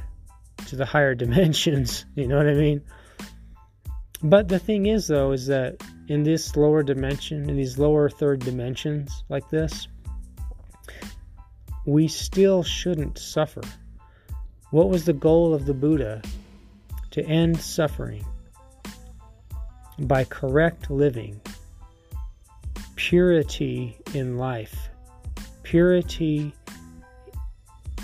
to 0.66 0.76
the 0.76 0.86
higher 0.86 1.14
dimensions." 1.22 2.06
You 2.14 2.28
know 2.28 2.36
what 2.36 2.48
I 2.48 2.54
mean? 2.54 2.82
But 4.22 4.48
the 4.48 4.58
thing 4.58 4.86
is, 4.86 5.08
though, 5.08 5.32
is 5.32 5.46
that 5.48 5.82
in 6.08 6.22
this 6.22 6.56
lower 6.56 6.82
dimension, 6.82 7.48
in 7.48 7.56
these 7.56 7.78
lower 7.78 8.08
third 8.08 8.40
dimensions 8.40 9.24
like 9.28 9.48
this, 9.50 9.88
we 11.86 12.08
still 12.08 12.62
shouldn't 12.62 13.18
suffer. 13.18 13.62
What 14.70 14.88
was 14.88 15.04
the 15.04 15.12
goal 15.12 15.54
of 15.54 15.66
the 15.66 15.74
Buddha? 15.74 16.22
To 17.12 17.22
end 17.26 17.60
suffering 17.60 18.24
by 19.98 20.24
correct 20.24 20.90
living, 20.90 21.38
purity 22.96 23.98
in 24.14 24.38
life, 24.38 24.88
purity 25.62 26.54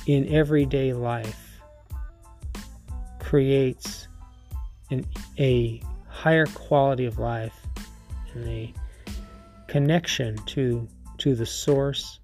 in 0.07 0.29
everyday 0.29 0.93
life 0.93 1.61
creates 3.19 4.09
an, 4.91 5.07
a 5.39 5.83
higher 6.09 6.47
quality 6.47 7.07
of 7.07 7.19
life 7.19 7.58
and 8.43 8.49
a 8.49 8.75
connection 9.67 10.37
to 10.47 10.89
to 11.19 11.35
the 11.35 11.47
source 11.47 12.21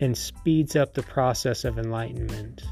and 0.00 0.16
speeds 0.16 0.76
up 0.76 0.94
the 0.94 1.02
process 1.02 1.64
of 1.64 1.78
enlightenment. 1.78 2.62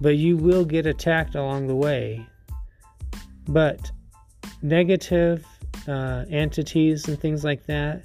But 0.00 0.16
you 0.16 0.36
will 0.36 0.64
get 0.64 0.86
attacked 0.86 1.34
along 1.34 1.66
the 1.66 1.74
way. 1.74 2.26
But 3.46 3.90
negative 4.62 5.44
uh, 5.86 6.24
entities 6.30 7.08
and 7.08 7.20
things 7.20 7.44
like 7.44 7.66
that, 7.66 8.04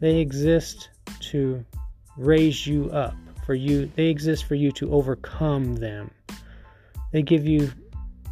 they 0.00 0.18
exist 0.18 0.90
to 1.20 1.64
raise 2.16 2.66
you 2.66 2.90
up 2.90 3.16
for 3.44 3.54
you. 3.54 3.90
They 3.96 4.06
exist 4.06 4.44
for 4.44 4.54
you 4.54 4.70
to 4.72 4.92
overcome 4.92 5.76
them. 5.76 6.10
They 7.12 7.22
give 7.22 7.46
you, 7.46 7.72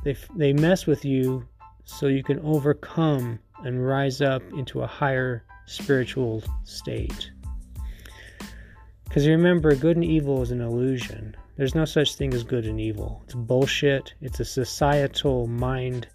they 0.04 0.16
they 0.36 0.52
mess 0.52 0.86
with 0.86 1.04
you 1.04 1.46
so 1.84 2.06
you 2.06 2.22
can 2.22 2.38
overcome 2.40 3.40
and 3.64 3.86
rise 3.86 4.20
up 4.20 4.42
into 4.52 4.82
a 4.82 4.86
higher 4.86 5.44
spiritual 5.66 6.42
state. 6.64 7.30
Because 9.04 9.26
remember, 9.26 9.74
good 9.74 9.96
and 9.96 10.04
evil 10.04 10.40
is 10.42 10.50
an 10.50 10.60
illusion. 10.60 11.34
There's 11.56 11.74
no 11.74 11.84
such 11.84 12.14
thing 12.14 12.32
as 12.32 12.44
good 12.44 12.64
and 12.64 12.80
evil. 12.80 13.22
It's 13.24 13.34
bullshit. 13.34 14.14
It's 14.20 14.40
a 14.40 14.44
societal 14.44 15.46
mind 15.46 16.06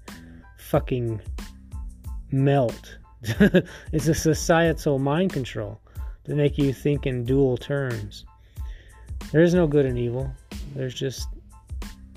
fucking 0.57 1.21
melt. 2.31 2.97
it's 3.91 4.07
a 4.07 4.15
societal 4.15 4.99
mind 4.99 5.33
control 5.33 5.81
to 6.23 6.35
make 6.35 6.57
you 6.57 6.73
think 6.73 7.05
in 7.05 7.25
dual 7.25 7.57
terms. 7.57 8.25
There 9.31 9.41
is 9.41 9.53
no 9.53 9.67
good 9.67 9.85
and 9.85 9.97
evil. 9.97 10.31
There's 10.75 10.93
just 10.93 11.27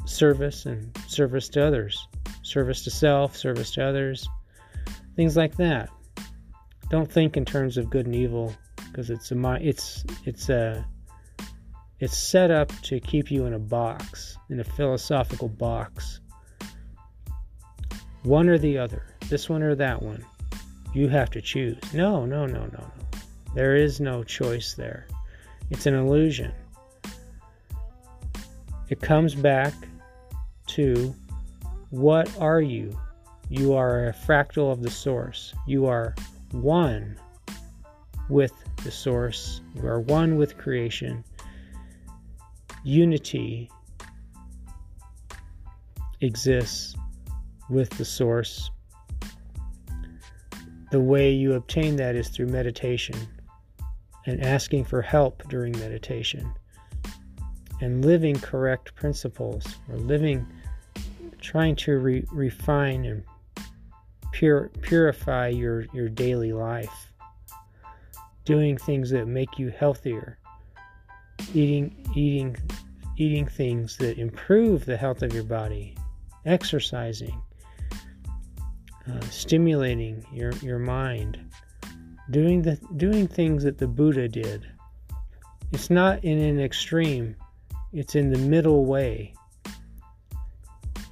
service 0.05 0.67
and 0.67 0.97
service 1.07 1.49
to 1.51 1.67
others, 1.67 2.07
service 2.43 2.85
to 2.85 2.91
self, 2.91 3.37
service 3.37 3.71
to 3.73 3.85
others, 3.85 4.29
things 5.19 5.37
like 5.37 5.57
that. 5.57 5.91
Don't 6.91 7.11
think 7.11 7.37
in 7.37 7.45
terms 7.45 7.77
of 7.77 7.91
good 7.91 8.07
and 8.07 8.15
evil 8.15 8.55
because 8.77 9.11
it's 9.11 9.33
a 9.33 9.59
it's 9.61 10.05
it's 10.25 10.49
a 10.49 10.87
it's 11.99 12.17
set 12.17 12.53
up 12.53 12.71
to 12.83 13.01
keep 13.01 13.29
you 13.29 13.45
in 13.45 13.53
a 13.53 13.59
box, 13.59 14.39
in 14.49 14.61
a 14.61 14.65
philosophical 14.65 15.49
box. 15.49 16.21
One 18.23 18.49
or 18.49 18.59
the 18.59 18.79
other 18.79 19.03
this 19.29 19.49
one 19.49 19.61
or 19.65 19.75
that 19.75 20.01
one. 20.01 20.25
You 20.95 21.09
have 21.09 21.31
to 21.31 21.43
choose. 21.43 21.79
No, 21.93 22.25
no, 22.25 22.47
no, 22.47 22.67
no, 22.67 22.71
no. 22.73 22.91
There 23.57 23.75
is 23.75 24.01
no 24.01 24.23
choice 24.23 24.75
there. 24.75 25.09
It's 25.69 25.87
an 25.87 25.95
illusion. 25.95 26.53
It 28.89 29.01
comes 29.01 29.35
back 29.35 29.75
to 30.69 31.13
what 31.91 32.31
are 32.41 32.61
you? 32.61 32.97
You 33.51 33.75
are 33.75 34.07
a 34.07 34.13
fractal 34.13 34.71
of 34.71 34.83
the 34.83 34.91
source. 34.91 35.55
You 35.67 35.87
are 35.87 36.15
one 36.53 37.19
with 38.29 38.53
the 38.85 38.91
source. 38.91 39.61
You 39.75 39.87
are 39.87 40.01
one 40.01 40.37
with 40.37 40.59
creation. 40.59 41.25
Unity 42.85 43.71
exists 46.21 46.95
with 47.71 47.91
the 47.91 48.05
source 48.05 48.71
the 50.91 51.01
way 51.01 51.31
you 51.31 51.55
obtain 51.55 51.97
that 51.97 52.17
is 52.17 52.29
through 52.29 52.47
meditation 52.47 53.15
and 54.27 54.43
asking 54.43 54.85
for 54.85 55.03
help 55.03 55.47
during 55.49 55.73
meditation 55.79 56.51
and 57.81 58.05
living 58.05 58.39
correct 58.41 58.95
principles 58.95 59.67
or 59.89 59.97
living 59.97 60.47
trying 61.41 61.77
to 61.77 61.99
re- 61.99 62.25
refine 62.33 63.05
and 63.05 63.23
purify 64.33 65.49
your, 65.49 65.87
your 65.93 66.09
daily 66.09 66.53
life. 66.53 67.13
Doing 68.45 68.79
things 68.79 69.11
that 69.11 69.27
make 69.27 69.59
you 69.59 69.69
healthier. 69.69 70.39
Eating 71.55 71.95
eating 72.15 72.57
eating 73.17 73.47
things 73.47 73.97
that 73.97 74.19
improve 74.19 74.85
the 74.85 74.97
health 74.97 75.23
of 75.23 75.35
your 75.35 75.45
body. 75.45 75.95
Exercising. 76.47 77.43
Uh, 79.11 79.21
stimulating 79.31 80.25
your, 80.33 80.53
your 80.57 80.79
mind. 80.79 81.39
Doing 82.31 82.63
the 82.63 82.77
doing 82.97 83.27
things 83.27 83.65
that 83.65 83.79
the 83.79 83.89
buddha 83.89 84.29
did. 84.29 84.67
It's 85.73 85.91
not 85.91 86.25
in 86.25 86.39
an 86.39 86.61
extreme. 86.61 87.37
It's 87.93 88.15
in 88.15 88.31
the 88.31 88.39
middle 88.39 88.85
way. 88.85 89.35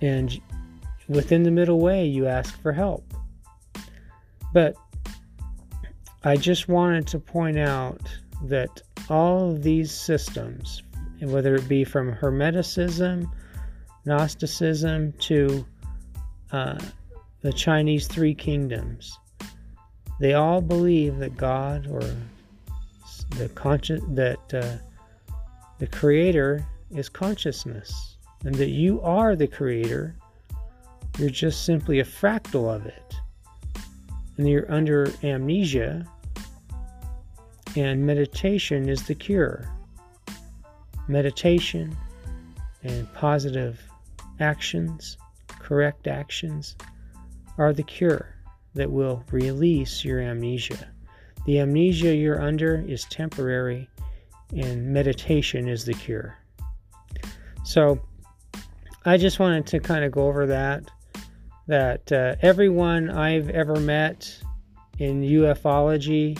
And 0.00 0.38
within 1.08 1.42
the 1.42 1.50
middle 1.50 1.80
way, 1.80 2.06
you 2.06 2.26
ask 2.26 2.60
for 2.60 2.72
help. 2.72 3.05
But 4.56 4.74
I 6.24 6.36
just 6.36 6.66
wanted 6.66 7.06
to 7.08 7.18
point 7.18 7.58
out 7.58 8.00
that 8.44 8.80
all 9.10 9.50
of 9.50 9.62
these 9.62 9.92
systems, 9.92 10.82
whether 11.20 11.56
it 11.56 11.68
be 11.68 11.84
from 11.84 12.10
Hermeticism, 12.10 13.30
Gnosticism, 14.06 15.12
to 15.12 15.66
uh, 16.52 16.78
the 17.42 17.52
Chinese 17.52 18.06
three 18.06 18.34
kingdoms, 18.34 19.18
they 20.20 20.32
all 20.32 20.62
believe 20.62 21.18
that 21.18 21.36
God 21.36 21.86
or 21.90 22.00
the 23.36 23.50
conscious 23.50 24.00
that 24.08 24.54
uh, 24.54 24.78
the 25.80 25.86
creator 25.86 26.64
is 26.92 27.10
consciousness, 27.10 28.16
and 28.46 28.54
that 28.54 28.70
you 28.70 29.02
are 29.02 29.36
the 29.36 29.48
creator. 29.48 30.16
You're 31.18 31.28
just 31.28 31.66
simply 31.66 32.00
a 32.00 32.04
fractal 32.04 32.74
of 32.74 32.86
it. 32.86 33.05
And 34.36 34.48
you're 34.48 34.70
under 34.70 35.10
amnesia, 35.22 36.06
and 37.74 38.06
meditation 38.06 38.88
is 38.88 39.06
the 39.06 39.14
cure. 39.14 39.70
Meditation 41.08 41.96
and 42.82 43.12
positive 43.14 43.82
actions, 44.40 45.16
correct 45.48 46.06
actions, 46.06 46.76
are 47.58 47.72
the 47.72 47.82
cure 47.82 48.34
that 48.74 48.90
will 48.90 49.24
release 49.30 50.04
your 50.04 50.20
amnesia. 50.20 50.88
The 51.46 51.60
amnesia 51.60 52.14
you're 52.14 52.42
under 52.42 52.84
is 52.86 53.04
temporary 53.04 53.88
and 54.54 54.92
meditation 54.92 55.68
is 55.68 55.84
the 55.84 55.94
cure. 55.94 56.36
So 57.64 58.00
I 59.04 59.16
just 59.16 59.38
wanted 59.38 59.66
to 59.68 59.80
kind 59.80 60.04
of 60.04 60.12
go 60.12 60.26
over 60.26 60.46
that. 60.46 60.90
That 61.68 62.12
uh, 62.12 62.36
everyone 62.42 63.10
I've 63.10 63.50
ever 63.50 63.76
met 63.80 64.40
in 64.98 65.22
ufology, 65.22 66.38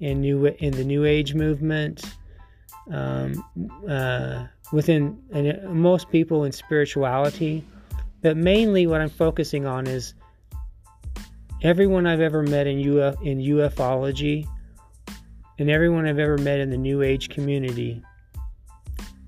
in 0.00 0.20
new 0.20 0.46
in 0.46 0.72
the 0.72 0.84
New 0.84 1.04
Age 1.04 1.34
movement, 1.34 2.04
um, 2.90 3.44
uh, 3.88 4.46
within 4.72 5.18
uh, 5.34 5.68
most 5.68 6.10
people 6.10 6.44
in 6.44 6.52
spirituality, 6.52 7.64
but 8.22 8.36
mainly 8.36 8.86
what 8.86 9.00
I'm 9.00 9.10
focusing 9.10 9.66
on 9.66 9.86
is 9.86 10.14
everyone 11.62 12.06
I've 12.06 12.20
ever 12.20 12.42
met 12.42 12.66
in 12.66 12.78
Uf 12.98 13.16
in 13.22 13.38
ufology 13.38 14.48
and 15.58 15.70
everyone 15.70 16.06
I've 16.06 16.18
ever 16.18 16.38
met 16.38 16.60
in 16.60 16.70
the 16.70 16.78
New 16.78 17.02
Age 17.02 17.28
community, 17.28 18.02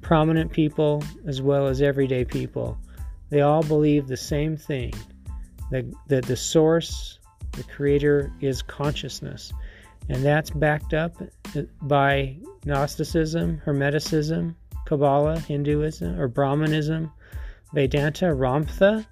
prominent 0.01 0.51
people 0.51 1.05
as 1.26 1.42
well 1.42 1.66
as 1.66 1.82
everyday 1.82 2.24
people, 2.24 2.78
they 3.30 3.42
all 3.42 3.62
believe 3.62 4.09
the 4.09 4.16
same 4.16 4.57
thing 4.57 4.92
that, 5.74 5.92
that 6.06 6.24
the 6.24 6.36
source, 6.36 7.18
the 7.52 7.64
creator, 7.64 8.32
is 8.40 8.62
consciousness. 8.62 9.52
And 10.08 10.24
that's 10.24 10.50
backed 10.50 10.94
up 10.94 11.16
by 11.82 12.36
Gnosticism, 12.64 13.60
Hermeticism, 13.64 14.54
Kabbalah, 14.86 15.40
Hinduism, 15.40 16.20
or 16.20 16.28
Brahmanism, 16.28 17.10
Vedanta, 17.72 18.26
Ramtha, 18.26 19.04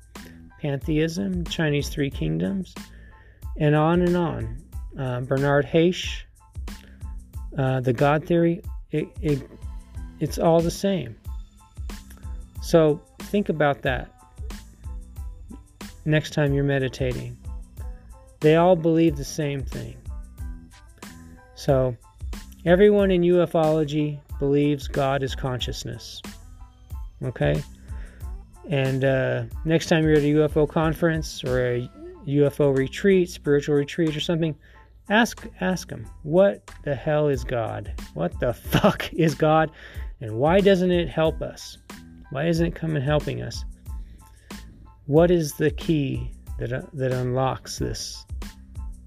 Pantheism, 0.60 1.44
Chinese 1.46 1.88
Three 1.88 2.10
Kingdoms, 2.10 2.74
and 3.58 3.74
on 3.74 4.02
and 4.02 4.16
on. 4.16 4.62
Uh, 4.96 5.20
Bernard 5.22 5.64
Hayes, 5.64 6.24
uh, 7.58 7.80
the 7.80 7.92
God 7.92 8.24
theory, 8.24 8.62
it, 8.92 9.08
it, 9.20 9.50
it's 10.20 10.38
all 10.38 10.60
the 10.60 10.70
same. 10.70 11.16
So 12.60 13.00
think 13.18 13.48
about 13.48 13.82
that 13.82 14.21
next 16.04 16.32
time 16.32 16.54
you're 16.54 16.64
meditating. 16.64 17.36
They 18.40 18.56
all 18.56 18.76
believe 18.76 19.16
the 19.16 19.24
same 19.24 19.62
thing. 19.62 19.96
So 21.54 21.96
everyone 22.64 23.10
in 23.10 23.22
ufology 23.22 24.18
believes 24.38 24.88
God 24.88 25.22
is 25.22 25.34
consciousness. 25.34 26.20
Okay? 27.22 27.62
And 28.68 29.04
uh, 29.04 29.44
next 29.64 29.86
time 29.86 30.04
you're 30.04 30.14
at 30.14 30.22
a 30.22 30.34
UFO 30.48 30.68
conference 30.68 31.44
or 31.44 31.66
a 31.66 31.90
UFO 32.26 32.76
retreat, 32.76 33.30
spiritual 33.30 33.76
retreat, 33.76 34.16
or 34.16 34.20
something, 34.20 34.56
Ask 35.08 35.46
ask 35.60 35.88
them 35.88 36.06
what 36.22 36.70
the 36.84 36.94
hell 36.94 37.28
is 37.28 37.44
God? 37.44 37.92
What 38.14 38.38
the 38.40 38.52
fuck 38.72 39.12
is 39.12 39.34
God? 39.34 39.70
And 40.20 40.38
why 40.38 40.60
doesn't 40.60 40.92
it 40.92 41.08
help 41.08 41.42
us? 41.42 41.78
Why 42.30 42.46
isn't 42.46 42.66
it 42.66 42.74
coming 42.74 43.02
helping 43.02 43.42
us? 43.42 43.64
What 45.12 45.30
is 45.30 45.52
the 45.52 45.70
key 45.70 46.30
that 46.58 46.72
uh, 46.72 46.80
that 46.94 47.12
unlocks 47.12 47.78
this? 47.78 48.24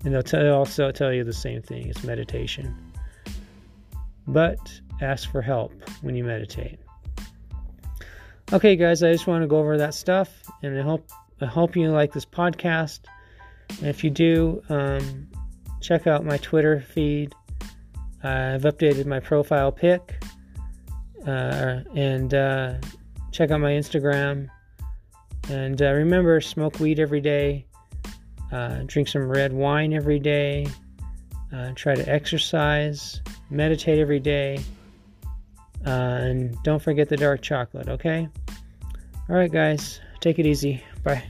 And 0.03 0.13
they'll 0.13 0.21
tell, 0.21 0.53
also 0.53 0.91
tell 0.91 1.11
you 1.11 1.23
the 1.23 1.33
same 1.33 1.63
thing. 1.63 1.87
It's 1.87 2.03
meditation. 2.03 2.77
But 4.27 4.59
ask 5.01 5.31
for 5.31 5.41
help 5.41 5.73
when 6.03 6.13
you 6.13 6.23
meditate. 6.23 6.77
Okay, 8.53 8.75
guys, 8.75 9.01
I 9.01 9.11
just 9.13 9.25
want 9.25 9.41
to 9.41 9.47
go 9.47 9.57
over 9.57 9.79
that 9.79 9.95
stuff, 9.95 10.43
and 10.61 10.77
I 10.77 10.83
hope 10.83 11.09
I 11.41 11.47
hope 11.47 11.75
you 11.75 11.89
like 11.89 12.13
this 12.13 12.23
podcast. 12.23 12.99
And 13.79 13.87
if 13.87 14.03
you 14.03 14.11
do, 14.11 14.61
um, 14.69 15.27
check 15.81 16.05
out 16.05 16.23
my 16.23 16.37
Twitter 16.37 16.81
feed. 16.81 17.33
I've 18.21 18.61
updated 18.61 19.07
my 19.07 19.19
profile 19.19 19.71
pic. 19.71 20.23
Uh, 21.25 21.79
and 21.95 22.31
uh, 22.35 22.75
check 23.31 23.49
out 23.49 23.59
my 23.59 23.71
Instagram. 23.71 24.51
And 25.49 25.81
uh, 25.81 25.93
remember, 25.93 26.41
smoke 26.41 26.79
weed 26.79 26.99
every 26.99 27.21
day. 27.21 27.65
Uh, 28.51 28.83
drink 28.85 29.07
some 29.07 29.27
red 29.27 29.53
wine 29.53 29.93
every 29.93 30.19
day. 30.19 30.67
Uh, 31.53 31.71
try 31.75 31.95
to 31.95 32.07
exercise. 32.09 33.21
Meditate 33.49 33.99
every 33.99 34.19
day. 34.19 34.59
Uh, 35.85 35.89
and 35.89 36.63
don't 36.63 36.81
forget 36.81 37.09
the 37.09 37.17
dark 37.17 37.41
chocolate, 37.41 37.89
okay? 37.89 38.27
All 39.29 39.35
right, 39.35 39.51
guys. 39.51 39.99
Take 40.19 40.39
it 40.39 40.45
easy. 40.45 40.83
Bye. 41.03 41.23